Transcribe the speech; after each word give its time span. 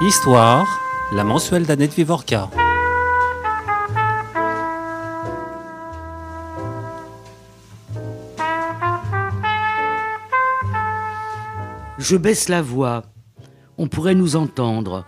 Histoire, 0.00 0.80
la 1.10 1.24
mensuelle 1.24 1.66
d'Annette 1.66 1.92
Vivorca. 1.92 2.48
Je 11.98 12.16
baisse 12.16 12.48
la 12.48 12.62
voix. 12.62 13.02
On 13.76 13.88
pourrait 13.88 14.14
nous 14.14 14.36
entendre. 14.36 15.04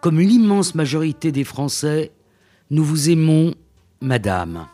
Comme 0.00 0.20
l'immense 0.20 0.76
majorité 0.76 1.32
des 1.32 1.42
Français, 1.42 2.12
nous 2.70 2.84
vous 2.84 3.10
aimons, 3.10 3.56
Madame. 4.00 4.68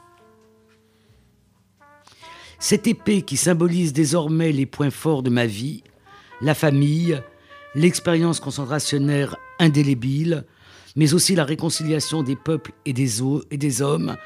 Cette 2.59 2.87
épée 2.87 3.23
qui 3.23 3.39
symbolise 3.39 3.95
désormais 3.95 4.53
les 4.53 4.67
points 4.67 4.91
forts 4.91 5.23
de 5.23 5.31
ma 5.31 5.47
vie, 5.47 5.85
la 6.43 6.55
famille, 6.55 7.23
l'expérience 7.75 8.41
concentrationnaire 8.41 9.37
indélébile, 9.59 10.45
mais 10.97 11.15
aussi 11.15 11.35
la 11.35 11.45
réconciliation 11.45 12.23
des 12.23 12.37
peuples 12.37 12.73
et 12.85 12.93
des, 12.93 13.21
et 13.51 13.57
des 13.57 13.83
hommes, 13.83 14.17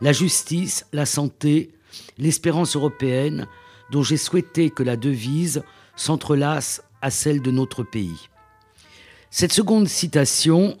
la 0.00 0.12
justice, 0.12 0.86
la 0.92 1.06
santé, 1.06 1.72
l'espérance 2.18 2.76
européenne, 2.76 3.46
dont 3.90 4.02
j'ai 4.02 4.16
souhaité 4.16 4.70
que 4.70 4.82
la 4.82 4.96
devise 4.96 5.62
s'entrelace 5.96 6.82
à 7.02 7.10
celle 7.10 7.42
de 7.42 7.50
notre 7.50 7.82
pays. 7.82 8.28
Cette 9.30 9.52
seconde 9.52 9.88
citation 9.88 10.76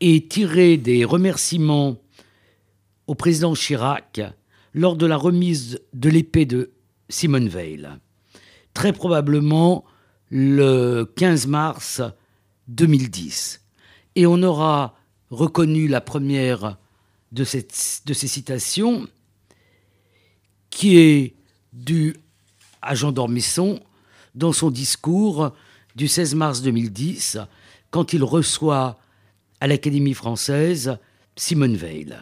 est 0.00 0.30
tirée 0.30 0.76
des 0.76 1.04
remerciements 1.04 1.96
au 3.06 3.14
président 3.14 3.54
Chirac 3.54 4.20
lors 4.74 4.96
de 4.96 5.06
la 5.06 5.16
remise 5.16 5.80
de 5.94 6.10
l'épée 6.10 6.44
de 6.44 6.70
Simone 7.08 7.48
Veil. 7.48 7.88
Très 8.74 8.92
probablement 8.92 9.84
le 10.30 11.04
15 11.16 11.46
mars 11.46 12.02
2010. 12.68 13.60
Et 14.14 14.26
on 14.26 14.42
aura 14.42 14.96
reconnu 15.30 15.88
la 15.88 16.00
première 16.00 16.78
de, 17.32 17.44
ces 17.44 17.66
citations 18.12 19.06
qui 20.70 20.98
est 20.98 21.34
due 21.72 22.16
à 22.82 22.94
Jean 22.94 23.12
d'Ormesson 23.12 23.80
dans 24.34 24.52
son 24.52 24.70
discours 24.70 25.52
du 25.94 26.08
16 26.08 26.34
mars 26.34 26.62
2010 26.62 27.38
quand 27.90 28.12
il 28.12 28.22
reçoit 28.22 28.98
à 29.60 29.66
l'Académie 29.66 30.14
française 30.14 30.98
Simone 31.34 31.76
Veil. 31.76 32.16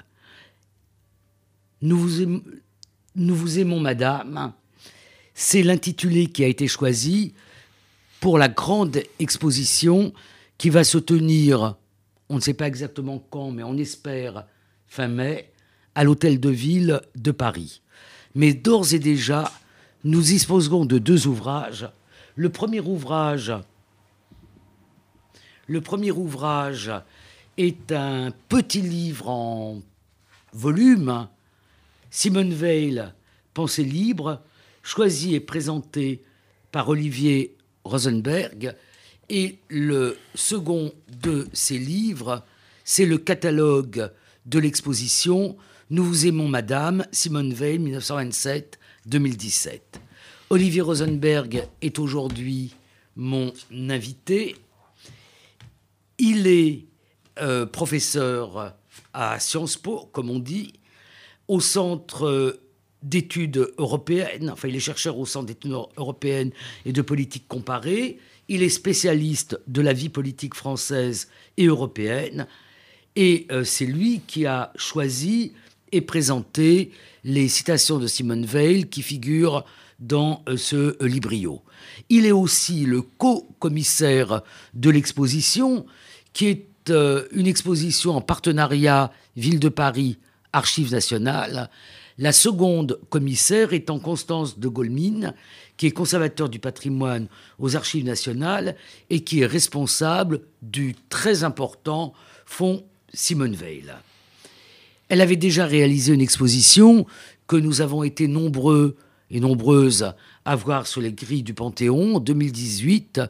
Nous 1.82 1.98
vous 1.98 3.58
aimons, 3.58 3.80
madame. 3.80 4.52
C'est 5.34 5.62
l'intitulé 5.62 6.26
qui 6.26 6.44
a 6.44 6.46
été 6.46 6.68
choisi 6.68 7.34
pour 8.24 8.38
la 8.38 8.48
grande 8.48 9.02
exposition 9.18 10.14
qui 10.56 10.70
va 10.70 10.82
se 10.82 10.96
tenir, 10.96 11.76
on 12.30 12.36
ne 12.36 12.40
sait 12.40 12.54
pas 12.54 12.66
exactement 12.66 13.18
quand, 13.18 13.50
mais 13.50 13.62
on 13.62 13.76
espère 13.76 14.46
fin 14.86 15.08
mai, 15.08 15.52
à 15.94 16.04
l'Hôtel 16.04 16.40
de 16.40 16.48
Ville 16.48 17.02
de 17.16 17.32
Paris. 17.32 17.82
Mais 18.34 18.54
d'ores 18.54 18.94
et 18.94 18.98
déjà, 18.98 19.52
nous 20.04 20.22
disposerons 20.22 20.86
de 20.86 20.96
deux 20.96 21.26
ouvrages. 21.26 21.86
Le 22.34 22.48
premier 22.48 22.80
ouvrage, 22.80 23.52
le 25.66 25.82
premier 25.82 26.10
ouvrage 26.10 26.90
est 27.58 27.92
un 27.92 28.30
petit 28.48 28.80
livre 28.80 29.28
en 29.28 29.82
volume, 30.54 31.28
Simone 32.10 32.54
Veil, 32.54 33.04
Pensée 33.52 33.84
libre, 33.84 34.40
choisi 34.82 35.34
et 35.34 35.40
présenté 35.40 36.24
par 36.72 36.88
Olivier 36.88 37.54
Rosenberg. 37.84 38.74
Et 39.28 39.58
le 39.68 40.16
second 40.34 40.92
de 41.22 41.46
ces 41.52 41.78
livres, 41.78 42.42
c'est 42.84 43.06
le 43.06 43.18
catalogue 43.18 44.10
de 44.46 44.58
l'exposition 44.58 45.56
Nous 45.90 46.04
vous 46.04 46.26
aimons 46.26 46.48
Madame, 46.48 47.06
Simone 47.12 47.54
Veil, 47.54 47.78
1927-2017. 47.78 49.80
Olivier 50.50 50.82
Rosenberg 50.82 51.66
est 51.80 51.98
aujourd'hui 51.98 52.74
mon 53.16 53.52
invité. 53.72 54.56
Il 56.18 56.46
est 56.46 56.84
euh, 57.40 57.64
professeur 57.66 58.74
à 59.12 59.40
Sciences 59.40 59.76
Po, 59.76 60.08
comme 60.12 60.30
on 60.30 60.38
dit, 60.38 60.74
au 61.48 61.58
Centre 61.60 62.60
d'études 63.04 63.72
européennes, 63.78 64.50
enfin 64.50 64.68
il 64.68 64.74
est 64.74 64.80
chercheur 64.80 65.18
au 65.18 65.26
Centre 65.26 65.46
d'études 65.46 65.76
européennes 65.96 66.50
et 66.84 66.92
de 66.92 67.02
politique 67.02 67.46
comparée, 67.46 68.18
il 68.48 68.62
est 68.62 68.70
spécialiste 68.70 69.60
de 69.66 69.80
la 69.80 69.92
vie 69.92 70.08
politique 70.08 70.54
française 70.54 71.28
et 71.56 71.66
européenne, 71.66 72.46
et 73.16 73.46
euh, 73.52 73.62
c'est 73.64 73.86
lui 73.86 74.22
qui 74.26 74.46
a 74.46 74.72
choisi 74.76 75.52
et 75.92 76.00
présenté 76.00 76.90
les 77.22 77.48
citations 77.48 77.98
de 77.98 78.06
Simone 78.06 78.44
Veil 78.44 78.88
qui 78.88 79.02
figurent 79.02 79.64
dans 80.00 80.42
euh, 80.48 80.56
ce 80.56 80.76
euh, 80.76 80.96
librio. 81.06 81.62
Il 82.08 82.26
est 82.26 82.32
aussi 82.32 82.84
le 82.84 83.02
co-commissaire 83.02 84.42
de 84.74 84.90
l'exposition, 84.90 85.86
qui 86.32 86.46
est 86.46 86.66
une 86.86 87.46
exposition 87.46 88.14
en 88.14 88.20
partenariat 88.20 89.10
Ville 89.36 89.58
de 89.58 89.70
Paris, 89.70 90.18
Archives 90.52 90.92
nationales, 90.92 91.70
la 92.18 92.32
seconde 92.32 92.98
commissaire 93.10 93.72
étant 93.72 93.98
Constance 93.98 94.58
de 94.58 94.68
Golmine, 94.68 95.34
qui 95.76 95.86
est 95.86 95.90
conservateur 95.90 96.48
du 96.48 96.58
patrimoine 96.58 97.26
aux 97.58 97.76
Archives 97.76 98.04
nationales 98.04 98.76
et 99.10 99.20
qui 99.20 99.40
est 99.40 99.46
responsable 99.46 100.40
du 100.62 100.94
très 101.08 101.44
important 101.44 102.12
fonds 102.46 102.84
Simone 103.12 103.54
Veil. 103.54 103.92
Elle 105.08 105.20
avait 105.20 105.36
déjà 105.36 105.66
réalisé 105.66 106.12
une 106.14 106.20
exposition 106.20 107.06
que 107.46 107.56
nous 107.56 107.80
avons 107.80 108.02
été 108.02 108.28
nombreux 108.28 108.96
et 109.30 109.40
nombreuses 109.40 110.12
à 110.44 110.56
voir 110.56 110.86
sur 110.86 111.00
les 111.00 111.12
grilles 111.12 111.42
du 111.42 111.54
Panthéon 111.54 112.16
en 112.16 112.20
2018, 112.20 113.20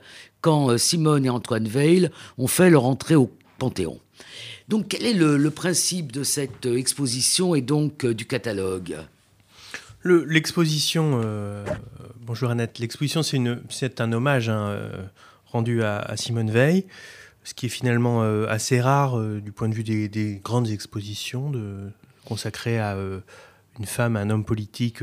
quand 0.41 0.71
euh, 0.71 0.79
Simone 0.79 1.25
et 1.25 1.31
Antoine 1.31 1.69
Veil 1.69 2.11
ont 2.39 2.47
fait 2.47 2.71
leur 2.71 2.85
entrée 2.85 3.15
au 3.15 3.31
Panthéon. 3.59 3.99
Donc 4.69 4.89
quel 4.89 5.05
est 5.05 5.13
le, 5.13 5.51
principe 5.51 6.11
de 6.11 6.25
cette 6.25 6.67
euh, 6.67 6.79
exposition 6.79 7.55
et 7.55 7.61
donc 7.61 8.05
euh, 8.05 8.15
du 8.15 8.25
catalogue? 8.25 8.97
L'exposition, 10.05 11.21
euh, 11.23 11.65
bonjour 12.21 12.51
Annette, 12.51 12.79
l'exposition 12.79 13.23
c'est 13.23 14.01
un 14.01 14.13
hommage 14.13 14.51
hein, 14.51 14.77
rendu 15.47 15.83
à, 15.83 16.15
Simone 16.17 16.51
Veil, 16.51 16.85
ce 17.43 17.55
qui 17.55 17.67
est 17.67 17.71
finalement 17.71 18.21
assez 18.47 18.83
rare 18.83 19.19
du 19.19 19.51
point 19.51 19.71
de 19.71 19.75
vue 19.75 19.83
des, 19.83 20.41
grandes 20.45 20.69
expositions 20.69 21.49
de, 21.49 21.91
consacrées 22.27 22.79
à 22.79 22.99
une 23.79 23.87
femme, 23.87 24.17
un 24.17 24.29
homme 24.29 24.45
politique 24.45 24.99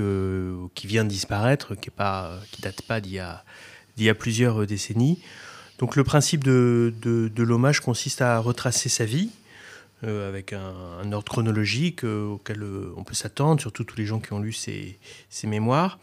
qui 0.76 0.86
vient 0.86 1.04
de 1.04 1.10
disparaître, 1.10 1.74
qui 1.74 1.90
ne 1.90 2.62
date 2.62 2.84
pas 2.84 3.02
d'il 3.02 3.14
y, 3.98 4.10
a 4.10 4.14
plusieurs 4.14 4.68
décennies. 4.68 5.18
Donc 5.80 5.96
le 5.96 6.04
principe 6.04 6.44
de 6.44 6.94
l'hommage 7.40 7.80
consiste 7.80 8.22
à 8.22 8.38
retracer 8.38 8.88
sa 8.88 9.06
vie, 9.06 9.32
euh, 10.04 10.28
avec 10.28 10.52
un, 10.52 11.12
ordre 11.12 11.30
chronologique 11.30 12.04
euh, 12.04 12.26
auquel 12.26 12.64
euh, 12.64 12.92
on 12.98 13.04
peut 13.04 13.14
s'attendre, 13.14 13.62
surtout 13.62 13.84
tous 13.84 13.98
les 13.98 14.08
gens 14.08 14.20
qui 14.20 14.34
ont 14.34 14.40
lu 14.40 14.52
ces, 14.52 14.98
mémoires, 15.44 16.00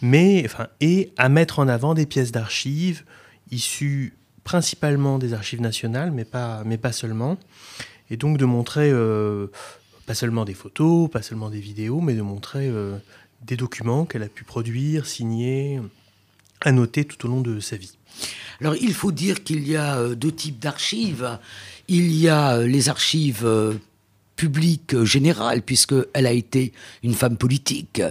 mais, 0.00 0.42
enfin, 0.44 0.68
et 0.80 1.12
à 1.16 1.28
mettre 1.28 1.58
en 1.58 1.66
avant 1.66 1.94
des 1.94 2.06
pièces 2.06 2.30
d'archives 2.30 3.02
issues 3.50 4.14
principalement 4.44 5.18
des 5.18 5.34
archives 5.34 5.60
nationales, 5.60 6.12
mais 6.12 6.24
pas, 6.24 6.62
mais 6.64 6.78
pas 6.78 6.92
seulement, 6.92 7.36
et 8.10 8.16
donc 8.16 8.38
de 8.38 8.44
montrer 8.44 8.92
pas 10.06 10.14
seulement 10.14 10.44
des 10.44 10.54
photos, 10.54 11.10
pas 11.10 11.22
seulement 11.22 11.50
des 11.50 11.60
vidéos, 11.60 12.00
mais 12.00 12.14
de 12.14 12.22
montrer 12.22 12.70
des 13.42 13.56
documents 13.56 14.04
qu'elle 14.04 14.22
a 14.22 14.28
pu 14.28 14.44
produire, 14.44 15.06
signer, 15.06 15.80
annoter 16.60 17.04
tout 17.04 17.26
au 17.26 17.28
long 17.28 17.40
de 17.40 17.60
sa 17.60 17.76
vie. 17.76 17.96
Alors 18.60 18.74
il 18.76 18.94
faut 18.94 19.12
dire 19.12 19.44
qu'il 19.44 19.66
y 19.68 19.76
a 19.76 20.14
deux 20.14 20.32
types 20.32 20.58
d'archives. 20.58 21.38
Il 21.88 22.14
y 22.14 22.28
a 22.28 22.56
euh, 22.56 22.66
les 22.66 22.88
archives 22.88 23.44
euh, 23.44 23.74
publiques 24.36 24.94
euh, 24.94 25.04
générales, 25.04 25.62
puisqu'elle 25.62 26.26
a 26.26 26.32
été 26.32 26.72
une 27.02 27.14
femme 27.14 27.36
politique. 27.36 28.02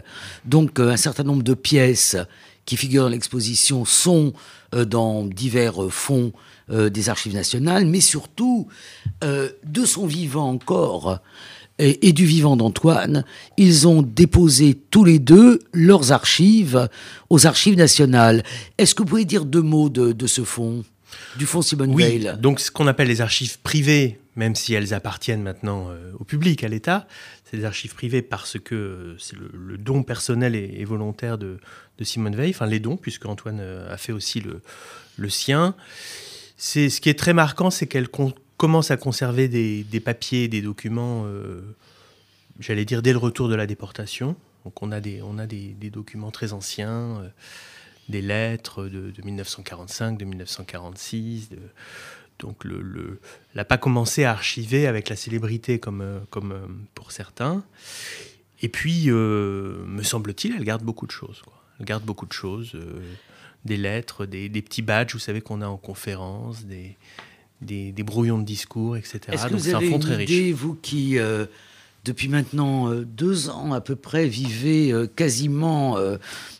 Donc 0.45 0.79
un 0.79 0.97
certain 0.97 1.23
nombre 1.23 1.43
de 1.43 1.53
pièces 1.53 2.17
qui 2.65 2.77
figurent 2.77 3.03
dans 3.03 3.09
l'exposition 3.09 3.85
sont 3.85 4.33
dans 4.71 5.25
divers 5.25 5.89
fonds 5.89 6.31
des 6.69 7.09
archives 7.09 7.33
nationales, 7.33 7.85
mais 7.85 7.99
surtout 8.01 8.67
de 9.21 9.85
son 9.85 10.05
vivant 10.05 10.47
encore 10.47 11.19
et, 11.79 12.13
du 12.13 12.25
vivant 12.25 12.55
d'Antoine, 12.55 13.25
ils 13.57 13.87
ont 13.87 14.03
déposé 14.03 14.79
tous 14.91 15.03
les 15.03 15.17
deux 15.17 15.59
leurs 15.73 16.11
archives 16.11 16.87
aux 17.31 17.47
archives 17.47 17.75
nationales. 17.75 18.43
Est-ce 18.77 18.93
que 18.93 19.01
vous 19.01 19.09
pouvez 19.09 19.25
dire 19.25 19.43
deux 19.43 19.63
mots 19.63 19.89
de 19.89 20.27
ce 20.27 20.43
fonds? 20.43 20.83
Du 21.37 21.45
fonds 21.45 21.61
Simone 21.61 21.93
oui, 21.93 22.25
Donc 22.39 22.59
ce 22.59 22.71
qu'on 22.71 22.87
appelle 22.87 23.07
les 23.07 23.21
archives 23.21 23.59
privées, 23.59 24.19
même 24.35 24.55
si 24.55 24.73
elles 24.73 24.93
appartiennent 24.93 25.41
maintenant 25.41 25.87
euh, 25.89 26.11
au 26.19 26.23
public, 26.23 26.63
à 26.63 26.67
l'État, 26.67 27.07
c'est 27.45 27.57
des 27.57 27.65
archives 27.65 27.93
privées 27.93 28.21
parce 28.21 28.59
que 28.59 28.75
euh, 28.75 29.17
c'est 29.17 29.35
le, 29.37 29.77
don 29.77 30.03
personnel 30.03 30.55
et, 30.55 30.83
volontaire 30.85 31.37
de, 31.37 31.57
Simone 32.01 32.35
Veil, 32.35 32.49
enfin 32.49 32.65
les 32.65 32.79
dons, 32.79 32.97
puisque 32.97 33.27
Antoine 33.27 33.59
euh, 33.59 33.93
a 33.93 33.97
fait 33.97 34.11
aussi 34.11 34.41
le, 34.41 35.29
sien. 35.29 35.75
c'est 36.57 36.89
ce 36.89 36.99
qui 36.99 37.09
est 37.09 37.19
très 37.19 37.33
marquant, 37.33 37.69
c'est 37.69 37.85
qu'elle 37.85 38.07
commence 38.57 38.89
à 38.89 38.97
conserver 38.97 39.47
des, 39.47 39.99
papiers, 39.99 40.47
des 40.47 40.63
documents, 40.63 41.27
j'allais 42.59 42.85
dire 42.85 43.03
dès 43.03 43.11
le 43.11 43.19
retour 43.19 43.47
de 43.47 43.53
la 43.53 43.67
déportation. 43.67 44.35
Donc 44.65 44.81
on 44.81 44.91
a 44.91 44.99
des, 44.99 45.21
on 45.21 45.37
a 45.37 45.45
des, 45.45 45.75
documents 45.91 46.31
très 46.31 46.53
anciens, 46.53 47.21
des 48.09 48.21
lettres 48.21 48.85
de, 48.85 49.13
1945, 49.23 50.17
de 50.17 50.25
1946. 50.25 51.49
donc 52.39 52.63
le, 52.63 52.81
le, 52.81 53.19
elle 53.53 53.57
n'a 53.57 53.65
pas 53.65 53.77
commencé 53.77 54.23
à 54.23 54.31
archiver 54.31 54.87
avec 54.87 55.09
la 55.09 55.15
célébrité 55.15 55.79
comme, 55.79 56.21
comme 56.29 56.85
pour 56.93 57.11
certains. 57.11 57.63
Et 58.61 58.69
puis, 58.69 59.05
euh, 59.07 59.83
me 59.85 60.03
semble-t-il, 60.03 60.53
elle 60.55 60.63
garde 60.63 60.83
beaucoup 60.83 61.07
de 61.07 61.11
choses. 61.11 61.41
Quoi. 61.43 61.53
Elle 61.79 61.85
garde 61.85 62.03
beaucoup 62.03 62.27
de 62.27 62.33
choses, 62.33 62.73
euh, 62.75 63.01
des 63.65 63.77
lettres, 63.77 64.25
des, 64.25 64.49
petits 64.49 64.83
badges, 64.83 65.13
vous 65.13 65.19
savez, 65.19 65.41
qu'on 65.41 65.61
a 65.61 65.67
en 65.67 65.77
conférence, 65.77 66.65
des, 66.65 66.95
des, 67.61 68.03
brouillons 68.03 68.37
de 68.37 68.45
discours, 68.45 68.97
etc. 68.97 69.19
Est-ce 69.29 69.47
que 69.47 69.53
vous 69.53 69.75
avez 69.75 69.93
un 69.93 69.99
une 69.99 70.21
idée, 70.21 70.53
vous 70.53 70.75
qui, 70.75 71.17
euh, 71.17 71.47
depuis 72.05 72.27
maintenant 72.27 72.91
deux 72.93 73.49
ans 73.49 73.73
à 73.73 73.81
peu 73.81 73.95
près, 73.95 74.27
vivez 74.27 74.93
quasiment 75.15 75.97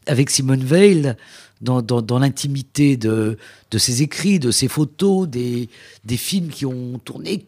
avec 0.06 0.30
Simone 0.30 0.64
Veil, 0.64 1.16
dans, 1.62 1.82
dans, 1.82 2.20
l'intimité 2.20 2.98
de, 2.98 3.38
de, 3.70 3.78
ses 3.78 4.02
écrits, 4.02 4.40
de 4.40 4.52
ses 4.52 4.68
photos, 4.68 5.28
des, 5.28 5.70
des 6.06 6.18
films 6.18 6.50
qui 6.50 6.66
ont 6.66 7.00
tourné. 7.00 7.46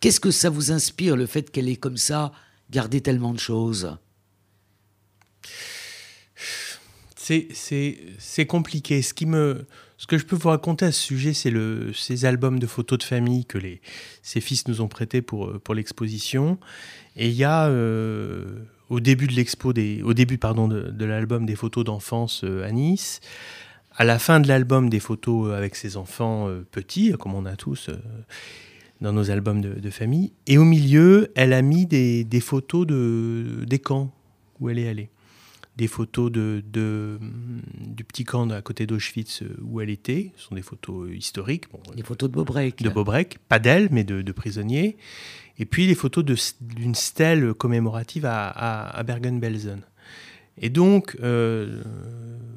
Qu'est-ce 0.00 0.20
que 0.20 0.30
ça 0.30 0.50
vous 0.50 0.70
inspire, 0.70 1.16
le 1.16 1.26
fait 1.26 1.50
qu'elle 1.50 1.68
est 1.68 1.76
comme 1.76 1.96
ça 1.96 2.32
garder 2.70 3.00
tellement 3.00 3.32
de 3.32 3.38
choses? 3.38 3.96
C'est 7.24 8.46
compliqué. 8.46 9.02
Ce, 9.02 9.14
qui 9.14 9.26
me, 9.26 9.66
ce 9.96 10.06
que 10.06 10.18
je 10.18 10.24
peux 10.24 10.36
vous 10.36 10.48
raconter 10.48 10.86
à 10.86 10.92
ce 10.92 11.00
sujet, 11.00 11.32
c'est 11.32 11.52
ces 11.94 12.24
albums 12.24 12.58
de 12.58 12.66
photos 12.66 12.98
de 12.98 13.04
famille 13.04 13.44
que 13.46 13.58
les, 13.58 13.80
ses 14.22 14.40
fils 14.40 14.68
nous 14.68 14.80
ont 14.80 14.88
prêtés 14.88 15.22
pour, 15.22 15.58
pour 15.60 15.74
l'exposition. 15.74 16.58
Et 17.16 17.28
il 17.28 17.34
y 17.34 17.44
a, 17.44 17.66
euh, 17.68 18.44
au 18.90 19.00
début 19.00 19.26
de 19.26 19.32
l'expo, 19.32 19.70
au 19.70 20.14
début 20.14 20.38
pardon, 20.38 20.68
de, 20.68 21.04
l'album 21.04 21.46
des 21.46 21.56
photos 21.56 21.84
d'enfance 21.84 22.42
euh, 22.44 22.66
à 22.66 22.72
Nice, 22.72 23.20
à 23.96 24.04
la 24.04 24.18
fin 24.18 24.40
de 24.40 24.48
l'album 24.48 24.90
des 24.90 25.00
photos 25.00 25.54
avec 25.54 25.76
ses 25.76 25.96
enfants 25.96 26.48
euh, 26.48 26.66
petits, 26.70 27.12
comme 27.12 27.34
on 27.34 27.46
a 27.46 27.56
tous, 27.56 27.90
dans 29.00 29.12
nos 29.12 29.30
albums 29.30 29.60
de, 29.60 29.90
famille. 29.90 30.32
Et 30.46 30.58
au 30.58 30.64
milieu, 30.64 31.30
elle 31.36 31.52
a 31.52 31.62
mis 31.62 31.86
des, 31.86 32.40
photos 32.40 32.86
de, 32.86 33.64
des 33.66 33.78
camps 33.78 34.12
où 34.60 34.68
elle 34.68 34.78
est 34.78 34.88
allée. 34.88 35.10
Des 35.76 35.88
photos 35.88 36.30
de, 36.30 36.62
du 36.64 38.04
petit 38.04 38.24
camp 38.24 38.48
à 38.50 38.62
côté 38.62 38.86
d'Auschwitz 38.86 39.42
euh, 39.42 39.56
où 39.62 39.80
elle 39.80 39.90
était. 39.90 40.32
Ce 40.36 40.44
sont 40.44 40.54
des 40.54 40.62
photos 40.62 41.10
historiques. 41.12 41.64
des 41.96 42.02
photos 42.02 42.30
de 42.30 42.34
Bobrek. 42.34 42.82
De 42.82 42.88
Bobrek, 42.88 43.38
pas 43.48 43.58
d'elle, 43.58 43.88
mais 43.90 44.04
de, 44.04 44.32
prisonniers. 44.32 44.96
Et 45.58 45.64
puis 45.66 45.86
des 45.86 45.94
photos 45.94 46.24
d'une 46.60 46.94
stèle 46.94 47.54
commémorative 47.54 48.24
à, 48.26 49.02
Bergen-Belsen. 49.04 49.80
Et 50.58 50.70
donc, 50.70 51.16
euh, 51.20 51.82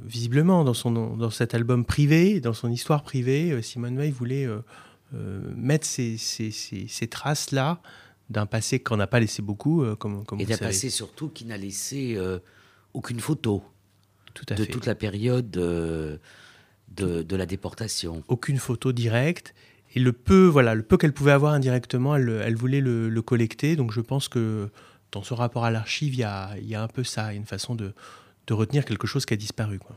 visiblement, 0.05 0.63
dans, 0.63 0.75
son, 0.75 0.91
dans 0.91 1.31
cet 1.31 1.55
album 1.55 1.83
privé, 1.83 2.39
dans 2.39 2.53
son 2.53 2.71
histoire 2.71 3.01
privée, 3.01 3.51
euh, 3.51 3.63
Simone 3.63 3.97
Weil 3.97 4.11
voulait 4.11 4.47
euh, 5.13 5.39
mettre 5.55 5.87
ces, 5.87 7.07
traces-là 7.09 7.79
d'un 8.29 8.45
passé 8.45 8.79
qu'on 8.79 8.97
n'a 8.97 9.07
pas 9.07 9.21
laissé 9.21 9.41
beaucoup, 9.41 9.81
euh, 9.81 9.95
comme, 9.95 10.25
comme 10.25 10.41
Et 10.41 10.45
d'un 10.45 10.57
passé 10.57 10.89
surtout 10.89 11.29
qui 11.29 11.45
n'a 11.45 11.55
laissé 11.55 12.15
euh, 12.17 12.39
aucune 12.93 13.19
photo 13.19 13.63
Tout 14.33 14.45
à 14.49 14.55
de 14.55 14.63
fait. 14.63 14.71
toute 14.71 14.85
la 14.85 14.95
période 14.95 15.49
de, 15.49 16.19
de, 16.95 17.35
la 17.35 17.45
déportation. 17.45 18.23
Aucune 18.27 18.57
photo 18.57 18.91
directe. 18.91 19.53
Et 19.95 19.99
le 19.99 20.13
peu, 20.13 20.45
voilà, 20.45 20.75
le 20.75 20.83
peu 20.83 20.97
qu'elle 20.97 21.13
pouvait 21.13 21.31
avoir 21.31 21.53
indirectement, 21.53 22.15
elle, 22.15 22.41
elle 22.43 22.55
voulait 22.55 22.81
le, 22.81 23.21
collecter. 23.21 23.75
Donc 23.75 23.91
je 23.91 24.01
pense 24.01 24.27
que 24.27 24.69
dans 25.11 25.23
ce 25.23 25.33
rapport 25.33 25.65
à 25.65 25.71
l'archive, 25.71 26.13
il 26.13 26.19
y 26.19 26.23
a, 26.23 26.57
y 26.59 26.75
a, 26.75 26.83
un 26.83 26.87
peu 26.87 27.03
ça, 27.03 27.33
une 27.33 27.45
façon 27.45 27.75
de, 27.75 27.93
de 28.47 28.53
retenir 28.53 28.85
quelque 28.85 29.07
chose 29.07 29.25
qui 29.25 29.33
a 29.33 29.37
disparu. 29.37 29.79
Quoi. 29.79 29.95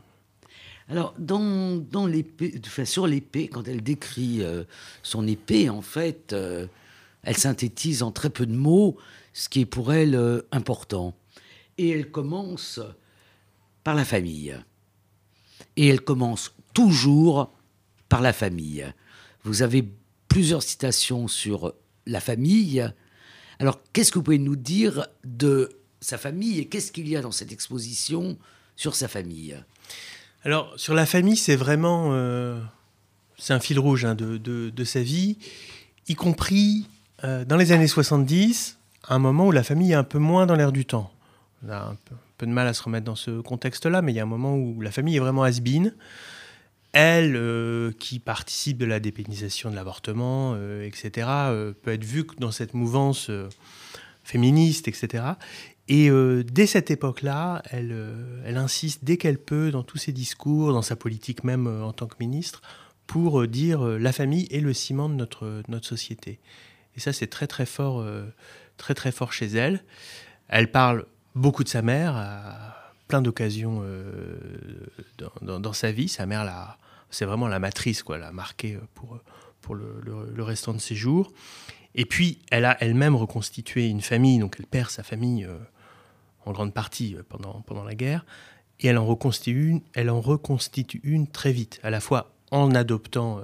Alors, 0.89 1.13
dans, 1.17 1.77
dans 1.77 2.05
l'épée, 2.05 2.59
enfin, 2.65 2.85
sur 2.85 3.07
l'épée, 3.07 3.47
quand 3.47 3.67
elle 3.67 3.81
décrit 3.81 4.41
euh, 4.41 4.63
son 5.03 5.25
épée, 5.25 5.69
en 5.69 5.81
fait, 5.81 6.33
euh, 6.33 6.67
elle 7.23 7.37
synthétise 7.37 8.03
en 8.03 8.11
très 8.11 8.29
peu 8.29 8.45
de 8.45 8.53
mots 8.53 8.97
ce 9.33 9.47
qui 9.47 9.61
est 9.61 9.65
pour 9.65 9.93
elle 9.93 10.15
euh, 10.15 10.41
important. 10.51 11.13
Et 11.77 11.89
elle 11.89 12.11
commence 12.11 12.79
par 13.83 13.95
la 13.95 14.05
famille. 14.05 14.55
Et 15.75 15.87
elle 15.87 16.01
commence 16.01 16.53
toujours 16.73 17.51
par 18.09 18.21
la 18.21 18.33
famille. 18.33 18.85
Vous 19.43 19.61
avez 19.61 19.87
plusieurs 20.27 20.63
citations 20.63 21.27
sur 21.27 21.73
la 22.05 22.19
famille. 22.19 22.85
Alors, 23.59 23.79
qu'est-ce 23.93 24.11
que 24.11 24.19
vous 24.19 24.23
pouvez 24.23 24.39
nous 24.39 24.55
dire 24.55 25.07
de 25.23 25.69
sa 25.99 26.17
famille 26.17 26.59
et 26.59 26.65
qu'est-ce 26.65 26.91
qu'il 26.91 27.07
y 27.07 27.15
a 27.15 27.21
dans 27.21 27.31
cette 27.31 27.51
exposition 27.51 28.37
sur 28.75 28.95
sa 28.95 29.07
famille? 29.07 29.55
Alors, 30.43 30.73
sur 30.77 30.93
la 30.93 31.05
famille, 31.05 31.37
c'est 31.37 31.55
vraiment. 31.55 32.09
Euh, 32.11 32.59
c'est 33.37 33.53
un 33.53 33.59
fil 33.59 33.79
rouge 33.79 34.05
hein, 34.05 34.15
de, 34.15 34.83
sa 34.83 35.01
vie, 35.01 35.37
y 36.07 36.15
compris 36.15 36.87
euh, 37.23 37.43
dans 37.43 37.57
les 37.57 37.71
années 37.71 37.87
70, 37.87 38.77
à 39.07 39.15
un 39.15 39.19
moment 39.19 39.47
où 39.47 39.51
la 39.51 39.63
famille 39.63 39.91
est 39.91 39.95
un 39.95 40.03
peu 40.03 40.19
moins 40.19 40.45
dans 40.45 40.55
l'air 40.55 40.71
du 40.71 40.85
temps. 40.85 41.11
On 41.63 41.69
a 41.69 41.77
un 41.77 41.97
peu, 42.37 42.45
de 42.45 42.51
mal 42.51 42.67
à 42.67 42.73
se 42.73 42.83
remettre 42.83 43.05
dans 43.05 43.15
ce 43.15 43.41
contexte-là, 43.41 44.01
mais 44.01 44.11
il 44.11 44.15
y 44.15 44.19
a 44.19 44.23
un 44.23 44.27
moment 44.27 44.55
où 44.55 44.81
la 44.81 44.91
famille 44.91 45.15
est 45.15 45.19
vraiment 45.19 45.43
has 45.43 45.59
Elle, 46.93 47.35
euh, 47.35 47.91
qui 47.99 48.19
participe 48.19 48.77
de 48.77 48.85
la 48.85 48.99
dépénalisation 48.99 49.69
de 49.69 49.75
l'avortement, 49.75 50.55
etc., 50.81 51.27
peut 51.81 51.91
être 51.91 52.03
vue 52.03 52.25
dans 52.39 52.51
cette 52.51 52.73
mouvance 52.73 53.29
féministe, 54.23 54.87
etc. 54.87 55.23
Et 55.87 56.09
euh, 56.09 56.43
dès 56.43 56.67
cette 56.67 56.89
époque-là, 56.89 57.61
elle, 57.69 57.91
euh, 57.91 58.55
insiste 58.55 59.03
dès 59.03 59.17
qu'elle 59.17 59.37
peut 59.37 59.71
dans 59.71 59.83
tous 59.83 59.97
ses 59.97 60.13
discours, 60.13 60.71
dans 60.71 60.81
sa 60.81 60.95
politique 60.95 61.43
même 61.43 61.67
euh, 61.67 61.83
en 61.83 61.91
tant 61.91 62.07
que 62.07 62.15
ministre, 62.19 62.61
pour 63.07 63.45
dire 63.45 63.83
la 63.83 64.13
famille 64.13 64.47
est 64.51 64.61
le 64.61 64.73
ciment 64.73 65.09
de 65.09 65.15
notre, 65.15 65.63
notre 65.67 65.85
société. 65.85 66.39
Et 66.95 67.01
ça, 67.01 67.11
c'est 67.11 67.27
très 67.27 67.45
très 67.45 67.65
fort, 67.65 68.05
très 68.77 68.93
très 68.93 69.11
fort 69.11 69.33
chez 69.33 69.47
elle. 69.47 69.83
Elle 70.47 70.71
parle 70.71 71.05
beaucoup 71.35 71.63
de 71.63 71.69
sa 71.69 71.81
mère 71.81 72.15
à 72.15 72.93
plein 73.07 73.21
d'occasions 73.21 73.83
dans, 75.41 75.59
dans, 75.59 75.73
sa 75.73 75.91
vie. 75.91 76.07
Sa 76.07 76.25
mère, 76.25 76.77
c'est 77.09 77.25
vraiment 77.25 77.47
la 77.47 77.59
matrice, 77.59 78.03
quoi, 78.03 78.17
l'a 78.17 78.31
marquée 78.31 78.79
pour, 78.95 79.19
pour 79.61 79.75
le, 79.75 80.01
le, 80.33 80.43
restant 80.43 80.73
de 80.73 80.79
ses 80.79 80.95
jours. 80.95 81.31
Et 81.93 82.05
puis, 82.05 82.39
elle 82.51 82.63
a 82.63 82.77
elle-même 82.81 83.15
reconstitué 83.15 83.87
une 83.87 84.01
famille, 84.01 84.39
donc 84.39 84.55
elle 84.59 84.65
perd 84.65 84.89
sa 84.89 85.03
famille 85.03 85.45
en 86.45 86.51
grande 86.51 86.73
partie 86.73 87.15
euh, 87.15 87.23
pendant, 87.27 87.61
pendant 87.61 87.83
la 87.83 87.95
guerre, 87.95 88.25
et 88.79 88.87
elle 88.87 88.97
en 88.97 89.05
reconstitue 89.05 89.69
une, 89.69 89.81
elle 89.93 90.09
en 90.09 90.21
reconstitue 90.21 91.01
une 91.03 91.27
très 91.27 91.51
vite, 91.51 91.79
à 91.83 91.89
la 91.89 91.99
fois 91.99 92.31
en 92.51 92.73
adoptant, 92.73 93.39
euh, 93.39 93.43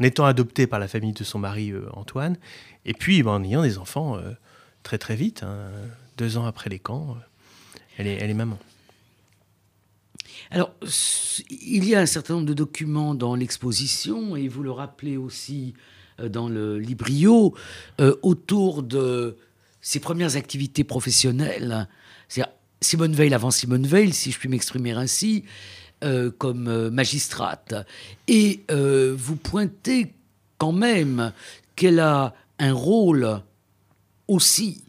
en 0.00 0.04
étant 0.04 0.24
adoptée 0.24 0.66
par 0.66 0.78
la 0.78 0.88
famille 0.88 1.12
de 1.12 1.24
son 1.24 1.38
mari 1.38 1.70
euh, 1.70 1.88
Antoine, 1.92 2.36
et 2.84 2.94
puis 2.94 3.22
ben, 3.22 3.32
en 3.32 3.44
ayant 3.44 3.62
des 3.62 3.78
enfants 3.78 4.18
très 4.82 4.98
très 4.98 5.16
vite, 5.16 5.42
hein, 5.42 5.70
deux 6.18 6.36
ans 6.36 6.44
après 6.44 6.68
les 6.68 6.78
camps, 6.78 7.16
elle, 7.98 8.06
est, 8.06 8.18
elle 8.20 8.30
est 8.30 8.34
maman. 8.34 8.58
Alors, 10.50 10.72
il 11.50 11.84
y 11.84 11.94
a 11.94 12.00
un 12.00 12.06
certain 12.06 12.34
nombre 12.34 12.46
de 12.46 12.54
documents 12.54 13.14
dans 13.14 13.34
l'exposition, 13.34 14.36
et 14.36 14.48
vous 14.48 14.62
le 14.62 14.70
rappelez 14.70 15.16
aussi 15.16 15.74
dans 16.22 16.48
le 16.48 16.78
Librio, 16.78 17.54
autour 18.22 18.82
de 18.82 19.36
ses 19.80 19.98
premières 20.00 20.36
activités 20.36 20.84
professionnelles 20.84 21.88
c'est 22.28 22.44
Simone 22.80 23.12
Veil 23.12 23.32
avant 23.32 23.50
Simone 23.50 23.86
Veil, 23.86 24.12
si 24.12 24.30
je 24.30 24.38
puis 24.38 24.48
m'exprimer 24.48 24.92
ainsi, 24.92 25.44
euh, 26.02 26.30
comme 26.30 26.68
euh, 26.68 26.90
magistrate. 26.90 27.74
Et 28.28 28.62
euh, 28.70 29.14
vous 29.16 29.36
pointez 29.36 30.12
quand 30.58 30.72
même 30.72 31.32
qu'elle 31.76 32.00
a 32.00 32.34
un 32.58 32.72
rôle 32.72 33.40
aussi 34.28 34.83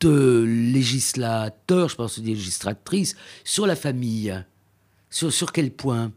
de 0.00 0.44
législateur, 0.46 1.88
je 1.88 1.96
pense 1.96 2.18
de 2.18 2.26
légistratrice, 2.26 3.16
sur 3.44 3.66
la 3.66 3.76
famille. 3.76 4.44
Sur, 5.10 5.32
sur 5.32 5.52
quel 5.52 5.70
point? 5.70 6.12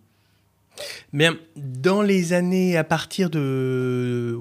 Bien, 1.13 1.37
dans 1.55 2.01
les 2.01 2.33
années 2.33 2.77
à 2.77 2.83
partir 2.83 3.29
de 3.29 4.37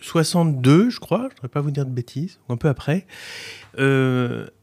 62, 0.00 0.90
je 0.90 1.00
crois, 1.00 1.18
je 1.18 1.24
ne 1.24 1.30
voudrais 1.30 1.48
pas 1.48 1.60
vous 1.60 1.70
dire 1.70 1.86
de 1.86 1.90
bêtises, 1.90 2.38
ou 2.48 2.52
un 2.52 2.56
peu 2.56 2.68
après, 2.68 3.06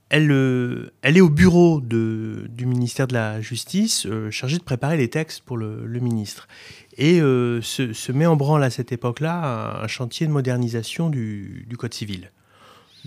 elle, 0.09 0.31
euh, 0.31 0.91
elle 1.03 1.17
est 1.17 1.21
au 1.21 1.29
bureau 1.29 1.81
de, 1.81 2.47
du 2.49 2.65
ministère 2.65 3.07
de 3.07 3.13
la 3.13 3.41
Justice, 3.41 4.05
euh, 4.07 4.31
chargée 4.31 4.57
de 4.57 4.63
préparer 4.63 4.97
les 4.97 5.09
textes 5.09 5.43
pour 5.43 5.57
le, 5.57 5.87
ministre. 5.99 6.47
Et 6.97 7.21
euh, 7.21 7.61
se, 7.61 8.11
met 8.11 8.25
en 8.25 8.35
branle 8.35 8.63
à 8.63 8.69
cette 8.69 8.91
époque-là 8.91 9.81
un, 9.83 9.87
chantier 9.87 10.25
de 10.25 10.31
modernisation 10.31 11.09
du, 11.09 11.67
Code 11.77 11.93
civil. 11.93 12.31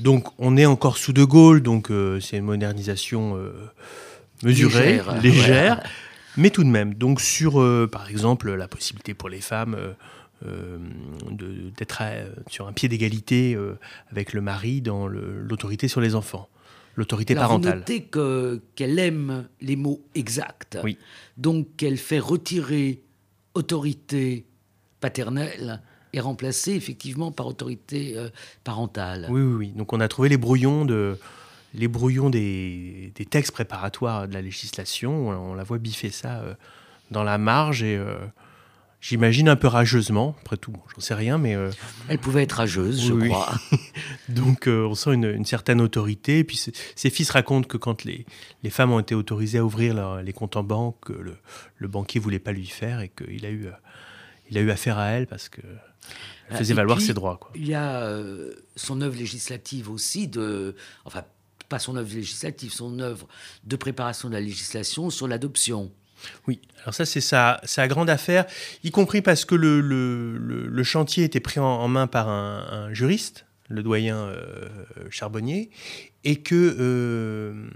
Donc 0.02 0.28
on 0.38 0.56
est 0.56 0.66
encore 0.66 0.98
sous 0.98 1.12
De 1.12 1.24
Gaulle, 1.24 1.62
donc 1.62 1.90
c'est 2.20 2.36
une 2.38 2.44
modernisation 2.44 3.38
mesurée, 4.42 5.00
légère. 5.22 5.82
Mais 6.36 6.50
tout 6.50 6.64
de 6.64 6.68
même, 6.68 6.94
donc 6.94 7.20
sur, 7.20 7.52
par 7.90 8.08
exemple, 8.10 8.52
la 8.52 8.68
possibilité 8.68 9.14
pour 9.14 9.28
les 9.28 9.40
femmes 9.40 9.76
d'être 10.40 12.02
sur 12.48 12.66
un 12.66 12.72
pied 12.72 12.88
d'égalité 12.88 13.56
avec 14.10 14.32
le 14.32 14.40
mari 14.40 14.80
dans 14.80 15.06
l'autorité 15.06 15.88
sur 15.88 16.00
les 16.00 16.14
enfants 16.14 16.48
l'autorité 16.94 17.34
parentale. 17.34 17.72
Vous 17.72 17.78
notez 17.78 18.10
qu'elle 18.74 18.98
aime 18.98 19.48
les 19.60 19.76
mots 19.76 20.04
exacts. 20.14 20.78
Oui. 20.84 20.98
Donc 21.36 21.76
qu'elle 21.76 21.96
fait 21.96 22.18
retirer 22.18 23.02
autorité 23.54 24.46
paternelle 25.00 25.80
et 26.12 26.20
remplacer 26.20 26.72
effectivement 26.72 27.32
par 27.32 27.46
autorité 27.46 28.14
euh, 28.16 28.28
parentale. 28.64 29.26
Oui, 29.30 29.40
oui, 29.40 29.54
oui. 29.54 29.68
Donc 29.74 29.92
on 29.92 30.00
a 30.00 30.08
trouvé 30.08 30.28
les 30.28 30.36
brouillons, 30.36 30.84
de, 30.84 31.18
les 31.74 31.88
brouillons 31.88 32.30
des, 32.30 33.12
des 33.14 33.24
textes 33.24 33.52
préparatoires 33.52 34.28
de 34.28 34.34
la 34.34 34.42
législation. 34.42 35.28
On, 35.30 35.54
la 35.54 35.64
voit 35.64 35.78
biffer 35.78 36.10
ça 36.10 36.40
euh, 36.40 36.54
dans 37.10 37.24
la 37.24 37.38
marge 37.38 37.82
et 37.82 37.96
euh, 37.96 38.16
J'imagine 39.04 39.48
un 39.48 39.56
peu 39.56 39.66
rageusement, 39.66 40.36
après 40.42 40.56
tout, 40.56 40.76
j'en 40.94 41.00
sais 41.00 41.14
rien, 41.14 41.36
mais... 41.36 41.56
Elle 42.06 42.18
pouvait 42.20 42.44
être 42.44 42.52
rageuse, 42.52 43.04
je 43.04 43.12
crois. 43.12 43.52
Donc 44.28 44.68
on 44.68 44.94
sent 44.94 45.14
une, 45.14 45.44
certaine 45.44 45.80
autorité. 45.80 46.38
Et 46.38 46.44
puis 46.44 46.56
ses 46.94 47.10
fils 47.10 47.30
racontent 47.30 47.66
que 47.66 47.76
quand 47.76 48.04
les, 48.04 48.24
les, 48.62 48.70
femmes 48.70 48.92
ont 48.92 49.00
été 49.00 49.16
autorisées 49.16 49.58
à 49.58 49.64
ouvrir 49.64 50.22
les 50.22 50.32
comptes 50.32 50.54
en 50.54 50.62
banque, 50.62 51.08
le, 51.08 51.36
le 51.78 51.88
banquier 51.88 52.20
voulait 52.20 52.38
pas 52.38 52.52
lui 52.52 52.68
faire 52.68 53.00
et 53.00 53.08
qu'il 53.08 53.44
a 53.44 53.50
eu, 53.50 53.70
il 54.52 54.58
a 54.58 54.60
eu 54.60 54.70
affaire 54.70 54.98
à 54.98 55.08
elle 55.12 55.26
parce 55.26 55.48
que 55.48 55.62
elle 56.50 56.58
faisait 56.58 56.74
valoir 56.74 57.00
ses 57.00 57.14
droits. 57.14 57.38
Quoi. 57.38 57.50
Il 57.54 57.66
y 57.66 57.74
a 57.74 58.06
son 58.76 59.00
œuvre 59.00 59.16
législative 59.16 59.90
aussi 59.90 60.28
de... 60.28 60.76
Enfin, 61.06 61.24
pas 61.70 61.78
son 61.78 61.96
œuvre 61.96 62.14
législative, 62.14 62.70
son 62.70 62.98
œuvre 62.98 63.26
de 63.64 63.76
préparation 63.76 64.28
de 64.28 64.34
la 64.34 64.42
législation 64.42 65.08
sur 65.08 65.26
l'adoption. 65.26 65.90
Oui, 66.46 66.60
alors 66.82 66.92
ça 66.92 67.06
c'est 67.06 67.22
sa, 67.22 67.62
sa, 67.64 67.88
grande 67.88 68.10
affaire, 68.10 68.44
y 68.84 68.90
compris 68.90 69.22
parce 69.22 69.46
que 69.46 69.54
le, 69.54 69.80
le, 69.80 70.36
le, 70.36 70.82
chantier 70.84 71.24
était 71.24 71.40
pris 71.40 71.60
en, 71.60 71.88
main 71.88 72.06
par 72.06 72.28
un, 72.28 72.92
juriste, 72.92 73.46
le 73.70 73.82
doyen 73.82 74.16
euh, 74.16 74.68
Charbonnier, 75.08 75.70
et 76.24 76.36
que, 76.42 76.76
euh, 76.78 77.66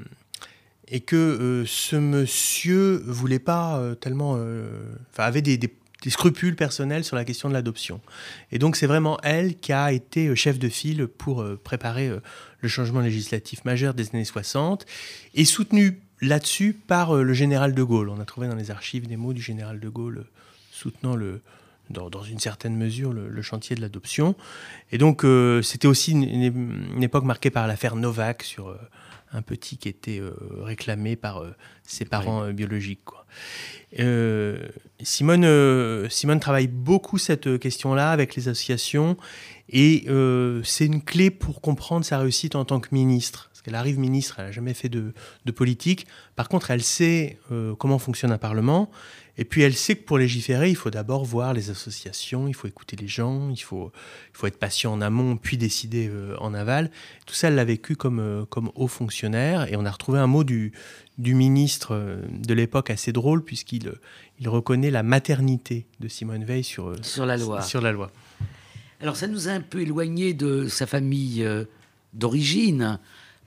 et 0.88 1.00
que 1.00 1.16
euh, 1.16 1.64
ce 1.66 1.96
monsieur 1.96 3.02
voulait 3.06 3.38
pas 3.38 3.82
tellement, 4.00 4.32
enfin 4.32 5.24
avait 5.24 5.42
des, 5.42 5.56
des, 5.56 5.74
des, 6.06 6.10
scrupules 6.10 6.56
personnels 6.56 7.04
sur 7.04 7.16
la 7.16 7.24
question 7.24 7.48
de 7.48 7.54
l'adoption. 7.54 8.00
Et 8.52 8.58
donc 8.58 8.76
c'est 8.76 8.86
vraiment 8.86 9.18
elle 9.22 9.56
qui 9.56 9.72
a 9.72 9.92
été 9.92 10.34
chef 10.36 10.58
de 10.58 10.68
file 10.68 11.06
pour 11.06 11.44
préparer 11.64 12.10
le 12.60 12.68
changement 12.68 13.00
législatif 13.00 13.64
majeur 13.64 13.94
des 13.94 14.08
années 14.10 14.24
60 14.24 14.86
et 15.34 15.44
soutenu 15.44 16.00
là-dessus 16.20 16.72
par 16.72 17.16
euh, 17.16 17.22
le 17.22 17.32
général 17.32 17.74
de 17.74 17.82
Gaulle. 17.82 18.08
On 18.08 18.20
a 18.20 18.24
trouvé 18.24 18.48
dans 18.48 18.54
les 18.54 18.70
archives 18.70 19.06
des 19.06 19.16
mots 19.16 19.32
du 19.32 19.42
général 19.42 19.80
de 19.80 19.88
Gaulle 19.88 20.18
euh, 20.18 20.30
soutenant 20.70 21.16
le, 21.16 21.40
dans, 21.90 22.22
une 22.22 22.38
certaine 22.38 22.76
mesure 22.76 23.12
le, 23.12 23.42
chantier 23.42 23.76
de 23.76 23.80
l'adoption. 23.80 24.34
Et 24.92 24.98
donc 24.98 25.24
euh, 25.24 25.62
c'était 25.62 25.88
aussi 25.88 26.12
une, 26.12 27.02
époque 27.02 27.24
marquée 27.24 27.50
par 27.50 27.66
l'affaire 27.66 27.96
Novak 27.96 28.42
sur 28.42 28.76
un 29.32 29.42
petit 29.42 29.76
qui 29.76 29.88
était 29.88 30.20
réclamé 30.62 31.16
par 31.16 31.42
ses 31.82 32.04
parents 32.04 32.50
biologiques. 32.52 33.04
Quoi. 33.04 33.25
Simone, 35.02 36.08
Simone 36.10 36.40
travaille 36.40 36.66
beaucoup 36.66 37.18
cette 37.18 37.58
question-là 37.58 38.10
avec 38.10 38.34
les 38.34 38.48
associations 38.48 39.16
et 39.70 40.06
c'est 40.64 40.86
une 40.86 41.02
clé 41.02 41.30
pour 41.30 41.60
comprendre 41.60 42.04
sa 42.04 42.18
réussite 42.18 42.56
en 42.56 42.64
tant 42.64 42.80
que 42.80 42.88
ministre 42.92 43.50
elle 43.66 43.74
arrive 43.74 43.98
ministre, 43.98 44.36
elle 44.38 44.46
n'a 44.46 44.52
jamais 44.52 44.74
fait 44.74 44.88
de, 44.88 45.12
politique. 45.54 46.06
Par 46.34 46.48
contre, 46.48 46.70
elle 46.70 46.82
sait 46.82 47.38
euh, 47.50 47.74
comment 47.74 47.98
fonctionne 47.98 48.32
un 48.32 48.38
Parlement. 48.38 48.90
Et 49.38 49.44
puis, 49.44 49.62
elle 49.62 49.74
sait 49.74 49.96
que 49.96 50.04
pour 50.04 50.18
légiférer, 50.18 50.70
il 50.70 50.76
faut 50.76 50.90
d'abord 50.90 51.24
voir 51.24 51.52
les 51.52 51.70
associations, 51.70 52.48
il 52.48 52.54
faut 52.54 52.68
écouter 52.68 52.96
les 52.96 53.08
gens, 53.08 53.50
il 53.50 53.60
faut, 53.60 53.92
il 54.32 54.36
faut 54.36 54.46
être 54.46 54.58
patient 54.58 54.92
en 54.92 55.00
amont, 55.00 55.36
puis 55.36 55.58
décider 55.58 56.08
euh, 56.08 56.34
en 56.38 56.54
aval. 56.54 56.90
Tout 57.26 57.34
ça, 57.34 57.48
elle 57.48 57.54
l'a 57.54 57.64
vécu 57.64 57.96
comme, 57.96 58.18
euh, 58.18 58.44
comme 58.46 58.70
haut 58.74 58.88
fonctionnaire. 58.88 59.70
Et 59.70 59.76
on 59.76 59.84
a 59.84 59.90
retrouvé 59.90 60.18
un 60.18 60.26
mot 60.26 60.44
du, 60.44 60.72
du 61.18 61.34
ministre 61.34 62.20
de 62.30 62.54
l'époque 62.54 62.90
assez 62.90 63.12
drôle, 63.12 63.44
puisqu'il 63.44 63.92
il 64.38 64.48
reconnaît 64.48 64.90
la 64.90 65.02
maternité 65.02 65.86
de 66.00 66.08
Simone 66.08 66.44
Veil 66.44 66.64
sur, 66.64 66.94
sur, 67.04 67.26
la, 67.26 67.36
loi. 67.36 67.62
sur 67.62 67.80
la 67.80 67.92
loi. 67.92 68.10
Alors, 69.00 69.16
ça 69.16 69.26
nous 69.26 69.48
a 69.48 69.52
un 69.52 69.60
peu 69.60 69.82
éloigné 69.82 70.32
de 70.34 70.68
sa 70.68 70.86
famille 70.86 71.46
d'origine. 72.16 72.98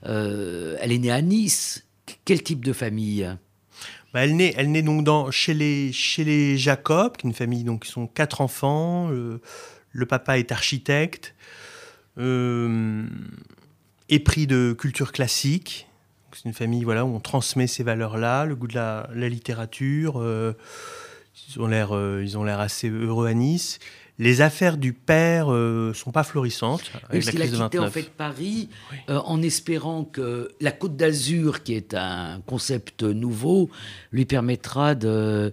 Euh, 0.06 0.76
elle 0.80 0.92
est 0.92 0.98
née 0.98 1.10
à 1.10 1.22
Nice. 1.22 1.84
Quel 2.24 2.42
type 2.42 2.64
de 2.64 2.72
famille? 2.72 3.28
Bah, 4.12 4.24
elle, 4.24 4.36
naît, 4.36 4.54
elle 4.56 4.70
naît 4.70 4.82
donc 4.82 5.04
dans, 5.04 5.30
chez, 5.30 5.54
les, 5.54 5.92
chez 5.92 6.24
les 6.24 6.56
Jacob, 6.56 7.16
qui 7.16 7.26
est 7.26 7.30
une 7.30 7.34
famille 7.34 7.64
donc, 7.64 7.84
qui 7.84 7.90
sont 7.90 8.06
quatre 8.06 8.40
enfants. 8.40 9.08
le 9.08 10.06
papa 10.06 10.38
est 10.38 10.52
architecte, 10.52 11.34
euh, 12.18 13.04
épris 14.08 14.46
de 14.46 14.74
culture 14.78 15.12
classique. 15.12 15.86
C'est 16.32 16.44
une 16.44 16.54
famille 16.54 16.84
voilà, 16.84 17.04
où 17.04 17.14
on 17.14 17.20
transmet 17.20 17.66
ces 17.66 17.82
valeurs-là, 17.82 18.44
le 18.44 18.54
goût 18.54 18.68
de 18.68 18.74
la, 18.74 19.08
littérature. 19.14 20.20
Euh, 20.20 20.52
ils 21.48 21.60
ont 21.60 21.66
l'air 21.66 21.90
ils 22.22 22.38
ont 22.38 22.44
l'air 22.44 22.60
assez 22.60 22.88
heureux 22.88 23.26
à 23.26 23.34
Nice 23.34 23.78
les 24.20 24.42
affaires 24.42 24.76
du 24.76 24.92
père 24.92 25.50
euh, 25.50 25.94
sont 25.94 26.12
pas 26.12 26.24
florissantes. 26.24 26.92
Avec 27.08 27.24
il 27.32 27.42
a 27.42 27.46
quitté 27.48 27.78
en 27.78 27.90
fait 27.90 28.10
Paris 28.10 28.68
euh, 29.08 29.18
en 29.24 29.40
espérant 29.40 30.04
que 30.04 30.50
la 30.60 30.72
Côte 30.72 30.94
d'Azur, 30.94 31.62
qui 31.62 31.74
est 31.74 31.94
un 31.94 32.42
concept 32.46 33.02
nouveau, 33.02 33.70
lui 34.12 34.26
permettra 34.26 34.94
de 34.94 35.52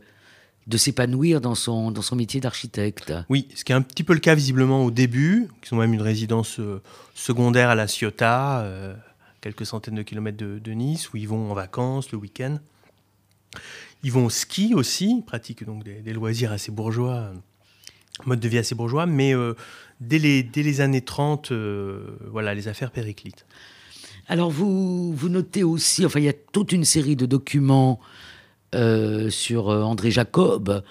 de 0.68 0.76
s'épanouir 0.76 1.40
dans 1.40 1.56
son, 1.56 1.92
dans 1.92 2.02
son 2.02 2.18
métier 2.18 2.42
d'architecte. 2.42 3.14
Oui, 3.30 3.48
ce 3.56 3.64
qui 3.64 3.72
est 3.72 3.76
un 3.76 3.82
petit 3.82 4.04
peu 4.04 4.14
le 4.14 4.20
cas 4.20 4.36
visiblement 4.36 4.84
au 4.84 4.92
début, 4.92 5.48
qui 5.62 5.74
ont 5.74 5.78
même 5.78 5.94
une 5.94 6.02
résidence 6.02 6.60
euh, 6.60 6.82
secondaire 7.16 7.70
à 7.70 7.76
La 7.76 7.88
Ciotat, 7.88 8.60
euh, 8.64 8.94
quelques 9.40 9.66
centaines 9.66 9.96
de 9.96 10.02
kilomètres 10.02 10.38
de, 10.38 10.72
Nice, 10.74 11.14
où 11.14 11.16
ils 11.16 11.28
vont 11.30 11.50
en 11.52 11.54
vacances 11.54 12.12
le 12.12 12.18
week-end. 12.18 12.58
Ils 14.04 14.12
vont 14.12 14.26
au 14.26 14.30
ski 14.30 14.74
aussi, 14.76 15.24
pratiquent 15.26 15.64
donc 15.64 15.86
des, 15.86 16.02
des 16.02 16.12
loisirs 16.12 16.52
assez 16.52 16.70
bourgeois 16.70 17.32
mode 18.26 18.40
de 18.40 18.48
vie 18.48 18.58
assez 18.58 18.76
bourgeois, 18.76 19.06
mais 19.06 19.36
euh, 19.36 19.54
dès, 20.00 20.18
les, 20.20 20.82
années 20.82 21.02
30, 21.02 21.52
euh, 21.52 22.18
voilà, 22.32 22.54
les 22.54 22.68
affaires 22.68 22.92
périclites. 22.92 23.46
Alors 24.28 24.50
vous, 24.50 25.14
vous 25.14 25.30
notez 25.30 25.64
aussi, 25.64 26.06
enfin 26.06 26.20
il 26.20 26.26
y 26.26 26.30
a 26.30 26.34
toute 26.34 26.72
une 26.72 26.84
série 26.84 27.16
de 27.16 27.26
documents 27.26 28.00
euh, 28.76 29.30
sur 29.30 29.68
André 29.68 30.12
Jacob, 30.12 30.84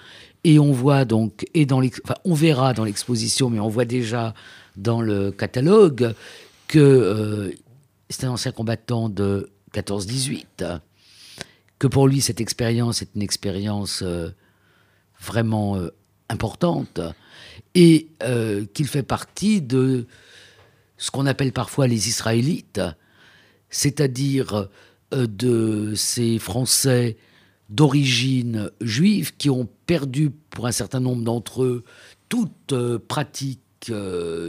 et 0.43 0.59
on 0.59 0.71
voit 0.71 1.05
donc, 1.05 1.45
et 1.53 1.65
dans 1.65 1.81
on 2.23 2.33
verra 2.33 2.73
dans 2.73 2.83
l'exposition, 2.83 3.49
mais 3.49 3.59
on 3.59 3.67
voit 3.67 3.85
déjà 3.85 4.33
dans 4.75 5.01
le 5.01 5.31
catalogue 5.31 6.13
que 6.67 7.53
c'est 8.09 8.25
un 8.25 8.31
ancien 8.31 8.51
combattant 8.51 9.09
de 9.09 9.51
14-18, 9.73 10.79
que 11.77 11.87
pour 11.87 12.07
lui 12.07 12.21
cette 12.21 12.41
expérience 12.41 13.01
est 13.01 13.09
une 13.15 13.21
expérience 13.21 14.03
vraiment 15.19 15.77
importante 16.29 16.99
et 17.75 18.07
euh, 18.23 18.65
qu'il 18.73 18.87
fait 18.87 19.03
partie 19.03 19.61
de 19.61 20.07
ce 20.97 21.11
qu'on 21.11 21.25
appelle 21.25 21.53
parfois 21.53 21.87
les 21.87 22.07
Israélites, 22.07 22.81
c'est-à-dire 23.69 24.67
euh, 25.13 25.27
de 25.27 25.93
ces 25.95 26.39
Français 26.39 27.17
d'origine 27.69 28.71
juive 28.81 29.35
qui 29.37 29.49
ont 29.49 29.67
perdu 29.85 30.31
pour 30.49 30.67
un 30.67 30.71
certain 30.71 30.99
nombre 30.99 31.23
d'entre 31.23 31.63
eux 31.63 31.83
toute 32.29 32.73
euh, 32.73 32.99
pratique 32.99 33.61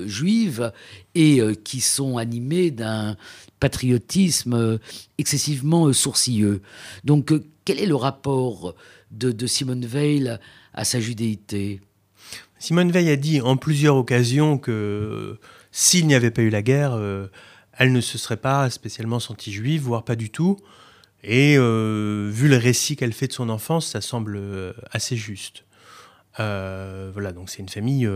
juive 0.07 0.73
et 1.15 1.41
qui 1.63 1.81
sont 1.81 2.17
animés 2.17 2.73
d'un 2.73 3.15
patriotisme 3.61 4.81
excessivement 5.19 5.93
sourcilleux. 5.93 6.63
Donc 7.05 7.33
quel 7.65 7.79
est 7.79 7.87
le 7.87 7.95
rapport 7.95 8.75
de, 9.13 9.31
de 9.31 9.47
Simone 9.47 9.85
Veil 9.85 10.39
à 10.79 10.85
sa 10.85 11.01
judéité. 11.01 11.81
Simone 12.61 12.93
Veil 12.93 13.11
a 13.11 13.17
dit 13.17 13.41
en 13.41 13.57
plusieurs 13.57 13.97
occasions 13.97 14.59
que 14.59 15.39
s'il 15.73 16.07
n'y 16.07 16.15
avait 16.15 16.31
pas 16.31 16.43
eu 16.43 16.51
la 16.51 16.63
guerre, 16.63 16.93
euh, 16.93 17.27
elle 17.73 17.93
ne 17.93 18.01
se 18.01 18.17
serait 18.17 18.37
pas 18.37 18.71
spécialement 18.71 19.19
sentie 19.19 19.53
juive, 19.53 19.83
voire 19.83 20.05
pas 20.05 20.15
du 20.15 20.31
tout. 20.31 20.57
Et 21.25 21.57
euh, 21.59 22.31
vu 22.33 22.47
le 22.47 22.57
récit 22.57 22.95
qu'elle 22.95 23.13
fait 23.13 23.27
de 23.27 23.33
son 23.33 23.49
enfance, 23.49 23.89
ça 23.89 24.01
semble 24.01 24.37
euh, 24.37 24.73
assez 24.93 25.17
juste. 25.17 25.65
voilà, 26.39 27.33
donc 27.33 27.51
c'est 27.51 27.59
une 27.59 27.69
famille 27.69 28.09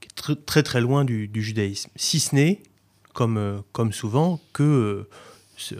qui 0.00 0.08
est 0.08 0.36
très, 0.44 0.64
très 0.64 0.80
loin 0.80 1.04
du, 1.04 1.30
judaïsme. 1.34 1.90
Si 1.94 2.18
ce 2.18 2.34
n'est, 2.34 2.64
comme, 3.12 3.62
comme 3.70 3.92
souvent, 3.92 4.40
que 4.52 5.08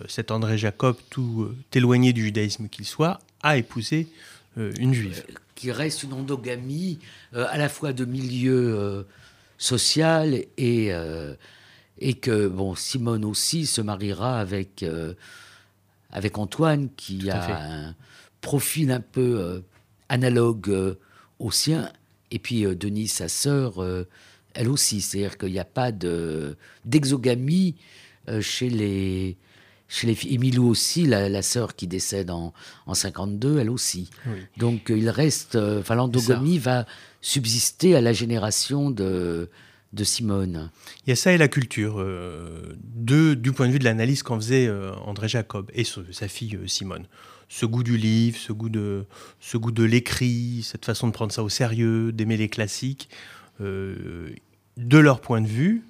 cet 0.07 0.31
André 0.31 0.57
Jacob, 0.57 0.97
tout 1.11 1.53
éloigné 1.75 2.13
du 2.13 2.23
judaïsme 2.23 2.69
qu'il 2.69 2.87
soit, 2.87 3.19
a 3.43 3.57
épousé 3.57 4.07
une 4.57 4.93
juive 4.93 5.25
qui 5.61 5.73
reste 5.73 6.05
une 6.05 6.15
endogamie 6.15 6.99
euh, 7.35 7.47
à 7.51 7.59
la 7.59 7.69
fois 7.69 7.93
de 7.93 8.07
milieu 8.07 8.79
euh, 8.79 9.03
social 9.59 10.33
et, 10.57 10.89
euh, 10.91 11.35
et 11.99 12.15
que 12.15 12.49
bon, 12.49 12.75
Simone 12.75 13.27
aussi 13.27 13.67
se 13.67 13.83
mariera 13.83 14.41
avec, 14.41 14.83
avec 16.11 16.39
Antoine, 16.39 16.89
qui 16.97 17.29
a 17.29 17.89
un 17.89 17.95
profil 18.41 18.91
un 18.91 19.03
peu 19.03 19.63
analogue 20.09 20.97
au 21.39 21.51
sien. 21.51 21.93
Et 22.31 22.39
puis 22.39 22.63
Denise, 22.75 23.13
sa 23.13 23.29
sœur, 23.29 23.85
elle 24.55 24.69
aussi. 24.71 25.03
C'est-à-dire 25.03 25.37
qu'il 25.37 25.53
n'y 25.53 25.59
a 25.59 25.67
pas 25.67 25.93
d'exogamie 25.93 27.75
chez 28.41 28.71
les 28.71 29.37
chez 29.91 30.07
les 30.07 30.15
filles. 30.15 30.37
Emilou 30.37 30.67
aussi, 30.67 31.05
la, 31.05 31.43
sœur 31.43 31.77
qui 31.77 31.87
décède 31.87 32.31
en, 32.31 32.55
en 32.87 32.95
52, 32.95 33.59
elle 33.59 33.69
aussi. 33.69 34.09
Donc 34.57 34.87
il 34.89 35.11
reste, 35.11 35.57
enfin 35.57 35.95
l'endogamie 35.95 36.59
va 36.59 36.87
subsister 37.21 37.95
à 37.95 38.01
la 38.01 38.15
génération 38.15 38.91
de, 38.91 39.51
de 39.93 40.05
Simone. 40.05 40.71
Il 41.07 41.11
y 41.11 41.13
a 41.13 41.17
ça 41.17 41.33
et 41.33 41.39
la 41.39 41.49
culture, 41.49 41.97
euh, 41.99 42.75
du 42.85 43.53
point 43.53 43.67
de 43.67 43.73
vue 43.73 43.79
de 43.79 43.85
l'analyse 43.85 44.23
qu'en 44.23 44.37
faisait 44.37 44.67
euh, 44.67 44.93
André 45.05 45.29
Jacob 45.29 45.71
et 45.75 45.85
sa 45.85 46.29
fille 46.29 46.57
euh, 46.57 46.67
Simone. 46.67 47.07
Ce 47.49 47.67
goût 47.67 47.83
du 47.83 47.97
livre, 47.97 48.39
ce 48.39 48.53
goût 48.53 48.69
de, 48.69 49.07
ce 49.41 49.57
goût 49.57 49.73
de 49.73 49.83
l'écrit, 49.83 50.61
cette 50.63 50.85
façon 50.85 51.09
de 51.09 51.13
prendre 51.13 51.33
ça 51.33 51.43
au 51.43 51.49
sérieux, 51.49 52.13
d'aimer 52.13 52.37
les 52.37 52.49
classiques, 52.49 53.09
de 53.59 54.33
leur 54.77 55.21
point 55.21 55.41
de 55.41 55.49
vue, 55.49 55.83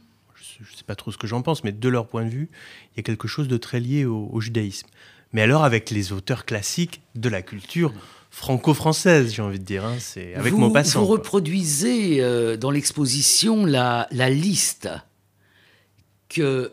je 0.63 0.73
ne 0.73 0.77
sais 0.77 0.85
pas 0.85 0.95
trop 0.95 1.13
ce 1.13 1.19
que 1.19 1.27
j'en 1.27 1.43
pense, 1.43 1.65
mais 1.65 1.73
de 1.73 1.89
leur 1.89 2.07
point 2.07 2.25
de 2.25 2.31
vue, 2.31 2.49
il 2.93 2.99
y 2.99 3.01
a 3.01 3.03
quelque 3.03 3.29
chose 3.29 3.49
de 3.49 3.57
très 3.57 3.81
lié 3.81 4.05
au, 4.05 4.41
judaïsme. 4.41 4.89
Mais 5.33 5.43
alors 5.43 5.65
avec 5.65 5.91
les 5.91 6.13
auteurs 6.13 6.45
classiques 6.45 7.01
de 7.15 7.29
la 7.29 7.43
culture 7.43 7.93
franco-française, 8.31 9.33
j'ai 9.33 9.43
envie 9.43 9.59
de 9.59 9.65
dire. 9.65 9.85
Hein, 9.85 9.97
c'est 9.99 10.35
avec 10.35 10.53
mon 10.53 10.71
passant. 10.71 11.01
Vous 11.01 11.07
reproduisez 11.07 12.21
euh, 12.21 12.57
dans 12.57 12.71
l'exposition 12.71 13.65
la, 13.65 14.09
la, 14.11 14.29
liste 14.29 14.89
que 16.29 16.73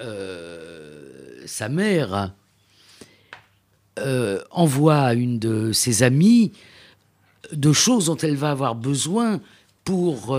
euh, 0.00 1.42
sa 1.46 1.68
mère 1.68 2.34
euh, 3.98 4.42
envoie 4.50 5.00
à 5.00 5.14
une 5.14 5.38
de 5.38 5.72
ses 5.72 6.02
amies 6.02 6.52
de 7.52 7.72
choses 7.72 8.06
dont 8.06 8.16
elle 8.16 8.36
va 8.36 8.50
avoir 8.50 8.74
besoin 8.74 9.40
pour 9.84 10.38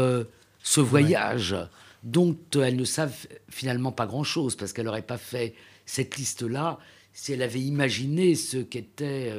ce 0.62 0.80
voyage, 0.80 1.56
dont 2.04 2.38
elles 2.56 2.76
ne 2.76 2.86
savent 2.86 3.28
finalement 3.50 3.92
pas 3.92 4.06
grand-chose, 4.06 4.56
parce 4.56 4.74
qu'elle 4.74 4.86
n'aurait 4.86 5.02
pas 5.02 5.18
fait 5.18 5.54
cette 5.86 6.18
liste-là 6.18 6.80
si 7.14 7.34
elle 7.34 7.42
avait 7.42 7.60
imaginé 7.60 8.36
ce 8.36 8.58
qu'était 8.58 9.34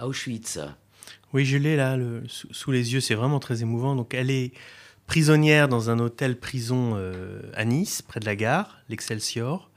Auschwitz. 0.00 0.58
Oui, 1.32 1.44
je 1.44 1.56
l'ai 1.56 1.76
là 1.76 1.96
sous, 2.26 2.70
les 2.72 2.92
yeux, 2.92 3.00
c'est 3.00 3.14
vraiment 3.14 3.38
très 3.38 3.62
émouvant. 3.62 3.94
Donc 3.94 4.14
elle 4.14 4.30
est 4.30 4.52
prisonnière 5.06 5.68
dans 5.68 5.90
un 5.90 5.98
hôtel 5.98 6.38
prison 6.38 6.92
euh, 6.94 7.42
à 7.54 7.64
Nice, 7.64 8.02
près 8.02 8.20
de 8.20 8.26
la 8.26 8.36
gare, 8.36 8.78
l'Excelsior, 8.88 9.70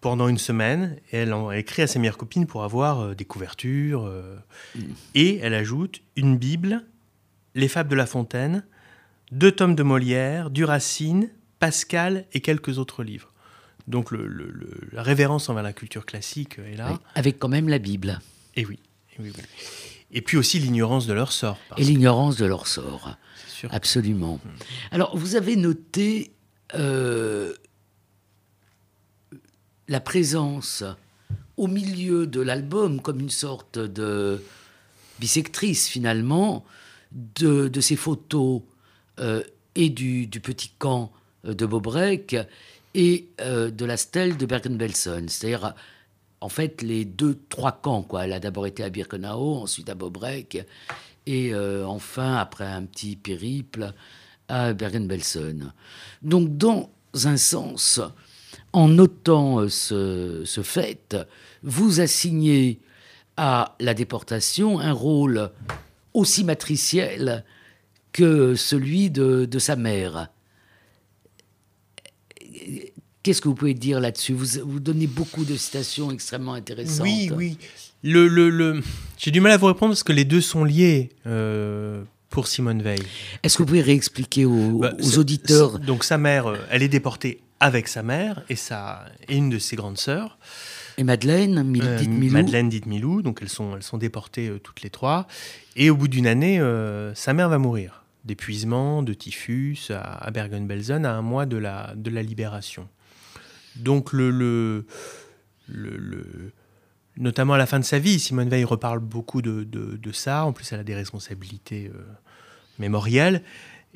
pendant 0.00 0.28
une 0.28 0.38
semaine. 0.38 0.96
Et 1.12 1.18
elle, 1.18 1.34
écrit 1.54 1.82
à 1.82 1.86
ses 1.86 1.98
meilleures 1.98 2.18
copines 2.18 2.46
pour 2.46 2.64
avoir 2.64 3.00
euh, 3.00 3.14
des 3.14 3.24
couvertures. 3.24 4.04
Euh, 4.04 4.36
mm. 4.74 4.80
Et 5.14 5.38
elle 5.38 5.54
ajoute 5.54 6.00
une 6.16 6.36
Bible, 6.36 6.84
les 7.54 7.68
Fables 7.68 7.90
de 7.90 7.96
La 7.96 8.06
Fontaine, 8.06 8.64
deux 9.30 9.52
tomes 9.52 9.74
de 9.74 9.82
Molière, 9.82 10.50
du 10.50 10.64
Racine, 10.64 11.30
Pascal 11.58 12.26
et 12.32 12.40
quelques 12.40 12.78
autres 12.78 13.02
livres. 13.02 13.32
Donc 13.86 14.10
la 14.12 15.02
révérence 15.02 15.48
envers 15.48 15.62
la 15.62 15.72
culture 15.72 16.06
classique 16.06 16.58
est 16.58 16.76
là. 16.76 17.00
avec 17.14 17.38
quand 17.38 17.48
même 17.48 17.68
la 17.68 17.78
Bible. 17.78 18.20
Et 18.54 18.66
oui. 18.66 18.78
Et 20.10 20.22
puis 20.22 20.36
aussi 20.36 20.58
l'ignorance 20.58 21.06
de 21.06 21.12
leur 21.12 21.32
sort. 21.32 21.58
Et 21.76 21.84
l'ignorance 21.84 22.36
de 22.36 22.46
leur 22.46 22.66
sort. 22.66 23.16
Absolument. 23.70 24.40
Hmm. 24.44 24.48
Alors, 24.92 25.16
vous 25.16 25.34
avez 25.34 25.56
noté 25.56 26.32
euh, 26.74 27.54
la 29.88 30.00
présence 30.00 30.84
au 31.56 31.66
milieu 31.66 32.26
de 32.26 32.40
l'album, 32.40 33.00
comme 33.00 33.20
une 33.20 33.30
sorte 33.30 33.78
de 33.78 34.42
bisectrice 35.18 35.88
finalement, 35.88 36.64
de, 37.12 37.80
ces 37.80 37.96
photos 37.96 38.62
et 39.74 39.90
du, 39.90 40.28
petit 40.40 40.72
camp 40.78 41.12
de 41.44 41.66
Bobrek 41.66 42.36
et 42.94 43.28
euh, 43.40 43.70
de 43.70 43.84
la 43.84 43.96
stèle 43.96 44.36
de 44.36 44.46
Bergen-Belsen. 44.46 45.28
C'est-à-dire 45.28 45.74
en 46.40 46.48
fait 46.48 46.82
les 46.82 47.04
deux, 47.04 47.38
trois 47.48 47.72
camps. 47.72 48.02
Quoi. 48.02 48.24
Elle 48.24 48.32
a 48.32 48.40
d'abord 48.40 48.66
été 48.66 48.82
à 48.82 48.90
Birkenau, 48.90 49.56
ensuite 49.56 49.88
à 49.88 49.94
Bobrek, 49.94 50.66
et 51.26 51.54
euh, 51.54 51.86
enfin, 51.86 52.36
après 52.36 52.66
un 52.66 52.82
petit 52.82 53.16
périple, 53.16 53.92
à 54.48 54.72
Bergen-Belsen. 54.72 55.72
Donc, 56.22 56.56
dans 56.56 56.90
un 57.24 57.36
sens, 57.36 58.00
en 58.72 58.88
notant 58.88 59.60
euh, 59.60 59.68
ce, 59.68 60.62
fait, 60.62 61.16
vous 61.62 62.00
assignez 62.00 62.80
à 63.36 63.76
la 63.78 63.94
déportation 63.94 64.80
un 64.80 64.92
rôle 64.92 65.50
aussi 66.14 66.44
matriciel 66.44 67.44
que 68.18 68.56
celui 68.56 69.10
de 69.10 69.58
sa 69.58 69.76
mère. 69.76 70.28
Qu'est-ce 73.22 73.40
que 73.40 73.46
vous 73.48 73.54
pouvez 73.54 73.74
dire 73.74 74.00
là-dessus? 74.00 74.32
Vous, 74.32 74.60
vous 74.64 74.80
donnez 74.80 75.06
beaucoup 75.06 75.44
de 75.44 75.56
citations 75.56 76.10
extrêmement 76.10 76.54
intéressantes. 76.54 77.06
Oui, 77.06 77.30
oui. 77.34 77.58
Le, 78.02 78.26
le, 78.26 78.82
J'ai 79.18 79.30
du 79.30 79.40
mal 79.40 79.52
à 79.52 79.56
vous 79.56 79.66
répondre 79.66 79.92
parce 79.92 80.02
que 80.02 80.12
les 80.12 80.24
deux 80.24 80.40
sont 80.40 80.64
liés 80.64 81.10
euh, 81.26 82.02
pour 82.30 82.48
Simone 82.48 82.82
Veil. 82.82 83.02
Est-ce 83.42 83.56
que 83.56 83.62
vous 83.62 83.66
pouvez 83.66 83.82
réexpliquer 83.82 84.44
aux, 84.46 84.78
bah, 84.78 84.94
auditeurs? 85.16 85.78
Donc 85.78 86.04
sa 86.04 86.18
mère, 86.18 86.46
euh, 86.46 86.56
elle 86.70 86.82
est 86.82 86.88
déportée 86.88 87.40
avec 87.60 87.86
sa 87.86 88.02
mère 88.02 88.42
et, 88.48 88.56
sa, 88.56 89.04
et 89.28 89.36
une 89.36 89.50
de 89.50 89.58
ses 89.58 89.76
grandes 89.76 89.98
sœurs. 89.98 90.38
Et 90.96 91.04
Madeleine, 91.04 91.58
euh, 91.58 91.98
dite 91.98 92.08
Milou. 92.08 92.32
Madeleine 92.32 92.68
dite 92.68 92.86
Milou, 92.86 93.22
donc 93.22 93.40
elles 93.42 93.48
sont, 93.48 93.76
elles 93.76 93.82
sont 93.84 93.98
déportées 93.98 94.50
toutes 94.64 94.82
les 94.82 94.90
trois. 94.90 95.28
Et 95.76 95.90
au 95.90 95.96
bout 95.96 96.08
d'une 96.08 96.26
année, 96.26 96.60
sa 97.14 97.32
mère 97.34 97.48
va 97.48 97.58
mourir 97.58 97.97
d'épuisement, 98.28 99.02
de 99.02 99.14
typhus 99.14 99.90
à, 99.90 100.30
Bergen-Belsen 100.30 101.04
à 101.06 101.14
un 101.14 101.22
mois 101.22 101.46
de 101.46 101.56
la, 101.56 101.94
de 101.96 102.10
la 102.10 102.22
libération. 102.22 102.88
Donc, 103.76 104.12
le, 104.12 104.30
le, 104.30 104.84
le, 105.66 106.52
notamment 107.16 107.54
à 107.54 107.58
la 107.58 107.66
fin 107.66 107.80
de 107.80 107.84
sa 107.84 107.98
vie, 107.98 108.20
Simone 108.20 108.50
Veil 108.50 108.64
reparle 108.64 109.00
beaucoup 109.00 109.40
de, 109.40 109.64
de, 109.64 110.12
ça. 110.12 110.44
En 110.44 110.52
plus, 110.52 110.70
elle 110.72 110.80
a 110.80 110.84
des 110.84 110.94
responsabilités 110.94 111.90
euh, 111.94 111.98
mémorielles. 112.78 113.42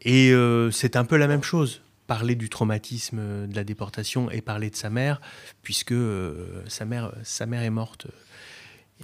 Et 0.01 0.33
euh, 0.33 0.71
c'est 0.71 0.97
un 0.97 1.05
peu 1.05 1.16
la 1.16 1.29
même 1.29 1.42
chose. 1.42 1.83
Parler 2.07 2.35
du 2.35 2.49
traumatisme 2.49 3.47
de 3.47 3.55
la 3.55 3.64
déportation 3.64 4.31
et 4.31 4.40
parler 4.40 4.71
de 4.71 4.77
sa 4.77 4.88
mère, 4.88 5.21
puisque 5.62 5.92
euh, 5.92 6.62
sa, 6.68 6.87
mère, 6.87 7.12
sa 7.23 7.45
mère 7.45 7.62
est 7.62 7.71
morte, 7.71 8.07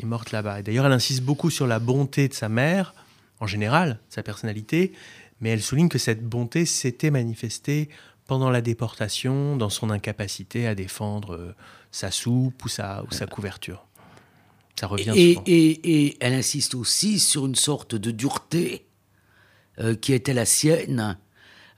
est 0.01 0.07
morte 0.07 0.33
là-bas. 0.33 0.62
D'ailleurs, 0.62 0.87
elle 0.87 0.93
insiste 0.93 1.23
beaucoup 1.23 1.51
sur 1.51 1.67
la 1.67 1.79
bonté 1.79 2.29
de 2.29 2.35
sa 2.35 2.49
mère, 2.49 2.95
en 3.41 3.47
général, 3.47 4.01
sa 4.09 4.23
personnalité, 4.23 4.93
mais 5.40 5.51
elle 5.51 5.62
souligne 5.62 5.88
que 5.88 5.98
cette 5.98 6.24
bonté 6.24 6.66
s'était 6.66 7.11
manifestée 7.11 7.88
pendant 8.29 8.51
la 8.51 8.61
déportation 8.61 9.57
dans 9.57 9.70
son 9.70 9.90
incapacité 9.90 10.66
à 10.66 10.74
défendre 10.74 11.35
euh, 11.35 11.55
sa 11.90 12.11
soupe 12.11 12.64
ou 12.64 12.68
sa, 12.68 13.03
ou 13.05 13.12
sa 13.12 13.27
couverture. 13.27 13.87
Ça 14.79 14.87
revient 14.87 15.12
et, 15.16 15.33
souvent. 15.35 15.44
Et, 15.46 16.16
elle 16.20 16.35
insiste 16.35 16.74
aussi 16.74 17.18
sur 17.18 17.46
une 17.46 17.55
sorte 17.55 17.94
de 17.94 18.11
dureté 18.11 18.87
euh, 19.81 19.94
qui 19.96 20.12
était 20.12 20.35
la 20.35 20.44
sienne 20.44 21.18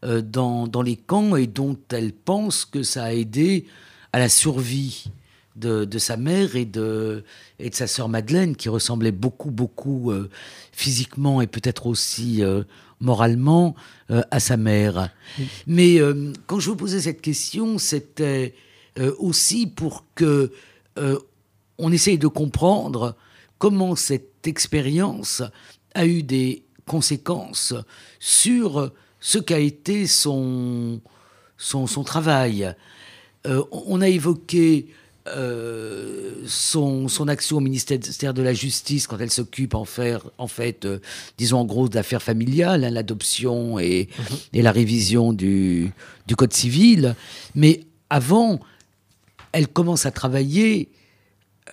euh, 0.05 0.21
dans, 0.21 0.67
dans, 0.67 0.83
les 0.83 0.97
camps 0.97 1.37
et 1.37 1.47
dont 1.47 1.79
elle 1.91 2.13
pense 2.13 2.65
que 2.65 2.83
ça 2.83 3.05
a 3.05 3.13
aidé 3.13 3.67
à 4.13 4.19
la 4.19 4.29
survie 4.29 5.05
de, 5.55 5.85
de 5.85 5.99
sa 5.99 6.17
mère 6.17 6.57
et 6.57 6.65
de, 6.65 7.25
et 7.61 7.71
de 7.71 7.75
sa 7.75 7.87
sœur 7.87 8.09
Madeleine, 8.09 8.57
qui 8.57 8.69
ressemblait 8.69 9.13
beaucoup, 9.13 9.51
beaucoup 9.51 10.13
physiquement 10.73 11.43
et 11.43 11.47
peut-être 11.47 11.87
aussi 11.87 12.43
moralement 13.01 13.75
euh, 14.11 14.23
à 14.31 14.41
sa 14.41 14.57
mère. 14.57 15.11
Mais 15.67 16.01
euh, 16.01 16.33
quand 16.47 16.61
je 16.61 16.71
vous 16.71 16.77
posais 16.77 17.01
cette 17.01 17.21
question, 17.21 17.79
c'était 17.79 18.55
euh, 18.99 19.15
aussi 19.19 19.67
pour 19.67 20.05
que 20.15 20.53
on 21.79 21.93
essaye 21.93 22.19
de 22.19 22.27
comprendre 22.27 23.17
comment 23.57 23.97
cette 23.97 24.47
expérience 24.47 25.43
a 25.95 26.05
eu 26.05 26.23
des 26.23 26.65
conséquences 26.85 27.73
sur 28.19 28.93
ce 29.19 29.39
qu'a 29.39 29.61
été 29.61 30.07
son, 30.07 31.01
son, 31.57 31.87
son 31.87 32.05
travail. 32.05 32.75
on 33.47 34.03
a 34.03 34.09
évoqué 34.09 34.89
euh, 35.37 36.43
son, 36.47 37.09
son, 37.09 37.29
action 37.29 37.59
au 37.59 37.61
ministère 37.61 38.35
de 38.35 38.43
la 38.43 38.53
Justice 38.55 39.07
quand 39.07 39.19
elle 39.19 39.31
s'occupe 39.31 39.75
en, 39.75 39.85
faire, 39.85 40.27
en 40.39 40.47
fait, 40.47 40.85
euh, 40.85 40.99
disons 41.39 41.59
en 41.59 41.65
gros, 41.65 41.89
d'affaires 41.89 42.23
familiales, 42.23 42.85
hein, 42.85 42.91
l'adoption 42.91 43.79
et, 43.79 44.09
mhm. 44.19 44.37
et, 44.55 44.63
la 44.63 44.73
révision 44.73 45.33
du, 45.33 45.93
du, 46.27 46.37
Code 46.37 46.53
civil. 46.53 47.15
Mais 47.55 47.81
avant, 48.09 48.61
elle 49.53 49.69
commence 49.69 50.07
à 50.07 50.11
travailler. 50.11 50.91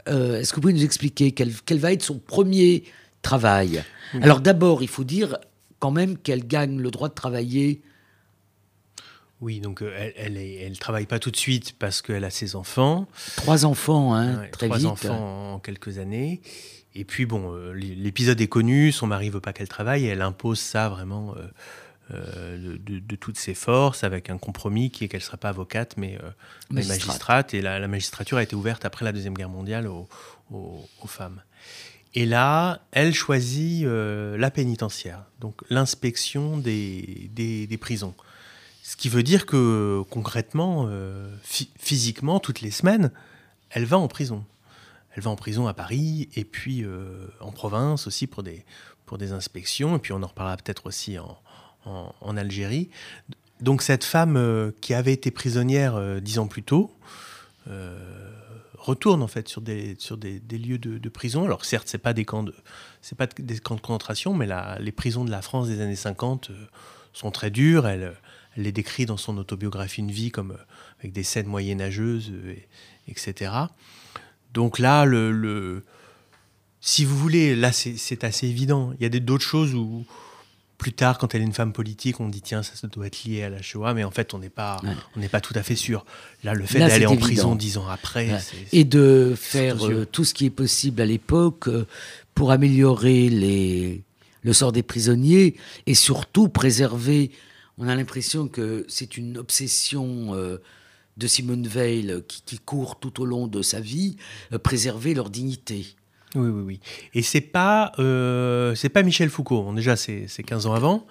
Euh, 0.08 0.40
est-ce 0.40 0.52
que 0.52 0.56
vous 0.56 0.62
pouvez 0.62 0.74
nous 0.74 0.86
expliquer 0.86 1.32
quel, 1.32 1.52
quel 1.66 1.80
va 1.80 1.94
être 1.94 2.04
son 2.04 2.20
premier 2.20 2.84
travail? 3.22 3.84
Alors 4.22 4.40
d'abord, 4.40 4.84
il 4.84 4.88
faut 4.88 5.04
dire 5.04 5.38
quand 5.80 5.92
même 5.92 6.18
qu'elle 6.18 6.48
gagne 6.48 6.80
le 6.80 6.92
droit 6.92 7.10
de 7.10 7.14
travailler 7.14 7.82
oui, 9.42 9.60
donc 9.60 9.82
euh, 9.82 9.94
elle, 9.96 10.14
elle, 10.16 10.38
elle, 10.38 10.80
travaille 10.80 11.06
pas 11.06 11.20
tout 11.20 11.30
de 11.32 11.38
suite 11.38 11.76
parce 11.78 12.02
qu'elle 12.02 12.24
a 12.24 12.30
ses 12.30 12.56
enfants. 12.56 13.08
Trois 13.36 13.66
enfants, 13.66 14.16
hein, 14.16 14.48
très 14.52 14.68
trois 14.68 14.78
vite. 14.78 14.88
enfants 14.88 15.54
en 15.54 15.60
quelques 15.60 16.00
années. 16.00 16.42
Et 16.96 17.06
puis 17.06 17.28
bon, 17.28 17.54
l'épisode 17.74 18.42
est 18.42 18.48
connu, 18.48 18.92
son 18.92 19.06
mari 19.06 19.30
veut 19.30 19.40
pas 19.40 19.54
qu'elle 19.54 19.68
travaille, 19.68 20.06
et 20.06 20.08
elle 20.08 20.24
impose 20.24 20.60
ça 20.60 20.90
vraiment 20.90 21.36
de, 22.10 22.78
de, 22.78 23.16
toutes 23.16 23.38
ses 23.38 23.54
forces, 23.54 24.04
avec 24.04 24.32
un 24.32 24.40
compromis 24.40 24.90
qui 24.90 25.04
est 25.04 25.08
qu'elle 25.08 25.20
ne 25.20 25.26
sera 25.26 25.38
pas 25.38 25.50
avocate, 25.50 25.96
mais, 25.96 26.18
magistrate. 26.72 27.54
Et 27.54 27.62
la, 27.62 27.88
magistrature 27.88 28.40
a 28.40 28.44
été 28.44 28.56
ouverte 28.56 28.84
après 28.84 29.06
la 29.06 29.12
Deuxième 29.12 29.36
Guerre 29.36 29.50
mondiale 29.50 29.86
aux, 29.86 30.08
aux 30.50 31.08
femmes. 31.08 31.44
Et 32.16 32.26
là, 32.26 32.80
elle 32.94 33.14
choisit 33.14 33.86
la 33.86 34.50
pénitentiaire, 34.50 35.24
donc 35.40 35.62
l'inspection 35.70 36.58
des, 36.58 37.30
des, 37.32 37.78
prisons. 37.78 38.16
Ce 38.98 39.02
qui 39.04 39.10
veut 39.10 39.22
dire 39.22 39.46
que 39.46 40.02
concrètement, 40.10 40.88
euh, 40.90 41.32
physiquement, 41.78 42.40
toutes 42.40 42.62
les 42.62 42.72
semaines, 42.72 43.12
elle 43.70 43.86
va 43.86 44.00
en 44.00 44.08
prison. 44.08 44.44
Elle 45.12 45.22
va 45.22 45.30
en 45.30 45.36
prison 45.36 45.68
à 45.68 45.76
Paris 45.76 46.30
et 46.36 46.44
puis 46.44 46.84
euh, 46.84 47.28
en 47.40 47.52
province 47.52 48.08
aussi 48.08 48.26
pour 48.26 48.42
des, 48.42 48.66
pour 49.06 49.20
des 49.20 49.34
inspections. 49.34 49.98
Et 49.98 50.00
puis 50.00 50.14
on 50.14 50.24
en 50.24 50.26
reparlera 50.26 50.58
peut-être 50.58 50.88
aussi 50.88 51.20
en, 51.20 51.38
en, 51.86 52.38
Algérie. 52.38 52.90
Donc 53.62 53.84
cette 53.84 54.04
femme 54.04 54.36
euh, 54.36 54.72
qui 54.82 54.96
avait 54.96 55.14
été 55.14 55.30
prisonnière 55.30 56.20
dix 56.20 56.40
ans 56.40 56.48
plus 56.48 56.64
tôt 56.64 56.92
retourne 58.80 59.22
en 59.22 59.28
fait 59.28 59.48
sur 59.48 59.62
des, 59.62 59.96
sur 60.00 60.18
des, 60.18 60.40
lieux 60.50 60.80
de, 60.80 61.10
prison. 61.10 61.44
Alors 61.44 61.66
certes, 61.66 61.88
c'est 61.88 61.98
pas 62.00 62.14
des 62.14 62.24
de, 62.24 62.56
pas 63.16 63.28
des 63.28 63.60
camps 63.60 63.76
de 63.76 63.82
concentration, 63.82 64.34
mais 64.34 64.48
les 64.80 64.92
prisons 64.92 65.24
de 65.24 65.30
la 65.30 65.44
France 65.44 65.68
des 65.68 65.82
années 65.82 65.96
50 65.96 66.50
sont 67.14 67.30
très 67.30 67.52
dures. 67.52 67.86
Les 68.58 68.72
décrit 68.72 69.06
dans 69.06 69.18
son 69.18 69.38
autobiographie 69.38 70.02
Une 70.02 70.12
vie 70.12 70.32
comme 70.32 70.52
euh, 70.52 70.66
avec 71.00 71.14
des 71.14 71.24
scènes 71.24 71.48
moyenâgeuses, 71.48 72.32
euh, 72.32 72.56
etc. 73.08 73.52
Donc 74.54 74.80
là, 74.80 75.06
le, 75.06 75.84
si 76.82 77.06
vous 77.06 77.18
voulez, 77.18 77.56
là 77.56 77.72
c'est 77.72 78.24
assez 78.24 78.48
évident. 78.48 78.94
Il 79.00 79.04
y 79.04 79.06
a 79.06 79.20
d'autres 79.20 79.44
choses 79.44 79.74
où 79.74 80.06
plus 80.78 80.94
tard, 80.94 81.18
quand 81.18 81.34
elle 81.34 81.42
est 81.42 81.46
une 81.46 81.54
femme 81.54 81.74
politique, 81.74 82.20
on 82.20 82.30
dit 82.30 82.42
tiens, 82.42 82.62
ça, 82.62 82.88
doit 82.88 83.08
être 83.08 83.24
lié 83.24 83.44
à 83.44 83.50
la 83.50 83.64
Shoah, 83.64 83.96
mais 83.96 84.04
en 84.04 84.12
fait, 84.12 84.36
on 84.36 84.40
n'est 84.40 84.50
pas, 84.50 84.80
on 85.16 85.20
n'est 85.20 85.30
pas 85.30 85.42
tout 85.42 85.54
à 85.56 85.64
fait 85.64 85.76
sûr. 85.76 86.06
Là, 86.44 86.54
le 86.54 86.66
fait 86.66 86.78
d'aller 86.78 87.08
en 87.08 87.18
prison 87.18 87.56
dix 87.56 87.78
ans 87.78 87.88
après, 87.88 88.30
et 88.72 88.84
de 88.84 89.34
faire 89.36 89.84
euh, 89.88 90.06
tout 90.06 90.24
ce 90.24 90.36
qui 90.36 90.46
est 90.46 90.52
possible 90.52 91.02
à 91.02 91.06
l'époque 91.06 91.68
pour 92.36 92.52
améliorer 92.52 93.30
les, 93.30 94.04
le 94.44 94.54
sort 94.54 94.72
des 94.72 94.84
prisonniers 94.84 95.56
et 95.88 95.96
surtout 95.96 96.48
préserver 96.48 97.32
on 97.78 97.88
a 97.88 97.96
l'impression 97.96 98.48
que 98.48 98.86
c'est 98.88 99.18
une 99.18 99.38
obsession 99.38 100.34
euh, 100.34 100.58
de 101.18 101.28
Simone 101.28 101.68
Veil 101.68 102.24
qui, 102.28 102.60
court 102.60 103.00
tout 103.00 103.22
au 103.22 103.26
long 103.26 103.48
de 103.48 103.62
sa 103.62 103.80
vie, 103.80 104.18
euh, 104.52 104.58
préserver 104.58 105.14
leur 105.14 105.30
dignité. 105.30 105.86
Oui, 106.36 106.50
oui, 106.50 106.62
oui. 106.66 106.80
Et 107.14 107.22
c'est 107.22 107.42
pas, 107.42 107.94
euh, 108.00 108.76
c'est 108.76 108.90
pas 108.90 109.02
Michel 109.02 109.30
Foucault. 109.30 109.72
déjà, 109.74 109.96
c'est 109.96 110.28
15 110.46 110.66
ans 110.66 110.74
avant. 110.74 111.08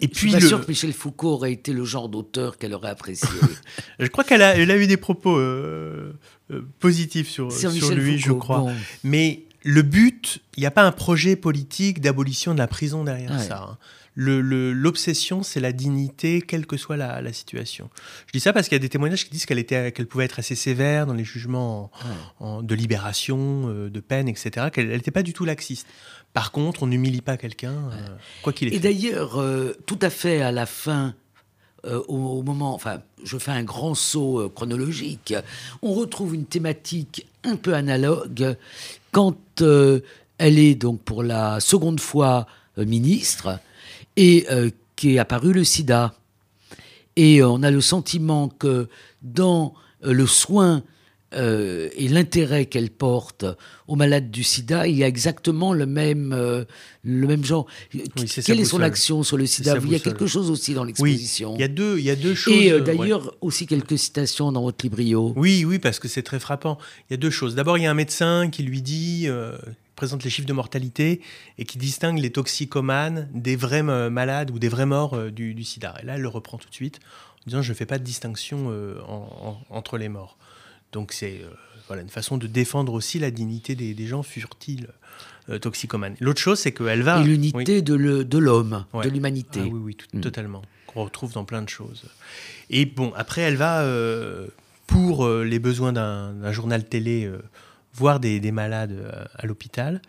Et 0.00 0.08
puis, 0.08 0.30
je 0.30 0.36
suis 0.36 0.40
pas 0.40 0.46
sûr 0.46 0.64
que 0.64 0.68
Michel 0.68 0.92
Foucault 0.92 1.32
aurait 1.32 1.52
été 1.52 1.72
le 1.72 1.84
genre 1.84 2.08
d'auteur 2.08 2.58
qu'elle 2.58 2.74
aurait 2.74 2.90
apprécié. 2.90 3.28
je 3.98 4.06
crois 4.06 4.24
qu'elle 4.24 4.42
a, 4.42 4.56
elle 4.56 4.70
a 4.70 4.76
eu 4.76 4.86
des 4.86 4.96
propos 4.96 5.38
positifs 6.78 7.28
sur, 7.28 7.52
sur, 7.52 7.70
lui, 7.90 8.18
je 8.18 8.32
crois. 8.32 8.72
Mais 9.04 9.44
le 9.64 9.82
but, 9.82 10.40
il 10.56 10.60
n'y 10.60 10.66
a 10.66 10.70
pas 10.70 10.84
un 10.84 10.92
projet 10.92 11.36
politique 11.36 12.00
d'abolition 12.00 12.54
de 12.54 12.58
la 12.58 12.68
prison 12.68 13.04
derrière 13.04 13.38
ça. 13.40 13.68
Hein 13.72 13.78
l'obsession, 14.18 15.44
c'est 15.44 15.60
la 15.60 15.72
dignité, 15.72 16.42
quelle 16.42 16.66
que 16.66 16.76
soit 16.76 16.96
la, 16.96 17.32
situation. 17.32 17.88
Je 18.26 18.32
dis 18.32 18.40
ça 18.40 18.52
parce 18.52 18.68
qu'il 18.68 18.74
y 18.74 18.80
a 18.80 18.80
des 18.80 18.88
témoignages 18.88 19.24
qui 19.24 19.30
disent 19.30 19.46
qu'elle 19.46 20.06
pouvait 20.08 20.24
être 20.24 20.40
assez 20.40 20.56
sévère 20.56 21.06
dans 21.06 21.14
les 21.14 21.24
jugements 21.24 21.90
de 22.40 22.74
libération, 22.74 23.68
euh, 23.68 23.90
de 23.90 24.00
peine, 24.00 24.28
etc. 24.28 24.68
Qu'elle 24.72 24.88
n'était 24.88 25.12
pas 25.12 25.22
du 25.22 25.32
tout 25.32 25.44
laxiste. 25.44 25.86
Par 26.32 26.50
contre, 26.50 26.82
on 26.82 26.88
n'humilie 26.88 27.20
pas 27.20 27.36
quelqu'un, 27.36 27.90
euh, 27.92 28.08
quoi 28.42 28.52
qu'il 28.52 28.68
ait 28.68 28.74
Et 28.74 28.80
d'ailleurs, 28.80 29.40
euh, 29.40 29.76
tout 29.86 29.98
à 30.02 30.10
fait 30.10 30.42
à 30.42 30.52
la 30.52 30.66
fin, 30.66 31.14
au, 32.08 32.42
moment, 32.42 32.74
enfin, 32.74 33.00
je 33.24 33.38
fais 33.38 33.52
un 33.52 33.62
grand 33.62 33.94
saut 33.94 34.50
chronologique, 34.54 35.32
on 35.80 35.94
retrouve 35.94 36.34
une 36.34 36.44
thématique 36.44 37.24
un 37.44 37.54
peu 37.54 37.72
analogue 37.72 38.56
quand 39.12 39.62
elle 39.62 40.58
est 40.58 40.74
donc 40.74 41.00
pour 41.02 41.22
la 41.22 41.60
seconde 41.60 42.00
fois 42.00 42.46
ministre 42.76 43.60
et 44.18 44.46
euh, 44.50 44.68
qui 44.96 45.14
est 45.14 45.18
apparu 45.18 45.52
le 45.52 45.64
sida. 45.64 46.12
Et 47.16 47.40
euh, 47.40 47.48
on 47.48 47.62
a 47.62 47.70
le 47.70 47.80
sentiment 47.80 48.48
que 48.48 48.88
dans 49.22 49.72
euh, 50.04 50.12
le 50.12 50.26
soin 50.26 50.82
et 51.30 52.08
l'intérêt 52.08 52.64
qu'elle 52.64 52.88
porte 52.88 53.44
aux 53.86 53.96
malades 53.96 54.30
du 54.30 54.42
sida, 54.42 54.86
il 54.86 54.96
y 54.96 55.04
a 55.04 55.06
exactement 55.06 55.74
le 55.74 55.84
même, 55.84 56.34
le 57.04 57.26
même 57.26 57.44
genre. 57.44 57.66
Quelle 58.46 58.60
est 58.60 58.64
son 58.64 58.80
action 58.80 59.22
sur 59.22 59.36
le 59.36 59.44
sida? 59.44 59.76
Il 59.84 59.92
y 59.92 59.94
a 59.94 59.98
quelque 59.98 60.26
chose 60.26 60.50
aussi 60.50 60.72
dans 60.72 60.84
l'exposition. 60.84 61.50
Oui, 61.50 61.56
il 61.58 61.60
y 61.60 61.64
a 61.64 61.68
deux, 61.68 61.98
il 61.98 62.04
y 62.06 62.10
a 62.10 62.16
deux 62.16 62.34
choses. 62.34 62.54
Et 62.54 62.80
d'ailleurs 62.80 63.36
aussi 63.42 63.66
quelques 63.66 63.98
citations 63.98 64.52
dans 64.52 64.62
votre 64.62 64.82
librio. 64.82 65.34
Oui, 65.36 65.66
oui, 65.66 65.78
parce 65.78 65.98
que 65.98 66.08
c'est 66.08 66.22
très 66.22 66.40
frappant. 66.40 66.78
Il 67.10 67.12
y 67.12 67.14
a 67.14 67.18
deux 67.18 67.28
choses. 67.28 67.54
D'abord, 67.54 67.76
il 67.76 67.84
y 67.84 67.86
a 67.86 67.90
un 67.90 67.94
médecin 67.94 68.48
qui 68.50 68.62
lui 68.62 68.80
dit, 68.80 69.28
présente 69.98 70.22
les 70.22 70.30
chiffres 70.30 70.46
de 70.46 70.52
mortalité 70.52 71.20
et 71.58 71.64
qui 71.64 71.76
distingue 71.76 72.20
les 72.20 72.30
toxicomanes 72.30 73.28
des 73.34 73.56
vrais 73.56 73.82
malades 73.82 74.52
ou 74.52 74.60
des 74.60 74.68
vrais 74.68 74.86
morts 74.86 75.14
euh, 75.14 75.30
du, 75.32 75.64
sida. 75.64 75.96
Et 76.00 76.06
là, 76.06 76.14
elle 76.14 76.22
le 76.22 76.28
reprend 76.28 76.56
tout 76.56 76.68
de 76.68 76.74
suite 76.74 77.00
en 77.40 77.50
disant 77.50 77.62
je 77.62 77.72
ne 77.72 77.76
fais 77.76 77.84
pas 77.84 77.98
de 77.98 78.04
distinction 78.04 78.68
euh, 78.70 79.00
entre 79.70 79.98
les 79.98 80.08
morts. 80.08 80.38
Donc 80.92 81.12
c'est 81.12 81.40
euh, 81.42 81.50
voilà, 81.88 82.02
une 82.02 82.10
façon 82.10 82.38
de 82.38 82.46
défendre 82.46 82.92
aussi 82.94 83.18
la 83.18 83.32
dignité 83.32 83.74
des, 83.74 84.06
gens 84.06 84.22
furtiles 84.22 84.88
toxicomanes. 85.60 86.14
L'autre 86.20 86.40
chose, 86.40 86.60
c'est 86.60 86.72
qu'elle 86.72 87.02
va... 87.02 87.20
Et 87.20 87.24
l'unité 87.24 87.82
de 87.82 87.94
l'homme, 88.38 88.84
de 89.02 89.08
l'humanité. 89.08 89.60
Ah 89.64 89.68
oui, 89.68 89.80
oui, 89.82 89.96
mm. 90.12 90.20
totalement. 90.20 90.62
Qu'on 90.86 91.04
retrouve 91.04 91.32
dans 91.32 91.44
plein 91.44 91.62
de 91.62 91.68
choses. 91.68 92.04
Et 92.70 92.84
bon, 92.84 93.12
après, 93.16 93.40
elle 93.40 93.56
va, 93.56 93.82
pour 94.86 95.26
les 95.26 95.58
besoins 95.58 95.94
d'un 95.94 96.52
journal 96.52 96.84
télé 96.86 97.30
voir 97.98 98.20
des, 98.20 98.52
malades 98.52 98.92
euh, 98.92 99.24
à 99.34 99.46
l'hôpital 99.46 100.00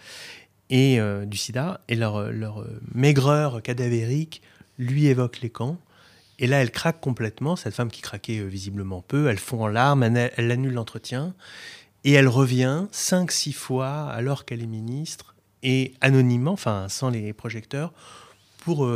et 0.69 0.99
euh, 0.99 1.25
du 1.25 1.38
sida, 1.38 1.82
et 1.88 1.95
leur, 1.95 2.32
leur 2.32 2.65
maigreur 2.93 3.62
cadavérique 3.62 4.41
lui 4.78 5.08
évoque 5.08 5.41
les 5.41 5.49
camps. 5.49 5.78
Et 6.38 6.47
là, 6.47 6.62
elle 6.62 6.71
craque 6.71 7.02
complètement, 7.02 7.56
cette 7.56 7.73
femme 7.73 7.91
qui 7.91 8.02
craquait 8.02 8.39
euh, 8.39 8.45
visiblement 8.45 9.02
peu, 9.02 9.28
elle 9.28 9.39
fond 9.39 9.63
en 9.63 9.67
larmes, 9.67 10.04
elle, 10.04 10.52
annule 10.52 10.73
l'entretien, 10.73 11.34
et 12.04 12.13
elle 12.13 12.28
revient 12.28 12.86
cinq, 12.91 13.32
six 13.32 13.52
fois 13.52 14.10
alors 14.10 14.45
qu'elle 14.45 14.62
est 14.62 14.67
ministre, 14.67 15.36
et 15.63 15.93
anonymement, 15.99 16.54
enfin 16.54 16.88
sans 16.88 17.10
les 17.10 17.34
projecteurs, 17.34 17.91
pour 18.60 18.88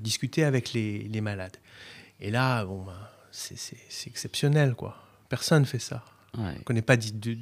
discuter 0.00 0.44
avec 0.44 0.72
les, 0.72 1.20
malades. 1.20 1.56
Et 2.20 2.30
là, 2.30 2.64
bon, 2.64 2.82
ben, 2.82 2.92
c'est 3.30 4.06
exceptionnel, 4.06 4.74
quoi. 4.74 4.96
Personne 5.28 5.64
fait 5.64 5.78
ça. 5.78 6.04
On 6.38 6.42
ne 6.44 6.58
connaît 6.64 6.82
pas 6.82 6.96
de, 6.96 7.36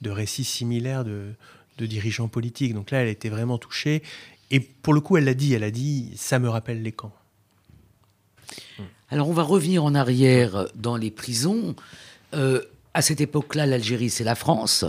de, 0.00 0.10
récits 0.10 0.44
similaires 0.44 1.04
de, 1.04 1.34
dirigeants 1.78 2.28
politiques. 2.28 2.74
Donc 2.74 2.90
là, 2.90 3.02
elle 3.02 3.08
était 3.08 3.28
vraiment 3.28 3.58
touchée. 3.58 4.02
Et 4.50 4.60
pour 4.60 4.94
le 4.94 5.00
coup, 5.00 5.16
elle 5.16 5.24
l'a 5.24 5.34
dit, 5.34 5.52
elle 5.54 5.64
a 5.64 5.70
dit, 5.70 6.12
ça 6.16 6.38
me 6.38 6.48
rappelle 6.48 6.82
les 6.82 6.92
camps. 6.92 7.14
Alors 9.10 9.28
on 9.28 9.32
va 9.32 9.42
revenir 9.42 9.84
en 9.84 9.94
arrière 9.94 10.66
dans 10.74 10.96
les 10.96 11.10
prisons. 11.10 11.74
Euh, 12.34 12.62
à 12.94 13.02
cette 13.02 13.20
époque-là, 13.20 13.66
l'Algérie, 13.66 14.10
c'est 14.10 14.24
la 14.24 14.34
France. 14.34 14.84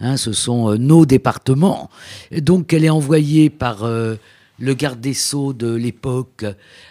Hein, 0.00 0.16
ce 0.16 0.32
sont 0.32 0.70
euh, 0.70 0.76
nos 0.76 1.06
départements. 1.06 1.90
donc 2.32 2.72
elle 2.72 2.84
est 2.84 2.90
envoyée 2.90 3.50
par 3.50 3.84
euh, 3.84 4.16
le 4.58 4.74
garde 4.74 5.00
des 5.00 5.14
Sceaux 5.14 5.52
de 5.52 5.74
l'époque, 5.74 6.44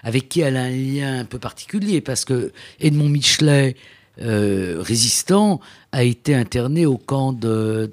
avec 0.03 0.29
qui 0.29 0.41
elle 0.41 0.57
a 0.57 0.63
un 0.63 0.69
lien 0.69 1.19
un 1.19 1.25
peu 1.25 1.39
particulier, 1.39 2.01
parce 2.01 2.25
que 2.25 2.51
Edmond 2.79 3.09
Michelet 3.09 3.75
euh, 4.21 4.77
résistant 4.79 5.59
a 5.91 6.03
été 6.03 6.35
interné 6.35 6.85
au 6.85 6.97
camp 6.97 7.33
de. 7.33 7.89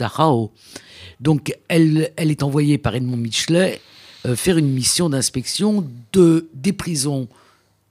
Donc 1.21 1.57
elle, 1.69 2.13
elle 2.17 2.31
est 2.31 2.43
envoyée 2.43 2.79
par 2.79 2.95
Edmond 2.95 3.17
Michelet 3.17 3.81
euh, 4.25 4.37
faire 4.37 4.57
une 4.57 4.71
mission 4.71 5.09
d'inspection 5.09 5.85
de, 6.13 6.49
des 6.55 6.73
prisons 6.73 7.27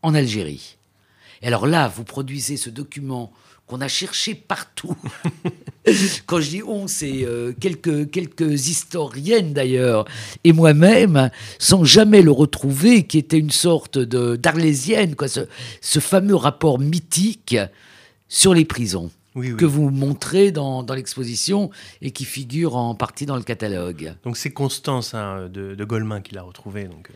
en 0.01 0.15
Algérie. 0.15 0.77
Et 1.41 1.47
alors 1.47 1.67
là, 1.67 1.91
vous 1.93 2.05
produisez 2.05 2.55
ce 2.55 2.69
document 2.69 3.33
qu'on 3.67 3.81
a 3.81 3.89
cherché 3.89 4.33
partout. 4.33 4.95
Quand 6.25 6.39
je 6.39 6.49
dis 6.49 6.63
on, 6.63 6.87
c'est 6.87 7.25
euh, 7.25 7.51
quelques, 7.59 8.09
quelques 8.11 8.69
historiennes 8.69 9.51
d'ailleurs, 9.51 10.05
et 10.45 10.53
moi-même, 10.53 11.31
sans 11.59 11.83
jamais 11.83 12.21
le 12.21 12.31
retrouver, 12.31 13.03
qui 13.03 13.17
était 13.17 13.39
une 13.39 13.51
sorte 13.51 13.97
de 13.97 14.37
d'arlésienne, 14.37 15.15
quoi, 15.15 15.27
ce, 15.27 15.41
ce 15.81 15.99
fameux 15.99 16.35
rapport 16.35 16.79
mythique 16.79 17.57
sur 18.31 18.53
les 18.53 18.63
prisons. 18.63 19.11
que 19.35 19.65
vous 19.65 19.89
montrez 19.89 20.51
dans, 20.51 20.85
l'exposition 20.95 21.69
et 22.01 22.11
qui 22.11 22.25
figure 22.25 22.75
en 22.77 22.95
partie 22.95 23.25
dans 23.25 23.35
le 23.35 23.43
catalogue. 23.43 24.15
Donc 24.23 24.37
c'est 24.37 24.51
Constance 24.51 25.13
hein, 25.13 25.49
de, 25.49 25.75
de, 25.75 25.85
Goldman 25.85 26.21
qui 26.23 26.33
l'a 26.33 26.41
retrouvé. 26.41 26.85
Donc, 26.85 27.09
euh, 27.09 27.13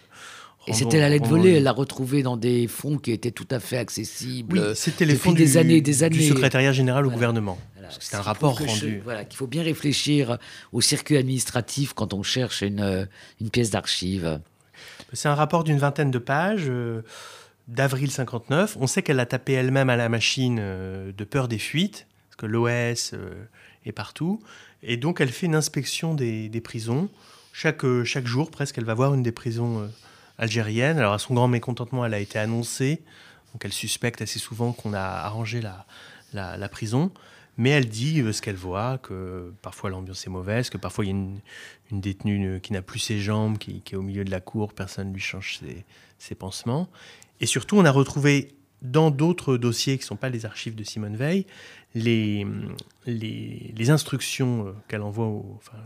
Et 0.67 0.73
c'était 0.73 0.99
la 0.99 1.09
lettre 1.09 1.27
volée, 1.27 1.53
elle 1.53 1.63
l'a 1.63 1.71
retrouvée 1.71 2.21
dans 2.21 2.35
des 2.35 2.67
fonds 2.67 2.97
qui 2.97 3.11
étaient 3.11 3.31
tout 3.31 3.47
à 3.49 3.59
fait 3.59 3.77
accessibles. 3.77 4.59
Oui, 4.59 4.75
c'était 4.75 5.05
les 5.05 5.15
fonds 5.15 5.31
des 5.31 5.51
du, 5.51 5.57
années, 5.57 5.81
des 5.81 6.03
années. 6.03 6.17
du 6.17 6.27
secrétariat 6.27 6.73
général 6.73 7.07
au 7.07 7.11
gouvernement. 7.11 7.57
C'est 7.99 8.17
un 8.17 8.21
rapport 8.21 8.57
rendu. 8.57 8.99
voilà, 9.03 9.23
qu'il 9.25 9.37
faut 9.37 9.47
bien 9.47 9.63
réfléchir 9.63 10.37
au 10.73 10.81
circuit 10.81 11.17
administratif 11.17 11.93
quand 11.93 12.13
on 12.13 12.23
cherche 12.23 12.61
une, 12.61 13.07
une 13.39 13.49
pièce 13.51 13.69
d'archive. 13.69 14.41
C'est 15.13 15.29
un 15.29 15.35
rapport 15.35 15.63
d'une 15.63 15.77
vingtaine 15.77 16.11
de 16.11 16.17
pages. 16.17 16.65
Euh, 16.67 17.03
d'avril 17.67 18.11
59. 18.11 18.77
On 18.79 18.87
sait 18.87 19.01
qu'elle 19.01 19.19
a 19.19 19.25
tapé 19.25 19.53
elle-même 19.53 19.89
à 19.89 19.95
la 19.95 20.09
machine 20.09 20.57
euh, 20.59 21.11
de 21.11 21.23
peur 21.23 21.47
des 21.47 21.57
fuites, 21.57 22.07
parce 22.29 22.37
que 22.37 22.45
l'OS 22.45 23.11
euh, 23.13 23.45
est 23.85 23.91
partout. 23.91 24.41
Et 24.83 24.97
donc, 24.97 25.21
elle 25.21 25.29
fait 25.29 25.47
une 25.47 25.55
inspection 25.55 26.13
des, 26.13 26.61
prisons. 26.63 27.09
Chaque, 27.53 27.83
euh, 27.85 28.03
chaque 28.03 28.27
jour, 28.27 28.51
presque, 28.51 28.77
elle 28.77 28.85
va 28.85 28.93
voir 28.93 29.13
une 29.13 29.23
des 29.23 29.31
prisons 29.31 29.89
algériennes. 30.37 30.99
Alors, 30.99 31.13
à 31.13 31.19
son 31.19 31.33
grand 31.33 31.47
mécontentement, 31.47 32.05
elle 32.05 32.13
a 32.13 32.19
été 32.19 32.37
annoncée. 32.37 33.01
Donc, 33.53 33.65
elle 33.65 33.73
suspecte 33.73 34.21
assez 34.21 34.39
souvent 34.39 34.73
qu'on 34.73 34.93
a 34.93 34.99
arrangé 34.99 35.61
la, 35.61 35.85
la, 36.33 36.69
prison. 36.69 37.11
Mais 37.57 37.69
elle 37.69 37.87
dit 37.87 38.21
ce 38.33 38.41
qu'elle 38.41 38.57
voit, 38.57 38.99
que 39.01 39.53
parfois 39.61 39.89
l'ambiance 39.89 40.27
est 40.27 40.29
mauvaise, 40.29 40.69
que 40.69 40.77
parfois 40.77 41.05
il 41.05 41.07
y 41.07 41.11
a 41.11 41.15
une, 41.15 41.39
une 41.89 42.01
détenue 42.01 42.59
qui 42.61 42.73
n'a 42.73 42.81
plus 42.81 42.99
ses 42.99 43.21
jambes, 43.21 43.57
qui, 43.57 43.81
est 43.89 43.95
au 43.95 44.01
milieu 44.01 44.25
de 44.25 44.31
la 44.31 44.41
cour, 44.41 44.73
personne 44.73 45.07
ne 45.07 45.13
lui 45.13 45.21
change 45.21 45.59
ses, 45.59 45.85
ses 46.19 46.35
pansements. 46.35 46.89
Et 47.41 47.45
surtout, 47.45 47.77
on 47.77 47.85
a 47.85 47.91
retrouvé 47.91 48.55
dans 48.81 49.11
d'autres 49.11 49.57
dossiers 49.57 49.97
qui 49.97 50.03
ne 50.03 50.07
sont 50.07 50.15
pas 50.15 50.29
les 50.29 50.45
archives 50.45 50.75
de 50.75 50.83
Simone 50.83 51.15
Veil, 51.15 51.45
les, 51.95 52.45
les, 53.05 53.89
instructions 53.89 54.67
euh, 54.67 54.71
qu'elle 54.87 55.01
envoie, 55.01 55.27
enfin, 55.55 55.77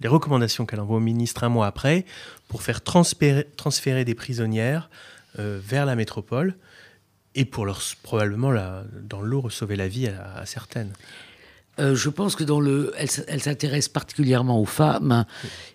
les 0.00 0.08
recommandations 0.08 0.66
qu'elle 0.66 0.80
envoie 0.80 0.96
au 0.96 1.00
ministre 1.00 1.44
un 1.44 1.48
mois 1.48 1.66
après 1.66 2.04
pour 2.48 2.62
faire 2.62 2.82
transférer, 2.82 4.04
des 4.04 4.14
prisonnières 4.14 4.88
euh, 5.38 5.60
vers 5.62 5.84
la 5.84 5.94
métropole 5.94 6.56
et 7.34 7.44
pour 7.44 7.66
leur 7.66 7.82
probablement 8.02 8.50
la, 8.50 8.84
dans 9.02 9.20
l'eau 9.20 9.50
sauver 9.50 9.76
la 9.76 9.88
vie 9.88 10.08
à, 10.08 10.46
certaines. 10.46 10.92
Euh, 11.78 11.94
je 11.94 12.08
pense 12.08 12.34
que 12.34 12.44
dans 12.44 12.60
le, 12.60 12.92
elle, 12.96 13.40
s'intéresse 13.40 13.88
particulièrement 13.88 14.60
aux 14.60 14.66
femmes 14.66 15.26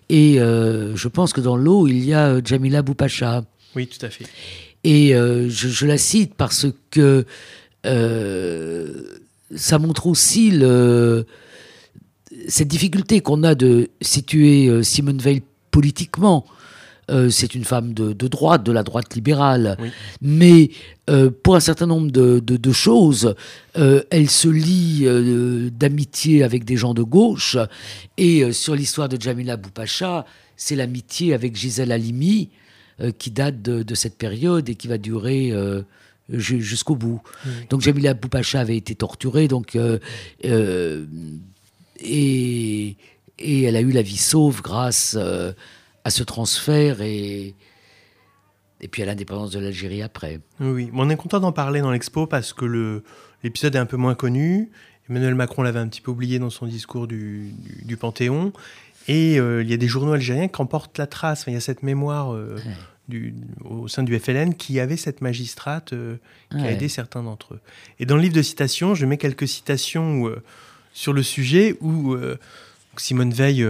et 0.08 0.36
je 0.38 1.08
pense 1.08 1.32
que 1.32 1.40
dans 1.40 1.56
l'eau 1.56 1.86
il 1.86 2.04
y 2.04 2.12
a 2.12 2.42
Jamila 2.42 2.82
Boupacha. 2.82 3.44
Oui, 3.76 3.86
tout 3.86 4.04
à 4.04 4.10
fait. 4.10 4.26
Et 4.84 5.14
euh, 5.14 5.48
je, 5.48 5.86
la 5.86 5.96
cite 5.96 6.34
parce 6.34 6.66
que 6.90 7.24
euh, 7.86 9.02
ça 9.56 9.78
montre 9.78 10.06
aussi 10.06 10.50
le, 10.50 11.26
cette 12.48 12.68
difficulté 12.68 13.20
qu'on 13.20 13.42
a 13.42 13.54
de 13.54 13.88
situer 14.02 14.68
euh, 14.68 14.82
Simone 14.82 15.18
Veil 15.18 15.42
politiquement. 15.70 16.44
c'est 17.30 17.54
une 17.54 17.64
femme 17.64 17.92
de, 17.92 18.28
droite, 18.28 18.62
de 18.62 18.72
la 18.72 18.82
droite 18.82 19.14
libérale. 19.14 19.76
Mais 20.22 20.70
pour 21.42 21.56
un 21.56 21.60
certain 21.60 21.86
nombre 21.86 22.10
de, 22.10 22.38
de 22.40 22.72
choses, 22.72 23.34
elle 23.74 24.30
se 24.30 24.48
lie 24.48 25.04
d'amitié 25.72 26.44
avec 26.44 26.64
des 26.64 26.76
gens 26.76 26.94
de 26.94 27.02
gauche. 27.02 27.58
Et 28.16 28.52
sur 28.52 28.76
l'histoire 28.76 29.08
de 29.08 29.20
Jamila 29.20 29.56
Boupacha, 29.56 30.24
c'est 30.56 30.76
l'amitié 30.76 31.34
avec 31.34 31.56
Gisèle 31.56 31.90
Halimi. 31.90 32.50
Euh, 33.00 33.10
qui 33.10 33.32
date 33.32 33.60
de, 33.60 33.94
cette 33.96 34.16
période 34.16 34.68
et 34.68 34.76
qui 34.76 34.86
va 34.86 34.98
durer 34.98 35.50
euh, 35.50 35.82
jusqu'au 36.28 36.94
bout. 36.94 37.20
Donc 37.68 37.80
Jamila 37.80 38.14
Boupacha 38.14 38.60
avait 38.60 38.76
été 38.76 38.94
torturée, 38.94 39.48
donc 39.48 39.74
euh, 39.74 39.98
et, 41.98 42.96
et, 43.40 43.62
elle 43.62 43.74
a 43.74 43.80
eu 43.80 43.90
la 43.90 44.02
vie 44.02 44.16
sauve 44.16 44.62
grâce 44.62 45.16
à 45.16 46.10
ce 46.10 46.22
transfert 46.22 47.00
et 47.00 47.56
et 48.80 48.86
puis 48.86 49.02
à 49.02 49.06
l'indépendance 49.06 49.50
de 49.50 49.58
l'Algérie 49.58 50.02
après. 50.02 50.38
Oui, 50.60 50.88
on 50.94 51.10
est 51.10 51.16
content 51.16 51.40
d'en 51.40 51.52
parler 51.52 51.80
dans 51.80 51.90
l'expo 51.90 52.28
parce 52.28 52.52
que 52.52 52.64
le 52.64 53.02
l'épisode 53.42 53.74
est 53.74 53.78
un 53.78 53.86
peu 53.86 53.96
moins 53.96 54.14
connu. 54.14 54.70
Emmanuel 55.10 55.34
Macron 55.34 55.62
l'avait 55.62 55.80
un 55.80 55.88
petit 55.88 56.00
peu 56.00 56.12
oublié 56.12 56.38
dans 56.38 56.48
son 56.48 56.66
discours 56.66 57.08
du, 57.08 57.52
du 57.84 57.96
Panthéon. 57.96 58.52
Et 59.08 59.38
euh, 59.38 59.62
il 59.62 59.70
y 59.70 59.74
a 59.74 59.76
des 59.76 59.88
journaux 59.88 60.12
algériens 60.12 60.48
qui 60.48 60.60
emportent 60.60 60.98
la 60.98 61.06
trace. 61.06 61.44
il 61.46 61.54
y 61.54 61.56
a 61.56 61.60
cette 61.60 61.82
mémoire 61.82 62.32
euh, 62.32 62.56
du, 63.08 63.34
au 63.64 63.88
sein 63.88 64.02
du 64.02 64.18
FLN 64.18 64.54
qui 64.54 64.80
avait 64.80 64.96
cette 64.96 65.20
magistrate 65.20 65.92
euh, 65.92 66.16
qui 66.50 66.58
a 66.58 66.70
aidé 66.70 66.88
certains 66.88 67.22
d'entre 67.22 67.54
eux. 67.54 67.60
Et 67.98 68.06
dans 68.06 68.16
le 68.16 68.22
livre 68.22 68.34
de 68.34 68.42
citations, 68.42 68.94
je 68.94 69.06
mets 69.06 69.18
quelques 69.18 69.48
citations 69.48 70.32
sur 70.92 71.12
le 71.12 71.22
sujet 71.22 71.76
où 71.80 72.16
Simone 72.96 73.32
Veil 73.32 73.66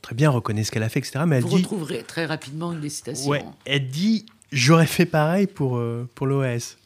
très 0.00 0.14
bien 0.14 0.30
reconnaît 0.30 0.64
ce 0.64 0.70
qu'elle 0.70 0.82
a 0.82 0.88
fait, 0.88 1.00
etc. 1.00 1.24
Mais 1.26 1.36
elle 1.36 1.42
Vous 1.42 1.48
retrouverez 1.48 2.02
très 2.02 2.24
rapidement 2.24 2.72
une 2.72 2.80
des 2.80 2.88
citations. 2.88 3.28
Ouais, 3.28 3.44
elle 3.66 3.88
dit 3.88 4.24
J'aurais 4.52 4.86
fait 4.86 5.06
pareil 5.06 5.46
pour, 5.46 5.82
pour 6.14 6.26
l'OS. 6.26 6.78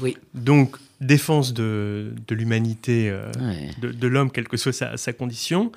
Oui. 0.00 0.16
Donc, 0.34 0.76
défense 1.00 1.52
de, 1.52 2.14
de 2.26 2.34
l'humanité, 2.34 3.10
euh, 3.10 3.30
de, 3.78 4.06
l'homme, 4.06 4.30
quelle 4.30 4.48
que 4.48 4.56
soit 4.56 4.72
sa, 4.72 5.12
condition. 5.12 5.72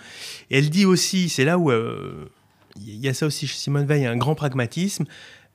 Et 0.50 0.60
elle 0.60 0.70
dit 0.70 0.86
aussi, 0.86 1.30
c'est 1.30 1.46
là 1.46 1.58
où 1.58 1.72
euh, 1.72 2.30
il 2.78 2.98
y 2.98 3.10
a 3.10 3.14
ça 3.14 3.26
aussi 3.26 3.48
chez 3.48 3.58
Simone 3.58 3.86
Veil, 3.86 4.06
un 4.06 4.18
grand 4.18 4.36
pragmatisme. 4.36 5.06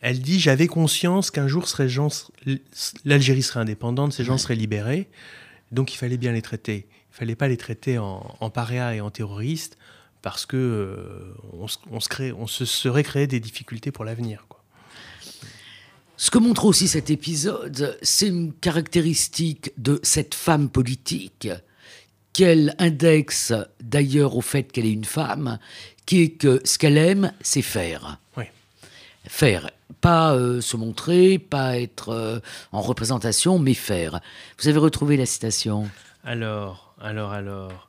Elle 0.01 0.21
dit 0.21 0.39
J'avais 0.39 0.67
conscience 0.67 1.31
qu'un 1.31 1.49
jour 1.49 1.65
l'Algérie 3.05 3.43
serait 3.43 3.61
indépendante, 3.61 4.13
ces 4.13 4.25
gens 4.25 4.37
seraient 4.37 4.57
libérés, 4.57 5.09
donc 5.73 5.95
il 5.95 5.97
fallait 5.97 6.19
bien 6.19 6.33
les 6.33 6.43
traiter. 6.43 6.87
Il 7.13 7.17
fallait 7.17 7.37
pas 7.37 7.49
les 7.49 7.57
traiter 7.57 7.99
en, 7.99 8.37
en 8.41 8.51
paria 8.51 8.95
et 8.95 9.01
en 9.01 9.11
terroristes 9.11 9.79
parce 10.21 10.47
que 10.47 10.57
euh, 10.57 11.35
on, 11.53 11.67
on, 11.91 12.01
se 12.01 12.09
crée, 12.09 12.33
on 12.33 12.47
se 12.47 12.65
serait 12.65 13.05
créé 13.05 13.27
des 13.27 13.41
difficultés 13.41 13.93
pour 13.93 14.05
l'avenir. 14.05 14.47
Ce 16.17 16.31
que 16.31 16.39
montre 16.39 16.65
aussi 16.65 16.87
cet 16.87 17.11
épisode, 17.11 17.99
c'est 18.03 18.29
une 18.29 18.53
caractéristique 18.53 19.73
de 19.79 19.99
cette 20.03 20.35
femme 20.35 20.69
politique 20.69 21.49
qu'elle 22.33 22.75
indexe 22.79 23.53
d'ailleurs 23.81 24.37
au 24.37 24.41
fait 24.41 24.65
qu'elle 24.65 24.87
est 24.87 24.93
une 24.93 25.05
femme, 25.05 25.59
qui 26.07 26.23
est 26.23 26.31
que 26.31 26.61
ce 26.65 26.79
qu'elle 26.79 26.99
aime, 26.99 27.33
c'est 27.41 27.63
faire. 27.63 28.19
Faire. 29.27 29.71
Pas 30.03 30.35
euh, 30.35 30.61
se 30.61 30.77
montrer, 30.77 31.39
pas 31.39 31.79
être 31.79 32.11
euh, 32.11 32.41
en 32.73 32.83
représentation, 32.83 33.59
mais 33.59 33.73
faire. 33.73 34.21
Vous 34.59 34.69
avez 34.69 34.79
retrouvé 34.79 35.17
la 35.17 35.25
citation? 35.25 35.89
Alors, 36.25 36.95
alors, 37.01 37.33
alors. 37.33 37.89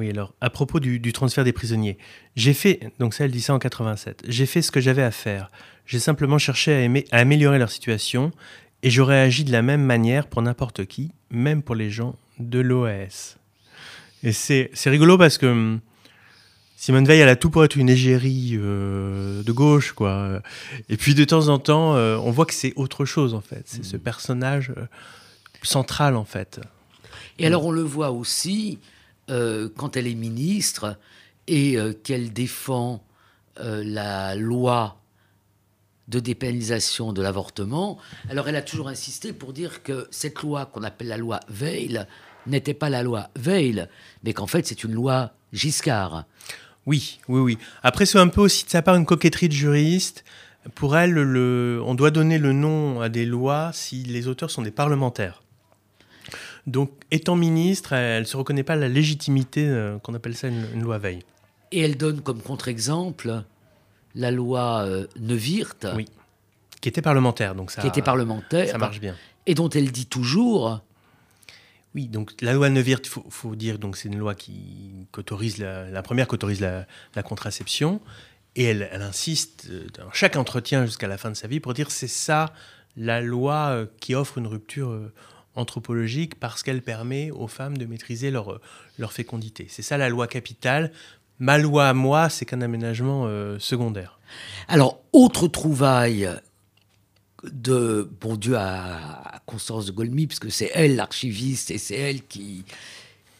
Oui, 0.00 0.08
alors, 0.08 0.32
à 0.40 0.48
propos 0.48 0.80
du, 0.80 1.12
transfert 1.12 1.44
des 1.44 1.52
prisonniers, 1.52 1.98
j'ai 2.34 2.54
fait, 2.54 2.90
donc 2.98 3.12
ça 3.12 3.26
elle 3.26 3.30
dit 3.30 3.42
ça 3.42 3.52
en 3.52 3.58
87, 3.58 4.22
j'ai 4.26 4.46
fait 4.46 4.62
ce 4.62 4.72
que 4.72 4.80
j'avais 4.80 5.02
à 5.02 5.10
faire. 5.10 5.50
J'ai 5.84 5.98
simplement 5.98 6.38
cherché 6.38 6.72
à, 6.72 6.80
aimer, 6.80 7.04
à 7.12 7.18
améliorer 7.18 7.58
leur 7.58 7.70
situation 7.70 8.32
et 8.82 8.88
j'aurais 8.88 9.20
agi 9.20 9.44
de 9.44 9.52
la 9.52 9.60
même 9.60 9.82
manière 9.82 10.26
pour 10.26 10.40
n'importe 10.40 10.86
qui, 10.86 11.10
même 11.28 11.62
pour 11.62 11.74
les 11.74 11.90
gens 11.90 12.16
de 12.38 12.60
l'OAS. 12.60 13.36
Et 14.22 14.32
c'est 14.32 14.70
rigolo 14.86 15.18
parce 15.18 15.36
que 15.36 15.44
hum, 15.44 15.80
Simone 16.76 17.04
Veil, 17.04 17.20
elle 17.20 17.28
a 17.28 17.36
tout 17.36 17.50
pour 17.50 17.62
être 17.62 17.76
une 17.76 17.90
égérie 17.90 18.52
euh, 18.54 19.42
de 19.42 19.52
gauche, 19.52 19.92
quoi. 19.92 20.40
Et 20.88 20.96
puis 20.96 21.14
de 21.14 21.24
temps 21.24 21.48
en 21.48 21.58
temps, 21.58 21.94
euh, 21.94 22.16
on 22.16 22.30
voit 22.30 22.46
que 22.46 22.54
c'est 22.54 22.72
autre 22.76 23.04
chose, 23.04 23.34
en 23.34 23.42
fait. 23.42 23.64
C'est 23.66 23.84
ce 23.84 23.98
mmh. 23.98 24.00
personnage 24.00 24.72
euh, 24.78 24.86
central, 25.62 26.16
en 26.16 26.24
fait. 26.24 26.58
Et 27.38 27.46
alors, 27.46 27.66
on 27.66 27.70
le 27.70 27.82
voit 27.82 28.12
aussi 28.12 28.78
euh, 29.30 29.68
quand 29.76 29.96
elle 29.96 30.06
est 30.06 30.14
ministre 30.14 30.98
et 31.46 31.78
euh, 31.78 31.92
qu'elle 31.92 32.32
défend 32.32 33.04
euh, 33.60 33.82
la 33.84 34.34
loi 34.34 34.96
de 36.08 36.18
dépénalisation 36.18 37.12
de 37.12 37.22
l'avortement, 37.22 37.98
alors 38.28 38.48
elle 38.48 38.56
a 38.56 38.62
toujours 38.62 38.88
insisté 38.88 39.32
pour 39.32 39.52
dire 39.52 39.82
que 39.84 40.08
cette 40.10 40.42
loi 40.42 40.66
qu'on 40.66 40.82
appelle 40.82 41.06
la 41.08 41.16
loi 41.16 41.38
Veil 41.48 42.04
n'était 42.46 42.74
pas 42.74 42.90
la 42.90 43.04
loi 43.04 43.30
Veil, 43.36 43.86
mais 44.24 44.32
qu'en 44.32 44.48
fait 44.48 44.66
c'est 44.66 44.82
une 44.82 44.92
loi 44.92 45.32
Giscard. 45.52 46.24
Oui, 46.86 47.20
oui, 47.28 47.40
oui. 47.40 47.58
Après, 47.82 48.06
c'est 48.06 48.18
un 48.18 48.28
peu 48.28 48.40
aussi 48.40 48.64
de 48.64 48.70
sa 48.70 48.82
part 48.82 48.96
une 48.96 49.06
coquetterie 49.06 49.48
de 49.48 49.54
juriste. 49.54 50.24
Pour 50.74 50.96
elle, 50.96 51.12
le, 51.12 51.80
on 51.84 51.94
doit 51.94 52.10
donner 52.10 52.38
le 52.38 52.52
nom 52.52 53.00
à 53.00 53.08
des 53.08 53.26
lois 53.26 53.70
si 53.72 54.02
les 54.02 54.28
auteurs 54.28 54.50
sont 54.50 54.62
des 54.62 54.70
parlementaires. 54.70 55.42
Donc, 56.66 56.90
étant 57.10 57.36
ministre, 57.36 57.92
elle 57.92 58.22
ne 58.22 58.26
se 58.26 58.36
reconnaît 58.36 58.62
pas 58.62 58.76
la 58.76 58.88
légitimité 58.88 59.66
euh, 59.66 59.98
qu'on 59.98 60.14
appelle 60.14 60.36
ça 60.36 60.48
une, 60.48 60.82
loi 60.82 60.98
Veil. 60.98 61.20
Et 61.72 61.80
elle 61.80 61.96
donne 61.96 62.20
comme 62.20 62.42
contre-exemple 62.42 63.42
la 64.14 64.30
loi 64.30 64.82
euh, 64.82 65.06
Neuwirth. 65.18 65.86
Oui. 65.94 66.06
Qui 66.80 66.88
était 66.88 67.02
parlementaire, 67.02 67.54
donc 67.54 67.70
ça. 67.70 67.82
Qui 67.82 67.88
était 67.88 68.02
parlementaire. 68.02 68.68
Ça 68.68 68.78
marche 68.78 69.00
bien. 69.00 69.14
Et 69.46 69.54
dont 69.54 69.68
elle 69.68 69.90
dit 69.92 70.06
toujours. 70.06 70.80
Oui, 71.94 72.06
donc 72.06 72.32
la 72.40 72.52
loi 72.52 72.70
Neuwirth, 72.70 73.06
il 73.06 73.22
faut, 73.30 73.56
dire, 73.56 73.78
donc 73.78 73.96
c'est 73.96 74.08
une 74.08 74.18
loi 74.18 74.34
qui 74.34 75.06
autorise 75.16 75.58
la, 75.58 76.02
première 76.02 76.28
qui 76.28 76.34
autorise 76.34 76.60
la, 76.60 77.22
contraception, 77.22 78.00
et 78.54 78.64
elle, 78.64 78.88
insiste 78.92 79.68
euh, 79.70 79.86
dans 79.98 80.12
chaque 80.12 80.36
entretien 80.36 80.86
jusqu'à 80.86 81.08
la 81.08 81.18
fin 81.18 81.30
de 81.30 81.36
sa 81.36 81.48
vie 81.48 81.60
pour 81.60 81.74
dire 81.74 81.90
c'est 81.90 82.08
ça 82.08 82.52
la 82.96 83.20
loi 83.20 83.84
qui 84.00 84.16
offre 84.16 84.38
une 84.38 84.48
rupture 84.48 84.98
anthropologique 85.56 86.38
parce 86.38 86.62
qu'elle 86.62 86.82
permet 86.82 87.30
aux 87.30 87.48
femmes 87.48 87.76
de 87.76 87.86
maîtriser 87.86 88.30
leur, 88.30 88.60
leur 88.98 89.12
fécondité. 89.12 89.66
C'est 89.68 89.82
ça 89.82 89.96
la 89.96 90.08
loi 90.08 90.26
capitale, 90.26 90.92
ma 91.38 91.58
loi 91.58 91.88
à 91.88 91.94
moi, 91.94 92.28
c'est 92.28 92.44
qu'un 92.44 92.60
aménagement 92.60 93.24
euh, 93.26 93.58
secondaire. 93.58 94.20
Alors, 94.68 95.00
autre 95.12 95.48
trouvaille 95.48 96.28
de, 97.44 98.08
bon 98.20 98.36
Dieu, 98.36 98.56
à, 98.56 99.40
Constance 99.46 99.86
de 99.86 99.92
Golmy, 99.92 100.26
puisque 100.26 100.52
c'est 100.52 100.70
elle 100.74 100.96
l'archiviste 100.96 101.70
et 101.70 101.78
c'est 101.78 101.96
elle 101.96 102.24
qui 102.26 102.64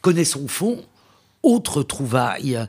connaît 0.01 0.25
son 0.25 0.49
fond. 0.49 0.85
Autre 1.42 1.83
trouvaille, 1.83 2.66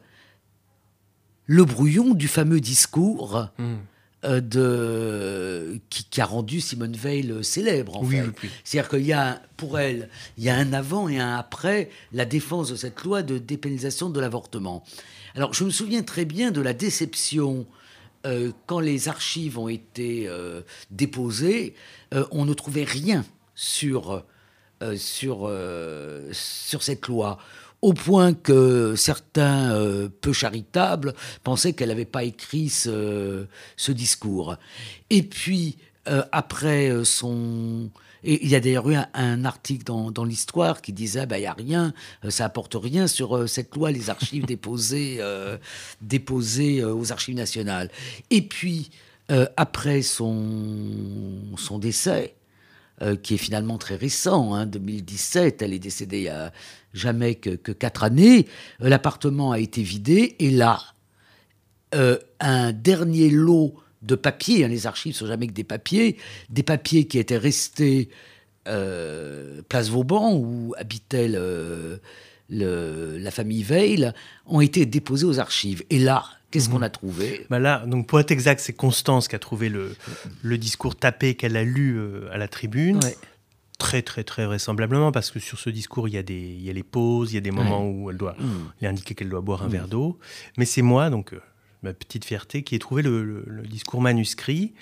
le 1.46 1.66
brouillon 1.66 2.14
du 2.14 2.28
fameux 2.28 2.60
discours. 2.60 3.48
Hmm. 3.58 3.78
Euh, 4.24 4.40
de, 4.40 5.80
qui, 5.90 6.22
a 6.22 6.26
rendu 6.26 6.62
Simone 6.62 6.96
Veil 6.96 7.44
célèbre, 7.44 7.98
en 7.98 8.04
fait. 8.04 8.24
C'est-à-dire 8.64 8.90
qu'il 8.90 9.06
y 9.08 9.14
a, 9.14 9.42
pour 9.58 9.80
elle, 9.80 10.10
il 10.38 10.44
y 10.44 10.50
a 10.52 10.56
un 10.56 10.74
avant 10.74 11.10
et 11.10 11.18
un 11.18 11.36
après 11.36 11.90
la 12.14 12.26
défense 12.26 12.70
de 12.70 12.76
cette 12.76 13.02
loi 13.04 13.24
de 13.24 13.40
dépénalisation 13.40 14.12
de 14.12 14.20
l'avortement. 14.20 14.84
Alors, 15.34 15.56
je 15.56 15.64
me 15.64 15.72
souviens 15.72 16.04
très 16.04 16.26
bien 16.26 16.52
de 16.52 16.62
la 16.62 16.74
déception 16.74 17.66
euh, 18.28 18.52
quand 18.68 18.80
les 18.80 19.08
archives 19.08 19.58
ont 19.58 19.70
été 19.70 20.28
euh, 20.28 20.62
déposées, 20.92 21.74
on 22.30 22.46
ne 22.46 22.54
trouvait 22.54 22.84
rien 22.84 23.26
sur, 23.56 24.24
sur, 24.98 25.52
sur 26.32 26.84
cette 26.84 27.08
loi 27.08 27.40
au 27.82 27.94
point 27.94 28.34
que 28.34 28.96
certains 28.96 29.72
euh, 29.74 30.10
peu 30.22 30.34
charitables 30.34 31.14
pensaient 31.44 31.74
qu'elle 31.74 31.90
n'avait 31.90 32.06
pas 32.06 32.24
écrit 32.24 32.70
ce, 32.70 33.48
discours. 33.90 34.56
Et 35.10 35.24
puis, 35.24 35.78
euh, 36.08 36.24
après 36.32 36.90
euh, 36.90 37.04
son... 37.04 37.90
Il 38.24 38.48
y 38.48 38.54
a 38.54 38.60
d'ailleurs 38.60 38.88
eu 38.88 38.96
un, 39.16 39.46
article 39.46 39.84
dans, 39.84 40.24
l'histoire 40.24 40.84
qui 40.84 40.94
disait, 40.94 41.26
bah, 41.26 41.40
il 41.40 41.42
n'y 41.42 41.48
a 41.48 41.54
rien, 41.54 41.92
ça 42.30 42.46
apporte 42.46 42.76
rien 42.76 43.08
sur 43.08 43.50
cette 43.50 43.76
loi, 43.76 43.90
les 43.90 44.12
archives 44.12 44.46
déposées, 44.46 45.20
déposées 46.02 46.84
aux 46.84 47.12
archives 47.12 47.36
nationales. 47.36 47.90
Et 48.30 48.44
puis, 48.44 48.92
après 49.58 50.04
son, 50.04 51.42
son 51.58 51.80
décès, 51.80 52.36
qui 53.24 53.34
est 53.34 53.38
finalement 53.38 53.78
très 53.80 53.96
récent, 53.96 54.54
hein, 54.54 54.68
2017, 54.68 55.64
elle 55.64 55.74
est 55.74 55.80
décédée 55.80 56.20
il 56.20 56.24
y 56.24 56.30
a 56.30 56.52
jamais 56.94 57.36
que, 57.36 57.72
quatre 57.72 58.04
années, 58.04 58.48
euh, 58.82 58.90
l'appartement 58.90 59.52
a 59.52 59.60
été 59.60 59.82
vidé 59.84 60.36
et 60.40 60.50
là, 60.50 60.82
euh, 61.96 62.18
un 62.40 62.72
dernier 62.72 63.30
lot 63.30 63.76
de 64.02 64.16
papiers, 64.16 64.66
hein, 64.66 64.68
les 64.68 64.88
archives 64.88 65.16
sont 65.16 65.28
jamais 65.28 65.48
que 65.48 65.54
des 65.54 65.64
papiers, 65.64 66.18
des 66.50 66.64
papiers 66.64 67.06
qui 67.06 67.20
étaient 67.20 67.38
restés 67.38 68.10
euh, 68.68 69.62
place 69.70 69.90
Vauban 69.90 70.36
où 70.36 70.74
habitait 70.78 71.28
la 72.50 73.32
famille 73.32 73.64
Veil, 73.64 74.12
ont 74.46 74.62
été 74.62 74.86
déposés 74.86 75.26
aux 75.26 75.40
archives. 75.40 75.84
Et 75.90 76.00
là, 76.00 76.26
Qu'est-ce 76.52 76.70
mhm. 76.70 76.76
qu'on 76.76 76.82
a 76.82 76.90
trouvé? 76.90 77.48
Bah 77.50 77.60
Là, 77.60 77.86
donc 77.88 78.08
pour 78.08 78.20
être 78.20 78.32
exact, 78.32 78.60
c'est 78.60 78.74
Constance 78.74 79.28
qui 79.28 79.36
a 79.36 79.40
trouvé 79.40 79.70
le, 79.70 79.96
le 80.44 80.58
discours 80.58 80.96
tapé 80.96 81.36
qu'elle 81.36 81.58
a 81.58 81.64
lu 81.64 82.00
à 82.32 82.38
la 82.38 82.48
tribune. 82.48 83.00
Très, 83.82 84.04
très, 84.04 84.24
très 84.24 84.46
vraisemblablement, 84.46 85.12
parce 85.12 85.32
que 85.32 85.40
sur 85.40 85.58
ce 85.58 85.72
discours, 85.72 86.08
il 86.08 86.14
y 86.14 86.18
a, 86.18 86.22
des, 86.22 86.36
il 86.36 86.62
y 86.62 86.70
a 86.70 86.74
les 86.74 86.84
pauses, 86.84 87.32
il 87.32 87.36
y 87.36 87.38
a 87.40 87.42
des 87.42 87.50
moments 87.50 87.90
où 87.90 88.12
elle 88.12 88.18
doit 88.18 88.36
mmh. 88.38 88.86
indiquer 88.86 89.16
qu'elle 89.16 89.30
doit 89.30 89.42
boire 89.42 89.64
un 89.64 89.70
mmh. 89.70 89.72
verre 89.72 89.88
d'eau. 89.88 90.20
Mais 90.60 90.66
c'est 90.66 90.84
moi, 90.84 91.10
donc 91.10 91.34
euh, 91.34 91.42
ma 91.82 91.92
petite 91.92 92.24
fierté, 92.24 92.62
qui 92.62 92.76
ai 92.76 92.80
trouvé 92.80 93.02
le, 93.02 93.64
discours 93.66 94.00
manuscrit. 94.00 94.74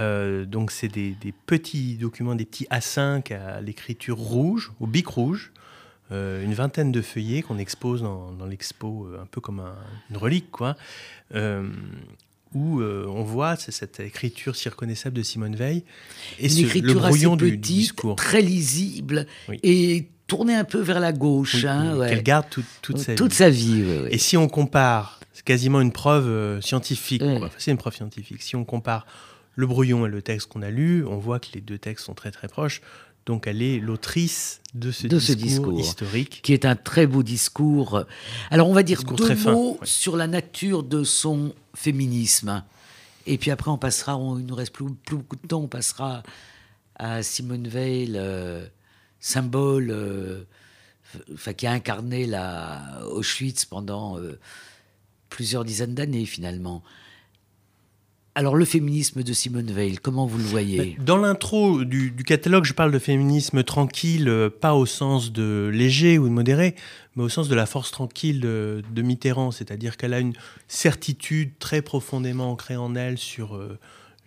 Euh, 0.00 0.46
donc, 0.46 0.70
c'est 0.70 0.88
des, 0.88 1.14
petits 1.44 1.96
documents, 1.96 2.34
des 2.34 2.46
petits 2.46 2.66
A5 2.70 3.34
à 3.34 3.60
l'écriture 3.60 4.16
rouge, 4.16 4.72
au 4.80 4.86
bic 4.86 5.08
rouge, 5.08 5.52
euh, 6.10 6.44
une 6.44 6.54
vingtaine 6.54 6.92
de 6.92 7.02
feuillets 7.02 7.42
qu'on 7.42 7.58
expose 7.58 8.02
dans, 8.02 8.46
l'expo 8.46 9.08
un 9.20 9.26
peu 9.26 9.40
comme 9.40 9.62
une 10.10 10.16
relique, 10.16 10.50
quoi 10.50 10.76
où 12.54 12.80
euh, 12.80 13.06
on 13.08 13.22
voit 13.22 13.56
cette 13.56 14.00
écriture 14.00 14.56
si 14.56 14.68
reconnaissable 14.68 15.16
de 15.16 15.22
Simone 15.22 15.54
Veil 15.54 15.84
et 16.38 16.50
Une 16.50 16.58
écriture 16.64 16.94
le 16.94 16.94
brouillon 16.94 17.34
assez 17.34 17.44
petite, 17.44 17.50
du 17.50 17.56
discours. 17.58 18.16
très 18.16 18.42
lisible 18.42 19.26
et 19.62 20.08
tournée 20.26 20.54
un 20.54 20.64
peu 20.64 20.80
vers 20.80 21.00
la 21.00 21.12
gauche. 21.12 21.64
Hein, 21.64 21.98
Qu'elle 22.08 22.22
garde 22.22 22.46
toute, 22.50 22.98
sa 22.98 23.14
toute 23.14 23.30
vie. 23.30 23.36
sa 23.36 23.50
vie. 23.50 23.84
Et 24.10 24.18
si 24.18 24.36
on 24.36 24.48
compare, 24.48 25.20
c'est 25.32 25.44
quasiment 25.44 25.80
une 25.80 25.92
preuve 25.92 26.26
euh, 26.26 26.60
scientifique. 26.60 27.22
c'est 27.58 27.70
une 27.70 27.78
preuve 27.78 27.94
scientifique. 27.94 28.42
Si 28.42 28.56
on 28.56 28.64
compare 28.64 29.06
le 29.54 29.66
brouillon 29.66 30.06
et 30.06 30.08
le 30.08 30.22
texte 30.22 30.48
qu'on 30.48 30.62
a 30.62 30.70
lu, 30.70 31.04
on 31.04 31.18
voit 31.18 31.40
que 31.40 31.48
les 31.54 31.60
deux 31.60 31.78
textes 31.78 32.06
sont 32.06 32.14
très 32.14 32.30
très 32.30 32.48
proches. 32.48 32.80
Donc 33.28 33.46
elle 33.46 33.60
est 33.60 33.78
l'autrice 33.78 34.62
de, 34.72 34.90
ce, 34.90 35.06
discours 35.06 35.78
historique. 35.78 36.40
Qui 36.42 36.54
est 36.54 36.64
un 36.64 36.76
très 36.76 37.06
beau 37.06 37.22
discours. 37.22 38.04
Alors 38.50 38.70
on 38.70 38.72
va 38.72 38.82
dire 38.82 39.04
deux 39.04 39.34
mots 39.44 39.78
sur 39.82 40.16
la 40.16 40.26
nature 40.26 40.82
de 40.82 41.04
son 41.04 41.54
féminisme. 41.74 42.64
Et 43.26 43.36
puis 43.36 43.50
après 43.50 43.70
on 43.70 43.76
passera, 43.76 44.18
il 44.38 44.46
nous 44.46 44.54
reste 44.54 44.72
plus, 44.72 44.86
beaucoup 45.10 45.36
de 45.36 45.46
temps, 45.46 45.60
on 45.60 45.68
passera 45.68 46.22
à 46.94 47.22
Simone 47.22 47.68
Veil, 47.68 48.14
euh, 48.16 48.66
symbole 49.20 49.90
euh, 49.90 50.44
qui 51.54 51.66
a 51.66 51.72
incarné 51.72 52.24
la 52.24 53.06
Auschwitz 53.10 53.66
pendant 53.66 54.18
euh, 54.18 54.38
plusieurs 55.28 55.66
dizaines 55.66 55.94
d'années 55.94 56.24
finalement. 56.24 56.82
Alors 58.38 58.54
le 58.54 58.64
féminisme 58.64 59.24
de 59.24 59.32
Simone 59.32 59.72
Veil, 59.72 59.96
comment 59.96 60.24
vous 60.24 60.38
le 60.38 60.44
voyez? 60.44 60.96
Dans 61.00 61.16
l'intro 61.16 61.82
du, 61.82 62.14
catalogue, 62.24 62.64
je 62.66 62.72
parle 62.72 62.92
de 62.92 63.00
féminisme 63.00 63.64
tranquille, 63.64 64.28
euh, 64.28 64.48
pas 64.48 64.74
au 64.74 64.86
sens 64.86 65.32
de 65.32 65.68
léger 65.74 66.18
ou 66.18 66.28
de 66.28 66.32
modéré, 66.32 66.76
mais 67.16 67.24
au 67.24 67.28
sens 67.28 67.48
de 67.48 67.56
la 67.56 67.66
force 67.66 67.90
tranquille 67.90 68.38
de, 68.38 69.02
Mitterrand, 69.02 69.50
c'est-à-dire 69.50 69.96
qu'elle 69.96 70.14
a 70.14 70.20
une 70.20 70.34
certitude 70.68 71.58
très 71.58 71.82
profondément 71.82 72.52
ancrée 72.52 72.76
en 72.76 72.94
elle 72.94 73.18
sur 73.18 73.56
euh, 73.56 73.76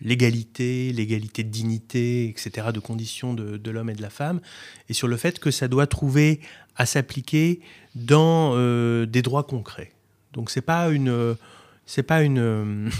l'égalité, 0.01 0.91
l'égalité 0.91 1.45
de 1.45 1.49
dignité, 1.49 2.27
etc., 2.27 2.67
de 2.73 2.81
conditions 2.81 3.33
de, 3.33 3.71
l'homme 3.71 3.91
et 3.91 3.95
de 3.95 4.01
la 4.01 4.09
femme, 4.09 4.41
et 4.89 4.93
sur 4.93 5.07
le 5.07 5.15
fait 5.15 5.39
que 5.39 5.51
ça 5.51 5.69
doit 5.69 5.87
trouver 5.87 6.41
à 6.75 6.85
s'appliquer 6.85 7.61
dans 7.95 8.55
euh, 8.55 9.05
des 9.05 9.21
droits 9.21 9.43
concrets. 9.43 9.93
Donc 10.33 10.49
c'est 10.49 10.59
pas 10.59 10.89
une, 10.89 11.37
c'est 11.85 12.03
pas 12.03 12.23
une 12.23 12.91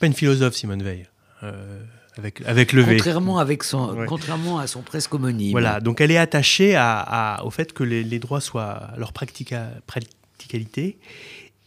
pas 0.00 0.06
une 0.06 0.14
philosophe, 0.14 0.54
Simone 0.54 0.82
Veil. 0.82 1.06
Euh, 1.42 1.52
avec, 2.18 2.42
avec 2.44 2.72
le 2.72 2.84
Contrairement, 2.84 3.38
avec 3.38 3.62
son, 3.62 4.04
contrairement 4.08 4.58
à 4.58 4.66
son 4.66 4.82
presque 4.82 5.14
homonyme. 5.14 5.52
Voilà, 5.52 5.80
donc 5.80 6.00
elle 6.00 6.10
est 6.10 6.18
attachée 6.18 6.74
à, 6.76 7.40
au 7.44 7.50
fait 7.50 7.72
que 7.72 7.84
les, 7.84 8.18
droits 8.18 8.40
soient 8.40 8.90
leur 8.96 9.12
practicalité. 9.12 10.98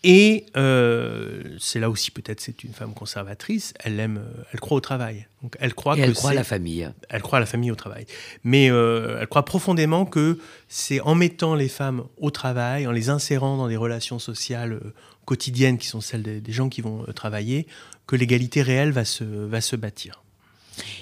Et 0.06 0.48
euh, 0.58 1.44
c'est 1.60 1.80
là 1.80 1.90
aussi 1.90 2.12
peut-être 2.12 2.42
c'est 2.42 2.66
une 2.66 2.74
femme 2.74 2.94
conservatrice. 2.94 3.74
Elle 3.80 3.98
aime, 4.02 4.22
elle 4.52 4.60
croit 4.60 4.76
au 4.76 4.82
travail. 4.82 5.28
Donc 5.42 5.56
elle 5.62 5.74
croit 5.74 5.98
et 5.98 6.02
elle 6.02 6.14
croit 6.14 6.32
à 6.32 6.34
la 6.34 6.44
famille. 6.44 6.90
Elle 7.08 7.22
croit 7.22 7.38
à 7.38 7.40
la 7.40 7.46
famille 7.46 7.72
au 7.72 7.76
travail. 7.76 8.06
Mais 8.44 8.70
euh, 8.70 9.20
elle 9.22 9.28
croit 9.28 9.46
profondément 9.46 10.06
que 10.06 10.40
c'est 10.68 11.00
en 11.00 11.16
mettant 11.16 11.56
les 11.56 11.70
femmes 11.70 12.04
au 12.18 12.32
travail, 12.32 12.86
en 12.86 12.92
les 12.92 13.10
insérant 13.10 13.56
dans 13.56 13.70
des 13.70 13.78
relations 13.78 14.20
sociales 14.20 14.78
quotidiennes 15.24 15.78
qui 15.78 15.88
sont 15.88 16.02
celles 16.02 16.42
des 16.42 16.52
gens 16.52 16.68
qui 16.68 16.82
vont 16.82 17.06
travailler, 17.16 17.66
que 18.08 18.16
l'égalité 18.16 18.62
réelle 18.62 18.92
va 18.92 19.06
se, 19.06 19.24
va 19.24 19.62
se 19.62 19.76
bâtir. 19.76 20.24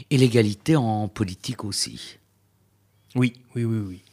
Et 0.10 0.18
l'égalité 0.18 0.76
en 0.76 1.08
politique 1.08 1.64
aussi. 1.64 2.18
Oui, 3.16 3.34
oui, 3.56 3.64
oui, 3.64 3.80
oui. 3.80 4.04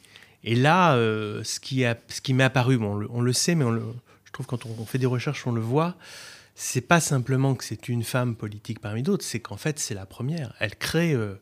Et 0.43 0.55
là, 0.55 0.95
euh, 0.95 1.43
ce 1.43 1.59
qui, 1.59 1.85
a, 1.85 1.97
ce 2.07 2.21
qui 2.21 2.33
m'est 2.33 2.43
apparu, 2.43 2.77
bon, 2.77 3.07
on, 3.09 3.21
le, 3.21 3.33
sait, 3.33 3.55
mais 3.55 3.65
on 3.65 3.71
le, 3.71 3.83
je 4.23 4.31
trouve 4.31 4.45
quand 4.45 4.65
on, 4.65 4.85
fait 4.85 4.97
des 4.97 5.05
recherches, 5.05 5.45
on 5.47 5.51
le 5.51 5.61
voit, 5.61 5.95
c'est 6.55 6.81
pas 6.81 6.99
simplement 6.99 7.55
que 7.55 7.63
c'est 7.63 7.89
une 7.89 8.03
femme 8.03 8.35
politique 8.35 8.79
parmi 8.79 9.03
d'autres, 9.03 9.25
c'est 9.25 9.39
qu'en 9.39 9.57
fait, 9.57 9.79
c'est 9.79 9.93
la 9.93 10.05
première. 10.05 10.53
Elle 10.59 10.75
crée, 10.75 11.13
euh, 11.13 11.35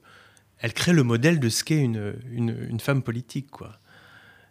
elle 0.59 0.73
crée 0.73 0.93
le 0.93 1.03
modèle 1.03 1.39
de 1.39 1.49
ce 1.49 1.63
qu'est 1.63 1.79
une, 1.79 2.15
une, 2.31 2.79
femme 2.79 3.03
politique, 3.03 3.51
quoi. 3.51 3.79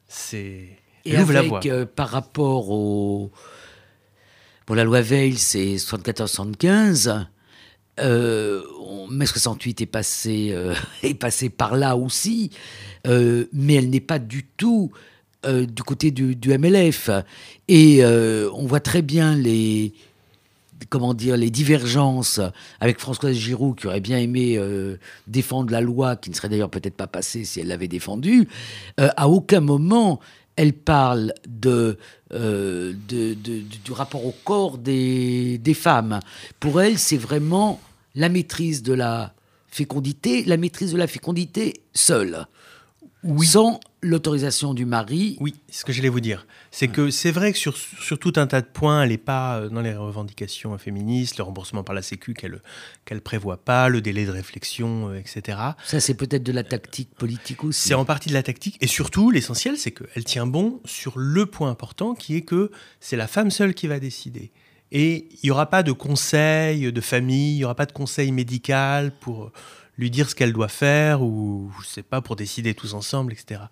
C'est... 0.07 0.79
Et 1.05 1.17
avec, 1.17 1.35
la 1.35 1.43
voie. 1.43 1.61
Euh, 1.67 1.87
par 1.87 2.09
rapport 2.09 2.71
au, 2.71 3.33
Bon, 4.67 4.75
la 4.75 4.83
loi 4.83 5.01
Veil, 5.01 5.37
c'est 5.37 5.77
74-75. 5.77 7.27
Euh, 8.01 8.63
mai 9.11 9.27
68 9.27 9.83
est 9.83 9.87
passé, 9.87 10.49
euh, 10.51 10.75
est 11.05 11.15
passé 11.15 11.51
par 11.51 11.77
là 11.77 11.97
aussi, 11.97 12.51
euh, 13.07 13.47
mais 13.53 13.75
elle 13.75 13.91
n'est 13.91 14.01
pas 14.01 14.19
du 14.19 14.45
tout 14.57 14.91
euh, 15.45 15.67
du 15.67 15.83
côté 15.85 16.11
du, 16.11 16.37
MLF. 16.59 17.11
Et 17.69 18.05
on 18.05 18.67
voit 18.67 18.81
très 18.81 19.03
bien 19.03 19.37
les, 19.37 19.93
comment 20.89 21.15
dire, 21.15 21.37
les 21.37 21.51
divergences 21.51 22.41
avec 22.81 22.99
Françoise 22.99 23.37
Giroud, 23.37 23.79
qui 23.79 23.87
aurait 23.87 24.01
bien 24.01 24.19
aimé 24.19 24.61
défendre 25.29 25.71
la 25.71 25.81
loi, 25.81 26.17
qui 26.17 26.31
ne 26.31 26.35
serait 26.35 26.49
d'ailleurs 26.49 26.71
peut-être 26.71 26.97
pas 26.97 27.07
passée 27.07 27.45
si 27.45 27.61
elle 27.61 27.69
l'avait 27.69 27.87
défendue. 27.87 28.49
à 28.97 29.29
aucun 29.29 29.61
moment, 29.61 30.21
elle 30.57 30.73
parle 30.73 31.33
de, 31.47 31.99
euh, 32.33 32.93
du 32.93 33.93
rapport 33.93 34.25
au 34.25 34.35
corps 34.45 34.79
des, 34.79 35.61
femmes. 35.75 36.21
Pour 36.59 36.81
elle, 36.81 36.99
c'est 36.99 37.17
vraiment 37.17 37.81
la 38.15 38.29
maîtrise 38.29 38.83
de 38.83 38.95
la 38.95 39.35
fécondité, 39.69 40.45
la 40.45 40.57
maîtrise 40.57 40.93
de 40.93 40.99
la 40.99 41.07
fécondité 41.07 41.83
seule. 41.93 42.47
Sans 43.25 43.81
l'autorisation 44.03 44.75
du 44.75 44.85
mari. 44.85 45.37
Oui, 45.41 45.55
ce 45.71 45.85
que 45.85 45.93
j'allais 45.93 46.09
vous 46.09 46.21
dire. 46.21 46.47
C'est 46.71 46.89
que 46.89 47.11
c'est 47.11 47.31
vrai 47.31 47.53
que 47.53 47.59
sur, 47.59 47.77
sur, 47.77 48.19
tout 48.19 48.33
un 48.37 48.47
tas 48.47 48.61
de 48.61 48.67
points, 48.67 49.03
elle 49.03 49.09
n'est 49.09 49.19
pas 49.19 49.59
euh, 49.59 49.69
dans 49.69 49.81
les 49.81 49.95
revendications 49.95 50.77
féministes, 50.79 51.39
le 51.39 51.45
remboursement 51.45 51.83
par 51.83 51.95
la 51.95 52.03
Sécu 52.03 52.35
qu'elle 52.35 52.61
qu'elle 53.05 53.21
prévoit 53.21 53.57
pas, 53.57 53.89
le 53.89 54.01
délai 54.01 54.27
de 54.27 54.31
réflexion, 54.31 55.11
euh, 55.11 55.19
etc. 55.19 55.59
Ça, 55.85 56.01
c'est 56.01 56.15
peut-être 56.15 56.43
de 56.43 56.53
la 56.53 56.63
tactique 56.63 57.15
politique 57.15 57.65
aussi. 57.65 57.89
C'est 57.89 57.95
en 57.95 58.05
partie 58.05 58.29
de 58.29 58.35
la 58.35 58.43
tactique. 58.43 58.77
Et 58.81 58.87
surtout, 58.87 59.31
l'essentiel, 59.31 59.77
c'est 59.77 59.91
qu'elle 59.91 60.25
tient 60.25 60.47
bon 60.47 60.81
sur 60.85 61.19
le 61.19 61.47
point 61.47 61.71
important 61.71 62.15
qui 62.15 62.37
est 62.37 62.43
que 62.43 62.71
c'est 63.01 63.17
la 63.17 63.27
femme 63.27 63.51
seule 63.51 63.75
qui 63.75 63.87
va 63.87 63.99
décider. 63.99 64.53
Et 64.93 65.29
il 65.33 65.41
n'y 65.45 65.51
aura 65.51 65.67
pas 65.67 65.83
de 65.83 65.93
conseil 65.93 66.93
de 66.93 67.01
famille, 67.01 67.55
il 67.55 67.59
n'y 67.59 67.65
aura 67.65 67.75
pas 67.75 67.87
de 67.87 67.93
conseil 67.93 68.31
médical 68.31 69.11
pour 69.11 69.51
lui 69.99 70.11
dire 70.11 70.29
ce 70.29 70.35
qu'elle 70.35 70.53
doit 70.53 70.69
faire 70.69 71.23
ou, 71.23 71.73
je 71.83 71.87
sais 71.87 72.03
pas, 72.03 72.21
pour 72.21 72.37
décider 72.37 72.75
tous 72.75 72.95
ensemble, 72.95 73.33
etc. 73.33 73.63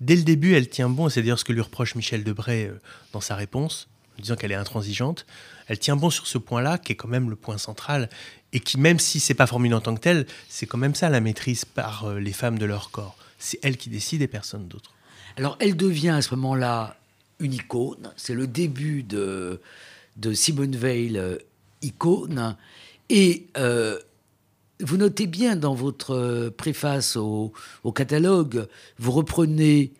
Dès 0.00 0.16
le 0.16 0.22
début, 0.22 0.54
elle 0.54 0.68
tient 0.68 0.88
bon, 0.88 1.08
c'est 1.08 1.22
dire 1.22 1.38
ce 1.38 1.44
que 1.44 1.52
lui 1.52 1.60
reproche 1.60 1.94
Michel 1.94 2.24
Debray 2.24 2.66
euh, 2.66 2.80
dans 3.12 3.20
sa 3.20 3.36
réponse, 3.36 3.88
en 4.18 4.22
disant 4.22 4.36
qu'elle 4.36 4.52
est 4.52 4.56
intransigeante. 4.56 5.26
Elle 5.66 5.78
tient 5.78 5.96
bon 5.96 6.10
sur 6.10 6.26
ce 6.26 6.38
point-là, 6.38 6.78
qui 6.78 6.92
est 6.92 6.96
quand 6.96 7.08
même 7.08 7.30
le 7.30 7.36
point 7.36 7.58
central, 7.58 8.08
et 8.52 8.60
qui, 8.60 8.78
même 8.78 8.98
si 8.98 9.20
c'est 9.20 9.34
pas 9.34 9.46
formulé 9.46 9.74
en 9.74 9.80
tant 9.80 9.94
que 9.94 10.00
tel, 10.00 10.26
c'est 10.48 10.66
quand 10.66 10.78
même 10.78 10.94
ça 10.94 11.08
la 11.10 11.20
maîtrise 11.20 11.64
par 11.64 12.04
euh, 12.04 12.18
les 12.18 12.32
femmes 12.32 12.58
de 12.58 12.66
leur 12.66 12.90
corps. 12.90 13.16
C'est 13.38 13.60
elle 13.62 13.76
qui 13.76 13.88
décide 13.88 14.22
et 14.22 14.28
personne 14.28 14.66
d'autre. 14.66 14.94
Alors, 15.36 15.56
elle 15.60 15.76
devient 15.76 16.10
à 16.10 16.22
ce 16.22 16.34
moment-là 16.34 16.96
une 17.38 17.52
icône. 17.52 18.10
C'est 18.16 18.34
le 18.34 18.48
début 18.48 19.04
de, 19.04 19.60
de 20.16 20.32
Simone 20.32 20.74
Veil, 20.74 21.16
euh, 21.16 21.36
icône. 21.82 22.56
Et 23.10 23.46
vous 24.80 24.96
notez 24.96 25.26
bien 25.26 25.56
dans 25.56 25.74
votre 25.74 26.14
euh, 26.14 26.50
préface 26.50 27.16
au, 27.16 27.52
catalogue, 27.94 28.66
vous 28.98 29.12
reprenez 29.12 29.92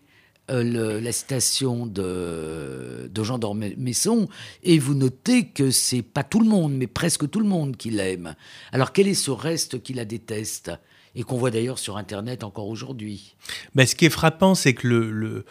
euh, 0.51 1.01
la 1.01 1.13
citation 1.13 1.87
de, 1.87 3.11
de 3.13 3.23
Jean 3.23 3.39
d'Ormesson 3.39 4.29
et 4.63 4.79
vous 4.79 4.95
notez 4.95 5.49
que 5.49 5.71
c'est 5.71 6.03
pas 6.03 6.23
tout 6.23 6.41
le 6.41 6.49
monde, 6.49 6.75
mais 6.75 6.87
presque 6.87 7.29
tout 7.29 7.41
le 7.41 7.49
monde 7.49 7.77
qui 7.77 7.91
l'aime. 7.91 8.35
Alors 8.73 8.93
quel 8.93 9.09
est 9.09 9.15
ce 9.15 9.31
reste 9.31 9.83
qui 9.83 9.93
la 9.95 10.05
déteste 10.05 10.71
et 11.15 11.23
qu'on 11.23 11.37
voit 11.37 11.51
d'ailleurs 11.51 11.79
sur 11.79 11.97
Internet 11.97 12.45
encore 12.45 12.69
aujourd'hui? 12.69 13.35
Ben, 13.75 13.87
Ce 13.87 13.95
qui 13.95 14.07
est 14.07 14.11
frappant, 14.11 14.55
c'est 14.55 14.75
que 14.75 14.87
le, 14.87 15.45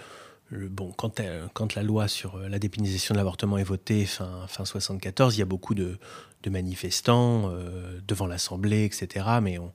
bon, 0.52 0.92
quand, 0.92 1.76
la 1.76 1.84
loi 1.84 2.08
sur 2.08 2.38
la 2.38 2.60
dépénalisation 2.60 3.14
de 3.14 3.18
l'avortement 3.18 3.58
est 3.58 3.64
votée 3.64 4.06
fin, 4.06 4.46
fin 4.48 4.66
74, 4.66 5.36
il 5.36 5.40
y 5.40 5.42
a 5.42 5.46
beaucoup 5.46 5.76
de, 5.76 5.98
manifestants 6.50 7.50
euh, 7.50 8.00
devant 8.08 8.26
l'Assemblée, 8.28 8.86
etc. 8.86 9.26
Mais 9.42 9.58
on, 9.58 9.72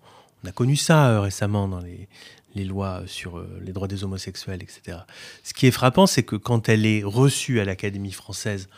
a 0.47 0.53
connu 0.53 0.77
ça 0.77 1.11
euh, 1.11 1.21
récemment 1.21 1.69
dans 1.69 1.81
les, 1.81 2.65
lois 2.65 3.03
sur 3.07 3.39
euh, 3.39 3.61
les 3.63 3.73
droits 3.73 3.89
des 3.89 4.05
homosexuels, 4.05 4.63
etc. 4.63 4.99
Ce 5.45 5.55
qui 5.55 5.67
est 5.67 5.71
frappant, 5.71 6.07
c'est 6.07 6.23
que 6.23 6.37
quand 6.37 6.69
elle 6.69 6.87
est 6.87 7.03
reçue 7.05 7.61
à 7.61 7.65
l'Académie 7.65 8.13
française 8.13 8.69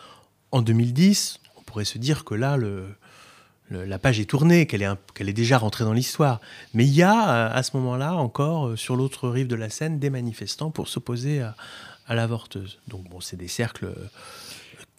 en 0.51 0.63
2010, 0.63 1.41
on 1.57 1.63
pourrait 1.63 1.85
se 1.85 1.99
dire 1.99 2.25
que 2.25 2.35
là, 2.35 2.57
le, 2.57 2.97
la 3.71 3.99
page 3.99 4.21
est 4.21 4.27
tournée, 4.27 4.67
qu'elle 4.67 4.83
est, 4.83 4.89
qu'elle 5.15 5.29
est 5.29 5.35
déjà 5.35 5.59
rentrée 5.59 5.85
dans 5.85 5.93
l'histoire. 5.93 6.41
Mais 6.75 6.85
il 6.85 6.95
y 6.95 7.03
a 7.03 7.47
à 7.47 7.63
ce 7.63 7.77
moment-là 7.77 8.15
encore, 8.15 8.79
sur 8.79 8.95
l'autre 8.97 9.29
rive 9.29 9.47
de 9.47 9.57
la 9.57 9.71
Seine, 9.71 9.99
des 9.99 10.11
manifestants 10.11 10.71
pour 10.71 10.89
s'opposer 10.89 11.41
à, 11.41 11.57
à 12.07 12.15
l'avorteuse. 12.15 12.79
Donc 12.89 13.09
bon, 13.09 13.21
c'est 13.21 13.37
des 13.37 13.49
cercles 13.49 13.93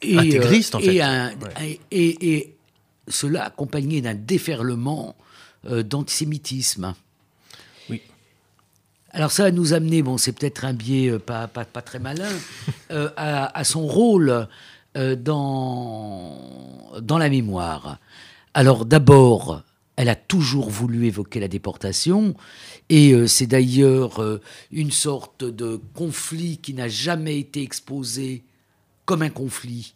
intégristes, 0.04 0.76
en 0.76 0.80
fait. 0.80 1.00
et, 1.62 1.80
et 1.92 2.56
cela 3.08 3.46
accompagné 3.46 4.02
d'un 4.02 4.16
déferlement 4.16 5.16
euh, 5.68 5.84
d'antisémitisme. 5.84 6.94
Oui. 7.90 8.02
Alors 9.12 9.32
ça 9.32 9.44
va 9.44 9.52
nous 9.52 9.74
amener, 9.74 10.02
bon 10.02 10.18
c'est 10.18 10.32
peut-être 10.32 10.66
un 10.66 10.74
biais 10.74 11.10
euh, 11.10 11.20
pas, 11.20 11.48
pas, 11.48 11.66
pas, 11.66 11.82
très 11.82 12.00
malin, 12.00 12.30
euh, 12.92 13.10
à, 13.16 13.64
son 13.64 13.88
rôle 13.88 14.48
dans, 14.96 16.92
dans 17.02 17.18
la 17.18 17.30
mémoire. 17.30 18.00
Alors 18.58 18.86
d'abord, 18.86 19.64
elle 19.98 20.08
a 20.08 20.16
toujours 20.16 20.70
voulu 20.70 21.08
évoquer 21.08 21.42
la 21.42 21.50
déportation, 21.50 22.36
et 22.88 23.28
c'est 23.28 23.48
d'ailleurs 23.48 24.40
une 24.72 24.92
sorte 24.92 25.44
de 25.44 25.82
conflit 25.94 26.60
qui 26.60 26.74
n'a 26.74 26.88
jamais 26.88 27.38
été 27.38 27.62
exposé 27.62 28.46
comme 29.04 29.24
un 29.24 29.30
conflit 29.30 29.94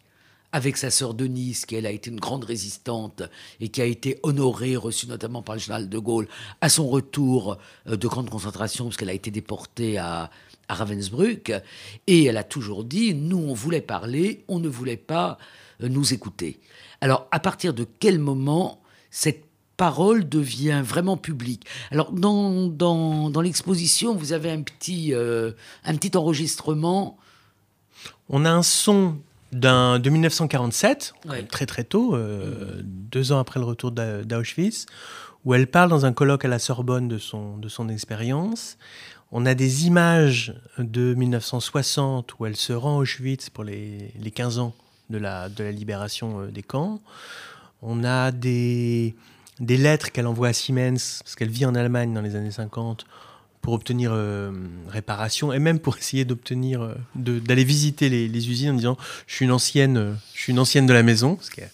avec 0.52 0.76
sa 0.76 0.90
sœur 0.90 1.14
Denise, 1.14 1.64
qui 1.64 1.76
elle 1.76 1.86
a 1.86 1.90
été 1.90 2.10
une 2.10 2.20
grande 2.20 2.44
résistante 2.44 3.22
et 3.60 3.68
qui 3.68 3.80
a 3.80 3.86
été 3.86 4.18
honorée, 4.22 4.76
reçue 4.76 5.06
notamment 5.06 5.40
par 5.42 5.54
le 5.54 5.60
général 5.60 5.88
de 5.88 5.98
Gaulle, 5.98 6.28
à 6.60 6.68
son 6.68 6.88
retour 6.88 7.56
euh, 7.86 7.96
de 7.96 8.08
grande 8.08 8.28
concentration, 8.28 8.84
parce 8.84 8.96
qu'elle 8.98 9.10
a 9.10 9.14
été 9.14 9.30
déportée 9.30 9.98
à, 9.98 10.30
Ravensbrück. 10.68 11.52
Et 12.06 12.26
elle 12.26 12.36
a 12.36 12.44
toujours 12.44 12.84
dit, 12.84 13.12
nous, 13.12 13.38
on 13.38 13.54
voulait 13.54 13.80
parler, 13.80 14.44
on 14.46 14.60
ne 14.60 14.68
voulait 14.68 14.96
pas 14.96 15.36
euh, 15.82 15.88
nous 15.88 16.14
écouter. 16.14 16.60
Alors, 17.00 17.26
à 17.30 17.40
partir 17.40 17.74
de 17.74 17.86
quel 17.98 18.18
moment 18.18 18.80
cette 19.10 19.44
parole 19.76 20.28
devient 20.28 20.82
vraiment 20.84 21.16
publique? 21.16 21.66
Alors 21.90 22.12
dans, 22.12 22.68
dans, 22.68 23.40
l'exposition, 23.40 24.14
vous 24.14 24.32
avez 24.32 24.50
un 24.50 24.62
petit, 24.62 25.14
euh, 25.14 25.52
un 25.84 25.96
petit 25.96 26.16
enregistrement. 26.16 27.16
On 28.28 28.44
a 28.44 28.50
un 28.50 28.62
son 28.62 29.16
de 29.52 30.08
1947, 30.08 31.14
très 31.50 31.66
très 31.66 31.84
tôt, 31.84 32.14
euh, 32.14 32.82
deux 32.84 33.32
ans 33.32 33.38
après 33.38 33.58
le 33.58 33.66
retour 33.66 33.90
d'Auschwitz, 33.90 34.86
où 35.44 35.54
elle 35.54 35.66
parle 35.66 35.88
dans 35.88 36.06
un 36.06 36.12
colloque 36.12 36.44
à 36.44 36.48
la 36.48 36.58
Sorbonne 36.58 37.08
de 37.08 37.18
son, 37.18 37.56
de 37.56 37.68
son 37.68 37.88
expérience. 37.88 38.76
On 39.32 39.46
a 39.46 39.54
des 39.54 39.86
images 39.86 40.54
de 40.78 41.14
1960 41.14 42.38
où 42.38 42.46
elle 42.46 42.56
se 42.56 42.72
rend 42.72 42.98
à 42.98 43.02
Auschwitz 43.02 43.48
pour 43.48 43.64
les, 43.64 44.12
les 44.20 44.30
15 44.30 44.58
ans 44.58 44.74
de 45.10 45.18
la, 45.18 45.48
de 45.48 45.64
la 45.64 45.72
libération 45.72 46.40
euh, 46.40 46.46
des 46.46 46.62
camps. 46.62 47.00
On 47.82 48.04
a 48.04 48.30
des, 48.30 49.14
des 49.58 49.76
lettres 49.76 50.12
qu'elle 50.12 50.26
envoie 50.26 50.48
à 50.48 50.52
Siemens, 50.52 51.20
parce 51.22 51.34
qu'elle 51.36 51.50
vit 51.50 51.66
en 51.66 51.74
Allemagne 51.74 52.12
dans 52.14 52.22
les 52.22 52.36
années 52.36 52.50
50, 52.50 53.06
pour 53.62 53.74
obtenir 53.74 54.10
euh, 54.12 54.52
réparation 54.88 55.52
et 55.52 55.58
même 55.58 55.78
pour 55.78 55.96
essayer 55.96 56.24
d'obtenir 56.24 56.82
euh, 56.82 56.94
d'aller 57.14 57.64
visiter 57.64 58.08
les, 58.08 58.48
usines 58.50 58.70
en 58.70 58.74
disant 58.74 58.96
je 59.26 59.34
suis 59.34 59.44
une 59.44 59.52
ancienne 59.52 59.96
euh, 59.96 60.14
je 60.34 60.42
suis 60.42 60.52
une 60.52 60.58
ancienne 60.58 60.86
de 60.86 60.92
la 60.92 61.02
maison 61.02 61.38
ce 61.40 61.50
qui 61.50 61.60
est, 61.60 61.70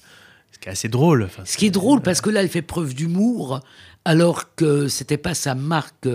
ce 0.52 0.58
qui 0.58 0.68
est 0.68 0.72
assez 0.72 0.88
drôle 0.88 1.28
ce 1.44 1.56
qui 1.56 1.66
est 1.66 1.70
drôle 1.70 2.00
parce 2.02 2.20
que 2.20 2.30
là 2.30 2.42
elle 2.42 2.48
fait 2.48 2.62
preuve 2.62 2.94
d'humour 2.94 3.60
alors 4.06 4.54
que 4.54 4.86
c'était 4.86 5.16
pas 5.16 5.34
sa 5.34 5.54
marque 5.54 6.08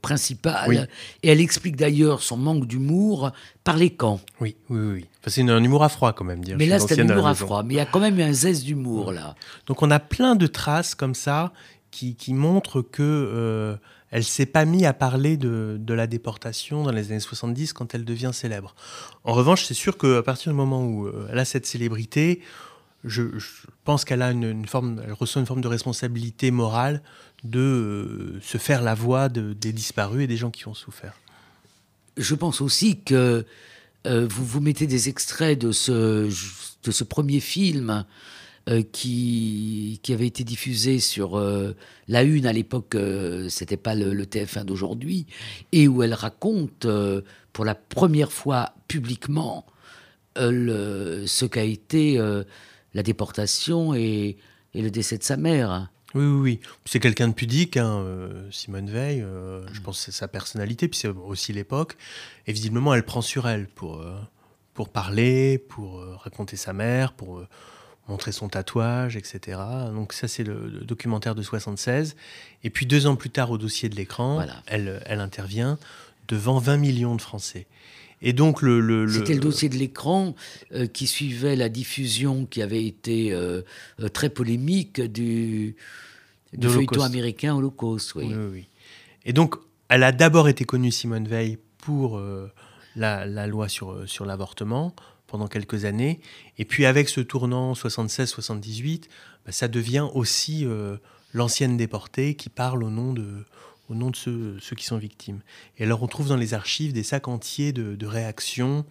principale. 0.00 0.88
Et 1.22 1.28
elle 1.28 1.40
explique 1.40 1.76
d'ailleurs 1.76 2.22
son 2.22 2.38
manque 2.38 2.66
d'humour 2.66 3.30
par 3.62 3.76
les 3.76 3.90
camps. 3.90 4.20
Oui 4.40 4.56
oui 4.70 4.78
oui 4.78 5.06
enfin, 5.20 5.30
c'est 5.30 5.42
un 5.42 5.62
humour 5.62 5.84
à 5.84 5.90
froid 5.90 6.12
quand 6.14 6.24
même 6.24 6.42
dire. 6.42 6.56
Mais 6.58 6.66
là 6.66 6.78
c'est 6.78 6.98
un 6.98 7.06
humour 7.06 7.26
à 7.26 7.34
froid. 7.34 7.62
Mais 7.62 7.74
il 7.74 7.76
y 7.76 7.80
a 7.80 7.86
quand 7.86 8.00
même 8.00 8.18
un 8.20 8.32
zeste 8.32 8.64
d'humour 8.64 9.12
là. 9.12 9.34
Donc 9.66 9.82
on 9.82 9.90
a 9.90 10.00
plein 10.00 10.34
de 10.34 10.46
traces 10.46 10.94
comme 10.94 11.14
ça 11.14 11.52
qui, 11.90 12.16
qui 12.16 12.32
montrent 12.32 12.80
que 12.80 13.78
elle 14.10 14.24
s'est 14.24 14.46
pas 14.46 14.64
mise 14.64 14.84
à 14.84 14.92
parler 14.92 15.36
de, 15.36 15.92
la 15.92 16.06
déportation 16.06 16.84
dans 16.84 16.92
les 16.92 17.10
années 17.10 17.20
70 17.20 17.72
quand 17.72 17.94
elle 17.94 18.04
devient 18.04 18.30
célèbre. 18.32 18.74
En 19.24 19.32
revanche, 19.32 19.64
c'est 19.64 19.74
sûr 19.74 19.98
qu'à 19.98 20.22
partir 20.22 20.52
du 20.52 20.56
moment 20.56 20.84
où 20.84 21.06
euh, 21.06 21.28
elle 21.30 21.38
a 21.38 21.44
cette 21.44 21.66
célébrité, 21.66 22.40
je, 23.06 23.24
pense 23.84 24.04
qu'elle 24.04 24.22
a 24.22 24.30
une, 24.32 24.66
forme, 24.66 25.00
elle 25.04 25.12
reçoit 25.12 25.40
une 25.40 25.46
forme 25.46 25.60
de 25.60 25.68
responsabilité 25.68 26.50
morale 26.50 27.02
de 27.44 27.60
euh, 27.60 28.40
se 28.42 28.58
faire 28.58 28.82
la 28.82 28.94
voix 28.94 29.28
des 29.28 29.72
disparus 29.72 30.24
et 30.24 30.26
des 30.26 30.36
gens 30.36 30.50
qui 30.50 30.66
ont 30.68 30.74
souffert. 30.74 31.14
Je 32.16 32.34
pense 32.34 32.60
aussi 32.60 33.00
que 33.00 33.44
euh, 34.06 34.26
vous 34.28 34.44
vous 34.44 34.60
mettez 34.60 34.86
des 34.86 35.08
extraits 35.08 35.58
de 35.58 35.72
ce, 35.72 36.28
de 36.82 36.90
ce 36.90 37.04
premier 37.04 37.40
film 37.40 38.04
euh, 38.68 38.82
qui, 38.82 40.00
qui 40.02 40.12
avait 40.12 40.26
été 40.26 40.42
diffusé 40.44 40.98
sur 40.98 41.40
la 42.08 42.22
une 42.22 42.46
à 42.46 42.52
l'époque, 42.52 42.96
c'était 43.48 43.76
pas 43.76 43.94
le, 43.94 44.24
TF1 44.24 44.64
d'aujourd'hui, 44.64 45.26
et 45.72 45.88
où 45.88 46.02
elle 46.02 46.14
raconte 46.14 46.86
pour 47.52 47.64
la 47.64 47.74
première 47.74 48.32
fois 48.32 48.74
publiquement 48.88 49.66
ce 50.36 51.44
qu'a 51.44 51.64
été 51.64 52.20
la 52.96 53.02
déportation 53.02 53.94
et, 53.94 54.36
et, 54.74 54.82
le 54.82 54.90
décès 54.90 55.18
de 55.18 55.22
sa 55.22 55.36
mère. 55.36 55.90
Oui, 56.14 56.24
oui, 56.24 56.40
oui. 56.40 56.60
C'est 56.84 56.98
quelqu'un 56.98 57.28
de 57.28 57.34
pudique, 57.34 57.76
hein, 57.76 58.04
Simone 58.50 58.90
Veil. 58.90 59.24
je 59.72 59.80
pense 59.80 59.98
que 59.98 60.04
c'est 60.06 60.18
sa 60.18 60.28
personnalité, 60.28 60.88
puis 60.88 60.98
c'est 60.98 61.08
aussi 61.08 61.52
l'époque. 61.52 61.96
Et 62.46 62.52
visiblement, 62.52 62.94
elle 62.94 63.04
prend 63.04 63.20
sur 63.20 63.46
elle 63.46 63.68
pour, 63.68 64.04
pour 64.72 64.88
parler, 64.88 65.58
pour 65.58 66.00
raconter 66.22 66.56
sa 66.56 66.72
mère, 66.72 67.12
pour 67.12 67.42
montrer 68.08 68.32
son 68.32 68.48
tatouage, 68.48 69.16
etc. 69.16 69.60
Donc 69.92 70.12
ça, 70.12 70.28
c'est 70.28 70.44
le, 70.44 70.80
documentaire 70.84 71.34
de 71.34 71.42
76. 71.42 72.16
Et 72.64 72.70
puis 72.70 72.86
deux 72.86 73.06
ans 73.06 73.16
plus 73.16 73.30
tard, 73.30 73.50
au 73.50 73.58
dossier 73.58 73.88
de 73.88 73.96
l'écran, 73.96 74.44
elle, 74.66 75.02
elle 75.06 75.20
intervient 75.20 75.78
devant 76.28 76.58
20 76.58 76.76
millions 76.76 77.14
de 77.14 77.22
Français. 77.22 77.66
Et 78.22 78.32
donc 78.32 78.62
le, 78.62 79.06
c'était 79.08 79.34
le 79.34 79.40
dossier 79.40 79.68
de 79.68 79.76
l'écran 79.76 80.34
euh, 80.72 80.86
qui 80.86 81.06
suivait 81.06 81.56
la 81.56 81.68
diffusion 81.68 82.46
qui 82.46 82.62
avait 82.62 82.84
été 82.84 83.32
euh, 83.32 83.62
euh, 84.00 84.08
très 84.08 84.30
polémique 84.30 85.00
du, 85.00 85.76
du 86.54 86.68
feuilleton 86.68 87.02
américain 87.02 87.54
Holocauste. 87.54 88.14
Oui. 88.14 88.26
Oui, 88.28 88.46
oui. 88.52 88.68
Et 89.24 89.32
donc 89.32 89.56
elle 89.88 90.02
a 90.02 90.12
d'abord 90.12 90.48
été 90.48 90.64
connue, 90.64 90.90
Simone 90.90 91.28
Veil, 91.28 91.58
pour 91.78 92.20
la, 92.96 93.46
loi 93.46 93.68
sur, 93.68 94.08
sur 94.08 94.24
l'avortement 94.24 94.94
pendant 95.28 95.46
quelques 95.46 95.84
années. 95.84 96.20
Et 96.58 96.64
puis 96.64 96.86
avec 96.86 97.08
ce 97.08 97.20
tournant 97.20 97.74
76-78, 97.74 99.04
bah, 99.44 99.52
ça 99.52 99.68
devient 99.68 100.08
aussi 100.12 100.66
l'ancienne 101.32 101.76
déportée 101.76 102.34
qui 102.34 102.48
parle 102.48 102.82
au 102.82 102.90
nom 102.90 103.12
de, 103.12 103.44
au 103.88 103.94
nom 103.94 104.10
de 104.10 104.16
ceux, 104.16 104.76
qui 104.76 104.84
sont 104.84 104.98
victimes. 104.98 105.40
Et 105.78 105.84
alors 105.84 106.02
on 106.02 106.06
trouve 106.06 106.28
dans 106.28 106.36
les 106.36 106.54
archives 106.54 106.92
des 106.92 107.02
sacs 107.02 107.28
entiers 107.28 107.72
de, 107.72 108.06
réactions 108.06 108.84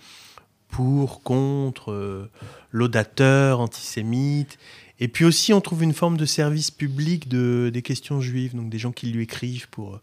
pour, 0.68 1.22
contre, 1.22 1.92
euh, 1.92 2.30
laudateurs, 2.72 3.60
antisémites. 3.60 4.58
Et 5.00 5.08
puis 5.08 5.26
aussi 5.26 5.54
on 5.54 5.62
trouve 5.62 5.84
une 5.84 5.94
forme 5.94 6.18
de 6.18 6.26
service 6.26 6.72
public 6.72 7.28
de, 7.28 7.70
des 7.74 7.82
questions 7.82 8.22
juives, 8.22 8.56
donc 8.56 8.70
des 8.70 8.80
gens 8.80 8.92
qui 8.92 9.08
lui 9.08 9.24
écrivent 9.24 9.70
pour, 9.70 10.00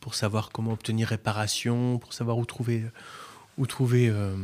pour 0.00 0.14
savoir 0.14 0.50
comment 0.50 0.72
obtenir 0.72 1.08
réparation, 1.08 1.98
pour 1.98 2.12
savoir 2.12 2.38
où 2.38 2.44
trouver, 2.44 2.84
où 3.58 3.66
trouver 3.66 4.08
euh, 4.08 4.34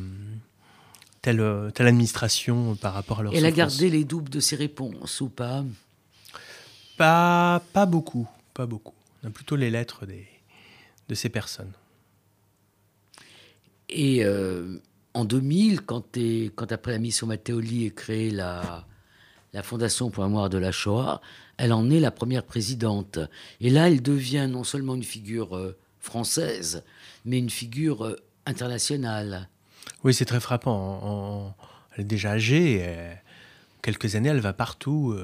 telle, 1.22 1.42
telle 1.74 1.86
administration 1.86 2.76
par 2.76 2.92
rapport 2.94 3.20
à 3.20 3.22
leur 3.22 3.34
Elle 3.34 3.46
a 3.46 3.50
gardé 3.50 3.88
les 3.88 4.04
doubles 4.04 4.30
de 4.30 4.40
ses 4.40 4.56
réponses 4.56 5.20
ou 5.20 5.28
pas? 5.28 5.64
Pas, 6.98 7.62
pas 7.72 7.86
beaucoup, 7.86 8.28
pas 8.52 8.66
beaucoup. 8.66 8.97
On 9.22 9.28
a 9.28 9.30
plutôt 9.30 9.56
les 9.56 9.70
lettres 9.70 10.06
des, 10.06 10.26
de 11.08 11.14
ces 11.14 11.28
personnes. 11.28 11.72
Et 13.88 14.24
euh, 14.24 14.78
en 15.14 15.24
2000, 15.24 15.82
quand, 15.82 16.16
quand 16.54 16.72
après 16.72 16.92
la 16.92 16.98
mission 16.98 17.26
Matteoli 17.26 17.86
est 17.86 17.94
créée 17.94 18.30
la, 18.30 18.86
la 19.52 19.62
Fondation 19.62 20.10
pour 20.10 20.22
la 20.22 20.28
mémoire 20.28 20.50
de 20.50 20.58
la 20.58 20.72
Shoah, 20.72 21.20
elle 21.56 21.72
en 21.72 21.90
est 21.90 22.00
la 22.00 22.10
première 22.10 22.44
présidente. 22.44 23.18
Et 23.60 23.70
là, 23.70 23.88
elle 23.88 24.02
devient 24.02 24.46
non 24.48 24.64
seulement 24.64 24.94
une 24.94 25.02
figure 25.02 25.56
euh, 25.56 25.76
française, 26.00 26.84
mais 27.24 27.38
une 27.38 27.50
figure 27.50 28.04
euh, 28.04 28.16
internationale. 28.46 29.48
Oui, 30.04 30.12
c'est 30.12 30.26
très 30.26 30.40
frappant. 30.40 31.56
elle 31.94 32.02
est 32.02 32.04
déjà 32.04 32.32
âgée. 32.32 32.86
quelques 33.82 34.14
années, 34.14 34.28
elle 34.28 34.40
va 34.40 34.52
partout 34.52 35.16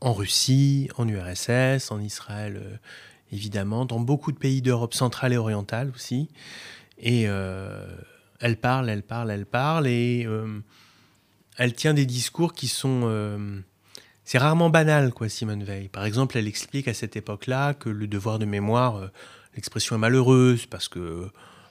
en 0.00 0.12
Russie, 0.12 0.88
en 0.96 1.08
URSS, 1.08 1.90
en 1.90 2.00
Israël 2.00 2.60
euh, 2.62 2.76
évidemment, 3.32 3.84
dans 3.84 4.00
beaucoup 4.00 4.32
de 4.32 4.38
pays 4.38 4.62
d'Europe 4.62 4.94
centrale 4.94 5.32
et 5.32 5.36
orientale 5.36 5.90
aussi. 5.94 6.28
Et 6.98 7.24
euh, 7.26 7.86
elle 8.40 8.56
parle, 8.56 8.88
elle 8.88 9.02
parle, 9.02 9.30
elle 9.30 9.46
parle, 9.46 9.86
et 9.86 10.24
euh, 10.26 10.60
elle 11.56 11.74
tient 11.74 11.94
des 11.94 12.06
discours 12.06 12.52
qui 12.52 12.68
sont... 12.68 13.10
c'est 14.24 14.38
rarement 14.38 14.70
banal, 14.70 15.12
quoi, 15.12 15.28
Simone 15.28 15.64
Veil. 15.64 15.88
Par 15.88 16.04
exemple, 16.04 16.38
elle 16.38 16.46
explique 16.46 16.88
à 16.88 16.94
cette 16.94 17.16
époque-là 17.16 17.74
que 17.74 17.88
le 17.88 18.06
devoir 18.06 18.38
de 18.38 18.44
mémoire, 18.44 19.10
l'expression 19.54 19.96
est 19.96 19.98
malheureuse, 19.98 20.66
parce 20.66 20.88
que 20.88 21.28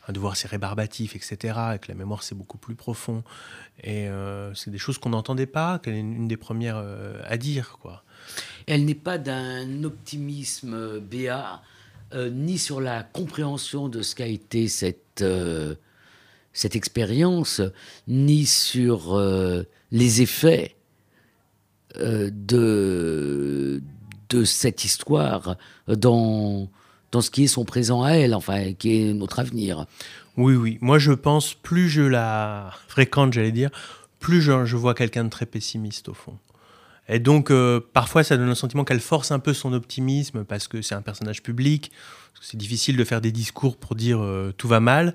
un 0.07 0.13
devoir 0.13 0.35
c'est 0.35 0.47
rébarbatif, 0.47 1.15
etc., 1.15 1.57
et 1.75 1.79
que 1.79 1.87
la 1.87 1.95
mémoire 1.95 2.21
c'est 2.21 2.35
beaucoup 2.35 2.57
plus 2.59 2.75
profond. 2.75 3.23
Et 3.83 4.07
c'est 4.55 4.71
des 4.71 4.77
choses 4.77 4.97
qu'on 4.97 5.11
n'entendait 5.11 5.47
pas, 5.47 5.79
qu'elle 5.79 5.95
est 5.95 5.99
une 5.99 6.27
des 6.27 6.37
premières 6.37 6.83
à 7.23 7.37
dire, 7.37 7.77
quoi. 7.81 8.04
Elle 8.67 8.85
n'est 8.85 8.95
pas 8.95 9.17
d'un 9.17 9.83
optimisme 9.83 10.99
béat, 10.99 11.61
euh, 12.13 12.29
ni 12.29 12.57
sur 12.57 12.81
la 12.81 13.03
compréhension 13.03 13.89
de 13.89 14.01
ce 14.01 14.15
qu'a 14.15 14.27
été 14.27 14.67
cette, 14.67 15.21
euh, 15.21 15.75
cette 16.53 16.75
expérience, 16.75 17.61
ni 18.07 18.45
sur 18.45 19.15
euh, 19.15 19.63
les 19.91 20.21
effets 20.21 20.75
de, 21.97 23.81
de 24.29 24.43
cette 24.43 24.83
histoire 24.83 25.55
dans, 25.87 26.69
dans 27.13 27.21
ce 27.21 27.31
qui 27.31 27.45
est 27.45 27.47
son 27.47 27.63
présent 27.63 28.03
à 28.03 28.11
elle, 28.11 28.35
enfin, 28.35 28.73
qui 28.73 29.01
est 29.01 29.13
notre 29.13 29.39
avenir. 29.39 29.85
Oui, 30.35 30.55
oui. 30.55 30.77
Moi, 30.81 30.99
je 30.99 31.13
pense, 31.13 31.53
plus 31.53 31.87
je 31.87 32.01
la 32.01 32.71
fréquente, 32.89 33.31
j'allais 33.31 33.53
dire, 33.53 33.69
plus 34.19 34.41
je 34.41 34.75
vois 34.75 34.93
quelqu'un 34.93 35.23
de 35.23 35.29
très 35.29 35.45
pessimiste, 35.45 36.09
au 36.09 36.13
fond. 36.13 36.37
Et 37.07 37.19
donc, 37.19 37.51
euh, 37.51 37.79
parfois, 37.93 38.23
ça 38.23 38.37
donne 38.37 38.47
le 38.47 38.55
sentiment 38.55 38.83
qu'elle 38.83 38.99
force 38.99 39.31
un 39.31 39.39
peu 39.39 39.53
son 39.53 39.73
optimisme 39.73 40.43
parce 40.43 40.67
que 40.67 40.81
c'est 40.81 40.95
un 40.95 41.01
personnage 41.01 41.43
public. 41.43 41.91
C'est 42.41 42.57
difficile 42.57 42.97
de 42.97 43.03
faire 43.03 43.21
des 43.21 43.31
discours 43.31 43.77
pour 43.77 43.95
dire 43.95 44.21
euh, 44.21 44.53
tout 44.57 44.67
va 44.67 44.79
mal. 44.79 45.13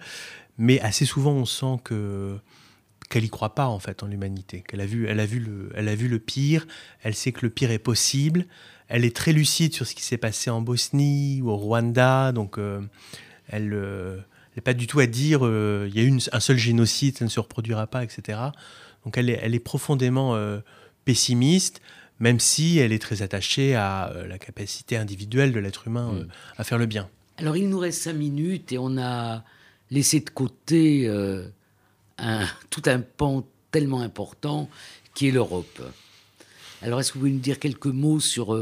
Mais 0.59 0.80
assez 0.80 1.05
souvent, 1.05 1.32
on 1.32 1.45
sent 1.45 1.80
que 1.84 2.36
qu'elle 3.09 3.24
y 3.24 3.28
croit 3.28 3.57
pas 3.57 3.66
en 3.66 3.80
fait 3.80 4.05
en 4.05 4.07
l'humanité, 4.07 4.62
qu'elle 4.68 4.80
a 4.80 4.86
vu, 4.86 5.09
elle 5.09 5.18
a 5.18 5.26
vu 5.26 5.41
le, 5.41 6.18
pire. 6.20 6.66
Elle 7.03 7.14
sait 7.16 7.32
que 7.32 7.41
le 7.43 7.51
pire 7.51 7.72
est 7.72 7.80
possible. 7.80 8.47
Elle 8.86 9.05
est 9.05 9.16
très 9.16 9.32
lucide 9.32 9.74
sur 9.74 9.84
ce 9.84 9.97
qui 9.97 10.03
s'est 10.03 10.16
passé 10.16 10.49
en 10.49 10.61
Bosnie 10.61 11.41
ou 11.43 11.51
au 11.51 11.57
Rwanda. 11.57 12.30
Donc, 12.30 12.57
euh, 12.57 12.80
elle 13.49 13.70
n'est 14.55 14.62
pas 14.62 14.74
du 14.74 14.86
tout 14.86 15.01
à 15.01 15.07
dire 15.07 15.41
il 15.43 15.93
y 15.93 15.99
a 15.99 16.03
eu 16.05 16.16
un 16.30 16.41
seul 16.41 16.57
génocide, 16.57 17.18
ça 17.18 17.24
ne 17.24 17.30
se 17.30 17.41
reproduira 17.41 17.88
pas, 17.88 18.05
etc. 18.05 18.38
Donc, 19.05 19.18
elle 19.18 19.28
est 19.28 19.64
profondément 19.64 20.36
pessimiste, 21.11 21.80
même 22.20 22.38
si 22.38 22.78
elle 22.78 22.92
est 22.92 23.00
très 23.00 23.20
attachée 23.22 23.74
à 23.74 24.12
euh, 24.12 24.28
la 24.28 24.38
capacité 24.38 24.96
individuelle 24.96 25.52
de 25.52 25.58
l'être 25.58 25.88
humain 25.88 26.14
euh, 26.14 26.24
à 26.56 26.62
faire 26.62 26.78
le 26.78 26.86
bien. 26.86 27.08
Alors 27.36 27.56
il 27.56 27.68
nous 27.68 27.80
reste 27.80 28.02
cinq 28.02 28.12
minutes 28.12 28.70
et 28.70 28.78
on 28.78 28.96
a 28.96 29.42
laissé 29.90 30.20
de 30.20 30.30
côté 30.30 31.08
euh, 31.08 31.48
un, 32.18 32.46
tout 32.70 32.82
un 32.86 33.00
pan 33.00 33.44
tellement 33.72 34.02
important 34.02 34.70
qui 35.14 35.26
est 35.26 35.32
l'Europe. 35.32 35.82
Alors 36.80 37.00
est-ce 37.00 37.08
que 37.11 37.14
vous 37.14 37.22
pouvez 37.22 37.32
nous 37.32 37.40
dire 37.40 37.58
quelques 37.58 37.86
mots 37.86 38.20
sur 38.20 38.56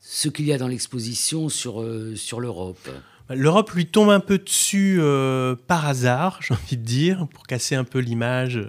ce 0.00 0.28
qu'il 0.28 0.46
y 0.46 0.52
a 0.52 0.58
dans 0.58 0.66
l'exposition 0.66 1.48
sur, 1.48 1.74
sur 2.16 2.40
l'Europe? 2.40 2.88
L'Europe 3.28 3.72
lui 3.72 3.86
tombe 3.86 4.10
un 4.10 4.20
peu 4.20 4.38
dessus 4.38 5.00
par 5.66 5.86
hasard, 5.86 6.38
j'ai 6.42 6.54
envie 6.54 6.76
de 6.76 6.84
dire, 6.84 7.26
pour 7.32 7.46
casser 7.46 7.74
un 7.74 7.84
peu 7.84 7.98
l'image 7.98 8.60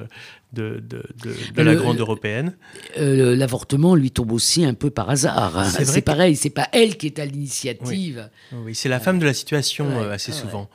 de, 0.53 0.81
de, 0.81 1.61
la 1.61 1.75
grande 1.75 1.99
européenne. 1.99 2.55
Euh, 2.97 3.35
l'avortement 3.35 3.95
lui 3.95 4.11
tombe 4.11 4.31
aussi 4.31 4.65
un 4.65 4.73
peu 4.73 4.89
par 4.89 5.09
hasard. 5.09 5.57
Hein. 5.57 5.69
C'est 5.69 6.01
pareil, 6.01 6.35
c'est 6.35 6.49
pas 6.49 6.67
elle 6.71 6.97
qui 6.97 7.07
est 7.07 7.19
à 7.19 7.25
l'initiative. 7.25 8.29
Oui, 8.53 8.73
c'est 8.73 8.89
la 8.89 8.99
femme 8.99 9.19
de 9.19 9.25
la 9.25 9.33
situation 9.33 9.89
euh, 9.99 10.11
assez 10.11 10.31
souvent. 10.31 10.69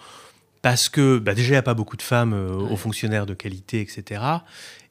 Parce 0.60 0.88
que 0.88 1.18
bah, 1.18 1.34
déjà, 1.34 1.48
il 1.48 1.52
n'y 1.52 1.56
a 1.56 1.62
pas 1.62 1.74
beaucoup 1.74 1.96
de 1.96 2.02
femmes 2.02 2.34
euh, 2.34 2.52
aux 2.52 2.76
fonctionnaires 2.76 3.26
de 3.26 3.34
qualité, 3.34 3.80
etc. 3.80 4.22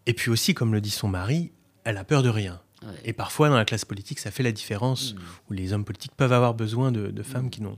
Et 0.06 0.14
puis 0.14 0.30
aussi, 0.30 0.54
comme 0.54 0.74
le 0.74 0.82
dit 0.82 0.89
son 0.89 1.08
mari, 1.08 1.52
elle 1.84 1.98
a 1.98 2.04
peur 2.04 2.24
de 2.24 2.30
rien. 2.30 2.60
Et 3.06 3.14
parfois, 3.14 3.50
dans 3.50 3.58
la 3.58 3.66
classe 3.66 3.86
politique, 3.86 4.20
ça 4.20 4.32
fait 4.32 4.44
la 4.44 4.52
différence, 4.52 5.14
mm. 5.14 5.18
où 5.50 5.54
les 5.54 5.74
hommes 5.74 5.86
politiques 5.86 6.14
peuvent 6.18 6.34
avoir 6.34 6.54
besoin 6.54 6.92
de, 6.92 7.24
femmes 7.24 7.46
mm. 7.48 7.76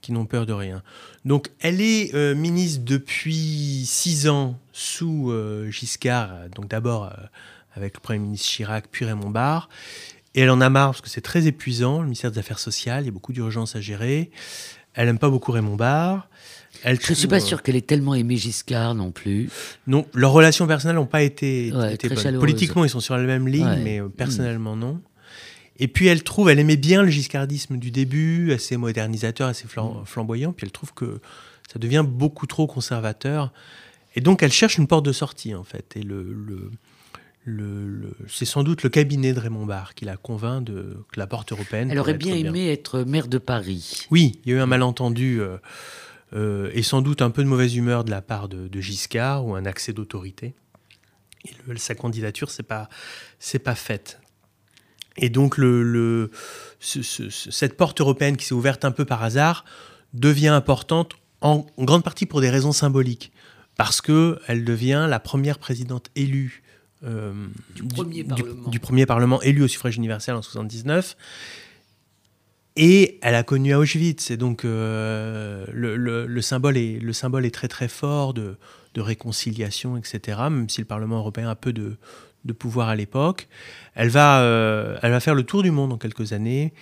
qui 0.00 0.12
n'ont 0.12 0.26
peur 0.26 0.46
de 0.46 0.52
rien. 0.52 0.82
Donc, 1.24 1.50
elle 1.60 1.80
est 1.80 2.14
euh, 2.14 2.34
ministre 2.34 2.82
depuis 2.84 3.84
six 3.86 4.28
ans 4.28 4.58
sous 4.72 5.30
euh, 5.30 5.70
Giscard, 5.70 6.48
donc 6.54 6.68
d'abord 6.68 7.04
euh, 7.04 7.10
avec 7.74 7.94
le 7.94 8.00
Premier 8.00 8.18
ministre 8.18 8.48
Chirac, 8.48 8.86
puis 8.90 9.04
Raymond 9.04 9.30
Barre. 9.30 9.68
Et 10.34 10.40
elle 10.40 10.50
en 10.50 10.60
a 10.60 10.68
marre 10.70 10.90
parce 10.90 11.00
que 11.00 11.08
c'est 11.08 11.22
très 11.22 11.46
épuisant, 11.46 11.98
le 11.98 12.04
ministère 12.04 12.30
des 12.30 12.38
Affaires 12.38 12.58
sociales, 12.58 13.04
il 13.04 13.06
y 13.06 13.08
a 13.08 13.12
beaucoup 13.12 13.32
d'urgences 13.32 13.76
à 13.76 13.80
gérer. 13.80 14.30
Elle 14.94 15.06
n'aime 15.06 15.18
pas 15.18 15.30
beaucoup 15.30 15.52
Raymond 15.52 15.76
Barre. 15.76 16.28
Je 16.86 17.10
ne 17.10 17.14
suis 17.14 17.28
pas 17.28 17.40
sûr 17.40 17.62
qu'elle 17.62 17.76
ait 17.76 17.80
tellement 17.80 18.14
aimé 18.14 18.36
Giscard 18.36 18.94
non 18.94 19.10
plus. 19.10 19.50
Non, 19.86 20.06
leurs 20.14 20.32
relations 20.32 20.66
personnelles 20.66 20.96
n'ont 20.96 21.06
pas 21.06 21.22
été, 21.22 21.70
bonnes. 21.70 22.38
Politiquement, 22.38 22.84
ils 22.84 22.90
sont 22.90 23.00
sur 23.00 23.16
la 23.16 23.24
même 23.24 23.48
ligne, 23.48 23.80
mais 23.82 24.00
euh, 24.00 24.08
personnellement, 24.08 24.76
non. 24.76 25.00
Et 25.78 25.88
puis 25.88 26.06
elle 26.06 26.22
trouve, 26.22 26.48
elle 26.48 26.58
aimait 26.58 26.76
bien 26.76 27.02
le 27.02 27.10
giscardisme 27.10 27.76
du 27.76 27.90
début, 27.90 28.52
assez 28.52 28.76
modernisateur, 28.76 29.48
assez 29.48 29.66
mm. 29.66 30.04
flamboyant, 30.06 30.52
puis 30.52 30.64
elle 30.64 30.72
trouve 30.72 30.94
que 30.94 31.20
ça 31.70 31.78
devient 31.78 32.04
beaucoup 32.06 32.46
trop 32.46 32.66
conservateur. 32.66 33.52
Et 34.14 34.20
donc 34.20 34.42
elle 34.42 34.52
cherche 34.52 34.78
une 34.78 34.86
porte 34.86 35.04
de 35.04 35.12
sortie, 35.12 35.54
en 35.54 35.64
fait. 35.64 35.94
Et 35.96 36.02
le, 36.02 36.22
le, 37.44 38.16
c'est 38.28 38.44
sans 38.44 38.62
doute 38.62 38.82
le 38.82 38.88
cabinet 38.88 39.32
de 39.32 39.38
Raymond 39.38 39.66
Barre 39.66 39.94
qui 39.94 40.04
la 40.04 40.16
convainc 40.16 40.64
de, 40.64 40.96
que 41.12 41.20
la 41.20 41.26
porte 41.26 41.52
européenne. 41.52 41.90
Elle 41.90 41.98
aurait 41.98 42.14
bien 42.14 42.34
aimé 42.34 42.70
être 42.70 43.00
maire 43.00 43.28
de 43.28 43.38
Paris. 43.38 44.06
Oui, 44.10 44.40
il 44.44 44.52
y 44.52 44.54
a 44.54 44.58
eu 44.58 44.60
un 44.60 44.66
malentendu. 44.66 45.40
Euh, 45.40 45.58
euh, 46.32 46.70
et 46.72 46.82
sans 46.82 47.02
doute 47.02 47.22
un 47.22 47.30
peu 47.30 47.42
de 47.42 47.48
mauvaise 47.48 47.76
humeur 47.76 48.04
de 48.04 48.10
la 48.10 48.22
part 48.22 48.48
de, 48.48 48.80
Giscard 48.80 49.46
ou 49.46 49.54
un 49.54 49.64
accès 49.64 49.92
d'autorité. 49.92 50.54
Sa 51.76 51.94
candidature, 51.94 52.50
c'est 52.50 52.64
pas, 52.64 52.88
c'est 53.38 53.60
pas 53.60 53.76
faite. 53.76 54.20
Et 55.16 55.30
donc 55.30 55.56
le, 55.56 56.30
cette 56.80 57.76
porte 57.76 58.00
européenne 58.00 58.36
qui 58.36 58.44
s'est 58.44 58.54
ouverte 58.54 58.84
un 58.84 58.90
peu 58.90 59.04
par 59.04 59.22
hasard 59.22 59.64
devient 60.12 60.48
importante 60.48 61.14
en, 61.40 61.66
grande 61.78 62.02
partie 62.02 62.26
pour 62.26 62.40
des 62.40 62.50
raisons 62.50 62.72
symboliques, 62.72 63.32
parce 63.76 64.00
que 64.00 64.40
elle 64.46 64.64
devient 64.64 65.06
la 65.08 65.20
première 65.20 65.58
présidente 65.58 66.10
élue 66.16 66.62
euh, 67.04 67.32
du, 67.74 67.82
premier 67.84 68.24
du, 68.68 68.80
premier 68.80 69.06
parlement 69.06 69.40
élu 69.42 69.62
au 69.62 69.68
suffrage 69.68 69.96
universel 69.96 70.34
en 70.34 70.42
79 70.42 71.16
et 72.76 73.18
elle 73.22 73.34
a 73.34 73.42
connu 73.42 73.74
Auschwitz, 73.74 74.30
et 74.30 74.36
donc 74.36 74.64
euh, 74.64 75.64
le, 75.72 76.40
symbole 76.42 76.76
est, 76.76 76.98
le 76.98 77.12
symbole 77.12 77.46
est 77.46 77.50
très 77.50 77.68
très 77.68 77.88
fort 77.88 78.34
de, 78.34 78.56
réconciliation, 78.96 79.98
etc., 79.98 80.38
même 80.50 80.70
si 80.70 80.80
le 80.80 80.86
Parlement 80.86 81.18
européen 81.18 81.50
a 81.50 81.54
peu 81.54 81.72
de, 81.72 81.96
pouvoir 82.58 82.88
à 82.88 82.96
l'époque. 82.96 83.48
Elle, 83.94 84.08
va, 84.08 84.40
euh, 84.40 84.98
elle 85.02 85.10
va 85.10 85.20
faire 85.20 85.34
le 85.34 85.42
tour 85.42 85.62
du 85.62 85.70
monde 85.70 85.92
en 85.92 85.98
quelques 85.98 86.32
années, 86.32 86.72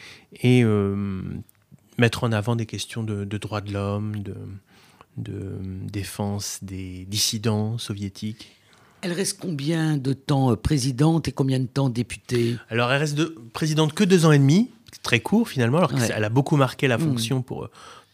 et 0.41 0.63
euh, 0.63 1.23
mettre 1.99 2.25
en 2.25 2.33
avant 2.33 2.55
des 2.55 2.67
questions 2.67 3.03
de, 3.03 3.25
droits 3.25 3.61
de 3.61 3.73
l'homme, 3.73 4.23
de, 4.23 4.37
de 5.17 5.59
défense 5.91 6.59
des 6.63 7.05
dissidents 7.07 7.79
soviétiques. 7.79 8.53
Elle 9.03 9.13
reste 9.13 9.39
combien 9.39 9.97
de 9.97 10.13
temps 10.13 10.57
présidente 10.57 11.29
et 11.29 11.33
combien 11.33 11.61
de 11.61 11.67
temps 11.67 11.91
députée? 11.91 12.57
Alors, 12.71 12.91
elle 12.91 13.01
reste 13.01 13.17
de, 13.17 13.37
présidente 13.53 13.93
que 13.93 14.03
deux 14.03 14.25
ans 14.25 14.33
et 14.33 14.39
demi, 14.39 14.71
très 15.03 15.21
court 15.21 15.49
finalement, 15.49 15.79
alors 15.79 15.95
qu'elle 15.95 16.25
a 16.25 16.29
beaucoup 16.29 16.57
marqué 16.57 16.89
la 16.89 16.99
mmh. 16.99 17.01
fonction 17.01 17.43
pour, 17.43 17.69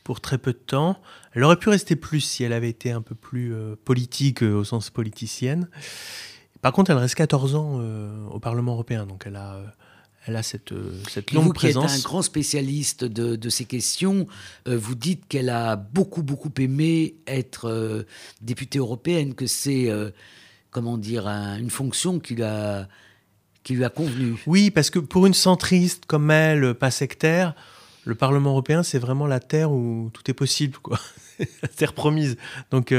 pour 0.05 0.21
très 0.21 0.39
peu 0.39 0.53
de 0.53 0.59
temps. 0.59 0.99
Elle 1.35 1.45
aurait 1.45 1.57
pu 1.57 1.69
rester 1.69 1.97
plus 1.97 2.21
si 2.21 2.45
elle 2.45 2.53
avait 2.53 2.71
été 2.71 2.91
un 2.91 3.03
peu 3.03 3.15
plus 3.15 3.55
euh, 3.55 3.77
politique 3.85 4.43
au 4.43 4.65
sens 4.65 4.91
politicienne. 4.91 5.69
Par 6.63 6.73
contre, 6.73 6.91
elle 6.91 6.99
reste 6.99 7.15
14 7.15 7.55
ans 7.55 7.81
au 8.31 8.39
Parlement 8.39 8.73
européen, 8.73 9.07
donc 9.07 9.23
elle 9.27 9.37
a 9.37 9.63
elle 10.27 10.37
a 10.37 10.43
cette, 10.43 10.73
euh, 10.73 10.93
cette 11.09 11.33
longue 11.33 11.47
vous 11.47 11.53
présence. 11.53 11.93
Qui 11.93 11.99
êtes 11.99 12.07
un 12.07 12.09
grand 12.09 12.23
spécialiste 12.23 13.05
de, 13.05 13.49
ces 13.49 13.65
questions, 13.65 14.27
euh, 14.69 14.77
vous 14.77 14.95
dites 14.95 15.27
qu'elle 15.27 15.49
a 15.49 15.77
beaucoup, 15.77 16.23
beaucoup 16.23 16.53
aimé 16.59 17.17
être 17.27 17.69
euh, 17.69 18.03
députée 18.41 18.79
européenne, 18.79 19.35
que 19.35 19.47
c'est, 19.47 19.91
comment 20.71 20.99
dire, 20.99 21.27
une 21.27 21.71
fonction 21.71 22.21
qui 22.21 22.41
a, 22.43 22.89
qui 23.63 23.75
lui 23.75 23.85
a 23.85 23.91
convenu. 23.91 24.37
Oui, 24.47 24.71
parce 24.71 24.91
que 24.91 24.99
pour 24.99 25.27
une 25.27 25.35
centriste 25.35 26.07
comme 26.07 26.31
elle, 26.31 26.75
pas 26.75 26.91
sectaire, 26.91 27.55
le 28.05 28.15
Parlement 28.15 28.51
européen, 28.51 28.83
c'est 28.83 28.99
vraiment 28.99 29.27
la 29.27 29.41
terre 29.41 29.71
où 29.71 30.11
tout 30.13 30.31
est 30.31 30.35
possible, 30.35 30.79
quoi. 30.79 30.99
la 31.63 31.69
terre 31.69 31.93
promise. 31.93 32.37
Donc, 32.71 32.93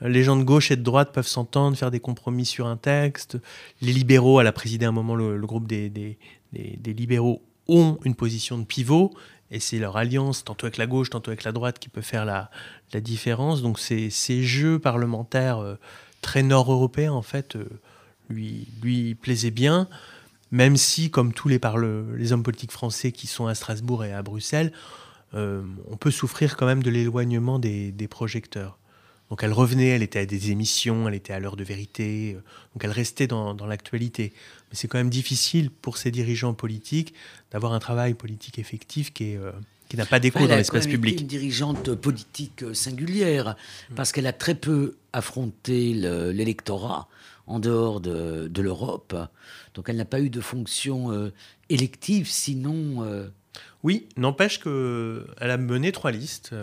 les 0.00 0.22
gens 0.22 0.36
de 0.36 0.42
gauche 0.42 0.70
et 0.70 0.76
de 0.76 0.82
droite 0.82 1.12
peuvent 1.12 1.26
s'entendre, 1.26 1.76
faire 1.76 1.90
des 1.90 2.00
compromis 2.00 2.44
sur 2.44 2.66
un 2.66 2.76
texte. 2.76 3.38
Les 3.80 3.92
libéraux, 3.92 4.40
elle 4.40 4.46
a 4.46 4.52
présidé 4.52 4.84
un 4.84 4.92
moment 4.92 5.14
le, 5.14 5.38
groupe 5.46 5.66
des, 5.66 6.18
libéraux, 6.52 7.42
ont 7.68 7.98
une 8.04 8.14
position 8.14 8.58
de 8.58 8.64
pivot. 8.64 9.12
Et 9.50 9.60
c'est 9.60 9.78
leur 9.78 9.96
alliance, 9.96 10.44
tantôt 10.44 10.66
avec 10.66 10.76
la 10.76 10.86
gauche, 10.86 11.10
tantôt 11.10 11.30
avec 11.30 11.44
la 11.44 11.52
droite, 11.52 11.78
qui 11.78 11.88
peut 11.88 12.02
faire 12.02 12.24
la, 12.24 12.50
différence. 13.00 13.62
Donc 13.62 13.78
ces, 13.78 14.10
ces 14.10 14.42
jeux 14.42 14.78
parlementaires 14.78 15.58
euh, 15.58 15.76
très 16.20 16.42
nord-européens, 16.42 17.12
en 17.12 17.22
fait, 17.22 17.56
euh, 17.56 17.64
lui, 18.28 18.68
lui 18.82 19.14
plaisaient 19.14 19.50
bien. 19.50 19.88
Même 20.52 20.76
si, 20.76 21.10
comme 21.10 21.32
tous 21.32 21.48
les, 21.48 21.60
les 22.16 22.32
hommes 22.32 22.42
politiques 22.42 22.72
français 22.72 23.12
qui 23.12 23.26
sont 23.26 23.46
à 23.46 23.54
Strasbourg 23.54 24.04
et 24.04 24.12
à 24.12 24.22
Bruxelles, 24.22 24.72
euh, 25.34 25.62
on 25.90 25.96
peut 25.96 26.10
souffrir 26.10 26.56
quand 26.56 26.66
même 26.66 26.82
de 26.82 26.90
l'éloignement 26.90 27.58
des 27.58 28.08
projecteurs. 28.08 28.78
Donc 29.30 29.42
elle 29.42 29.52
revenait, 29.52 29.88
elle 29.88 30.02
était 30.02 30.20
à 30.20 30.26
des 30.26 30.50
émissions, 30.50 31.08
elle 31.08 31.14
était 31.14 31.32
à 31.32 31.40
l'heure 31.40 31.56
de 31.56 31.64
vérité, 31.64 32.34
euh, 32.34 32.42
donc 32.74 32.84
elle 32.84 32.92
restait 32.92 33.26
dans, 33.26 33.54
l'actualité. 33.66 34.32
Mais 34.70 34.76
c'est 34.76 34.86
quand 34.86 34.98
même 34.98 35.10
difficile 35.10 35.70
pour 35.70 35.96
ces 35.96 36.10
dirigeants 36.10 36.54
politiques 36.54 37.12
d'avoir 37.50 37.72
un 37.72 37.80
travail 37.80 38.14
politique 38.14 38.58
effectif 38.58 39.12
qui 39.12 39.32
est... 39.32 39.36
Euh, 39.36 39.52
qui 39.88 39.96
n'a 39.96 40.04
pas 40.04 40.18
d'écho 40.18 40.44
dans 40.48 40.56
l'espace 40.56 40.88
public. 40.88 41.20
une 41.20 41.28
dirigeante 41.28 41.94
politique 41.94 42.64
singulière, 42.74 43.54
parce 43.94 44.10
qu'elle 44.10 44.26
a 44.26 44.32
très 44.32 44.56
peu 44.56 44.96
affronté 45.12 45.94
l'électorat 45.94 47.06
en 47.46 47.58
dehors 47.58 48.00
de, 48.00 48.60
l'Europe. 48.60 49.16
Donc 49.74 49.88
elle 49.88 49.96
n'a 49.96 50.04
pas 50.04 50.20
eu 50.20 50.30
de 50.30 50.40
fonction 50.40 51.30
élective, 51.68 52.28
sinon... 52.28 53.30
Oui, 53.82 54.08
n'empêche 54.16 54.58
qu'elle 54.60 55.24
a 55.38 55.56
mené 55.56 55.92
trois 55.92 56.10
listes. 56.10 56.54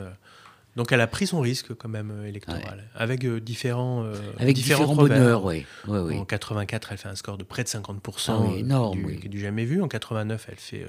Donc 0.75 0.91
elle 0.91 1.01
a 1.01 1.07
pris 1.07 1.27
son 1.27 1.39
risque 1.39 1.73
quand 1.75 1.89
même 1.89 2.11
euh, 2.11 2.27
électoral, 2.27 2.84
avec 2.95 3.23
euh, 3.25 3.39
différents 3.39 4.03
euh, 4.03 4.15
avec 4.39 4.55
différents, 4.55 4.95
bonheurs, 4.95 5.45
oui. 5.45 5.65
En 5.88 6.25
84, 6.25 6.91
elle 6.91 6.97
fait 6.97 7.09
un 7.09 7.15
score 7.15 7.38
de 7.38 7.43
près 7.43 7.63
de 7.63 7.69
50%, 7.69 7.99
ah 8.27 8.57
énorme, 8.57 9.03
du, 9.03 9.29
du, 9.29 9.39
jamais 9.39 9.65
vu. 9.65 9.84
En 9.84 9.88
89, 9.88 10.47
elle 10.49 10.57
fait 10.57 10.88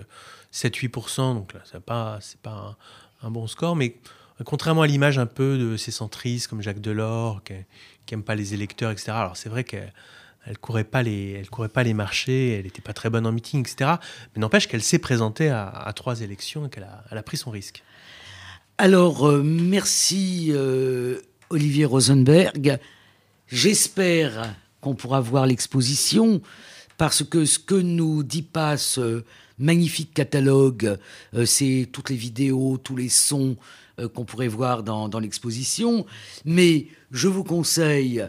7-8%, 0.53 1.35
donc 1.35 1.53
là, 1.53 1.61
c'est 1.65 1.83
pas 1.83 2.19
c'est 2.23 2.41
pas 2.41 2.77
un, 3.23 3.31
bon 3.31 3.47
score, 3.47 3.77
mais 3.77 3.97
contrairement 4.45 4.83
à 4.83 4.87
l'image 4.87 5.19
un 5.19 5.27
peu 5.27 5.59
de 5.59 5.77
ces 5.77 5.91
centristes 5.91 6.49
comme 6.49 6.63
Jacques 6.63 6.81
Delors, 6.81 7.43
qui, 7.45 7.55
n'aiment 8.13 8.25
pas 8.25 8.35
les 8.35 8.55
électeurs, 8.55 8.91
etc. 8.91 9.13
Alors 9.13 9.37
c'est 9.37 9.49
vrai 9.49 9.65
qu'elle 9.65 9.93
elle 10.47 10.59
courait 10.59 10.85
pas 10.85 11.03
les, 11.03 11.33
elle 11.33 11.49
courait 11.49 11.69
pas 11.69 11.83
les 11.83 11.95
marchés, 11.95 12.53
elle 12.59 12.65
n'était 12.65 12.83
pas 12.83 12.93
très 12.93 13.11
bonne 13.11 13.27
en 13.27 13.33
meeting, 13.33 13.61
etc. 13.61 13.93
Mais 14.35 14.41
n'empêche 14.41 14.69
qu'elle 14.69 14.83
s'est 14.83 14.99
présentée 14.99 15.49
à, 15.49 15.91
trois 15.97 16.21
élections 16.21 16.67
et 16.67 16.71
qu'elle 16.71 16.85
a, 16.85 17.23
pris 17.23 17.37
son 17.37 17.51
risque. 17.51 17.83
Alors, 18.77 19.29
euh, 19.29 19.43
merci 19.43 20.49
euh, 20.51 21.21
Olivier 21.49 21.85
Rosenberg. 21.85 22.79
J'espère 23.49 24.55
qu'on 24.81 24.95
pourra 24.95 25.21
voir 25.21 25.47
l'exposition 25.47 26.43
parce 26.99 27.23
que 27.23 27.45
ce 27.45 27.59
que 27.59 27.75
nous 27.75 28.23
dit 28.23 28.43
pas 28.43 28.77
ce 28.77 29.25
magnifique 29.59 30.15
catalogue, 30.15 30.99
euh, 31.35 31.47
c'est 31.47 31.89
toutes 31.93 32.11
les 32.11 32.17
vidéos, 32.17 32.79
tous 32.83 32.97
les 32.97 33.09
sons 33.09 33.57
qu'on 34.13 34.25
pourrait 34.25 34.49
voir 34.49 34.83
dans, 34.83 35.09
dans 35.09 35.21
l'exposition. 35.21 36.05
Mais 36.45 36.89
je 37.13 37.29
vous 37.29 37.45
conseille 37.45 38.27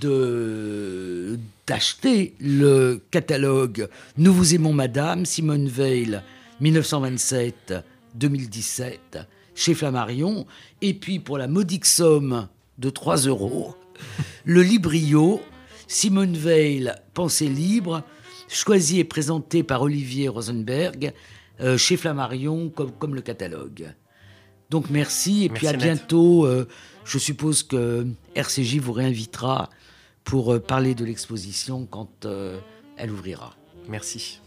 de 0.00 1.38
d'acheter 1.66 2.34
le 2.40 3.02
catalogue 3.10 3.88
Nous 4.16 4.32
vous 4.32 4.54
aimons 4.54 4.72
Madame, 4.72 5.26
Simone 5.26 5.66
Veil, 5.68 6.20
1927-2017 6.62 7.84
chez 9.54 9.74
Flammarion. 9.74 10.46
Et 10.80 10.94
puis 10.94 11.18
pour 11.18 11.36
la 11.36 11.48
modique 11.48 11.84
somme 11.84 12.48
de 12.78 12.88
3 12.90 13.26
euros, 13.26 13.74
le 14.44 14.62
Librio, 14.62 15.42
Simone 15.88 16.36
Veil, 16.36 16.92
Pensée 17.12 17.48
libre, 17.48 18.02
choisi 18.48 18.98
et 19.00 19.04
présenté 19.04 19.62
par 19.62 19.82
Olivier 19.82 20.28
Rosenberg 20.28 21.12
euh, 21.60 21.76
chez 21.76 21.96
Flammarion, 21.96 22.70
comme, 22.70 23.14
le 23.14 23.20
catalogue. 23.20 23.92
Donc 24.70 24.90
merci, 24.90 25.44
et 25.44 25.48
puis 25.48 25.66
à 25.66 25.72
bientôt. 25.72 26.46
Euh, 26.46 26.68
je 27.04 27.18
suppose 27.18 27.62
que 27.62 28.06
RCJ 28.34 28.78
vous 28.78 28.92
réinvitera 28.92 29.70
pour 30.24 30.52
euh, 30.52 30.60
parler 30.60 30.94
de 30.94 31.04
l'exposition 31.04 31.86
quand 31.86 32.26
elle 32.96 33.10
ouvrira. 33.10 33.54
Merci. 33.88 34.40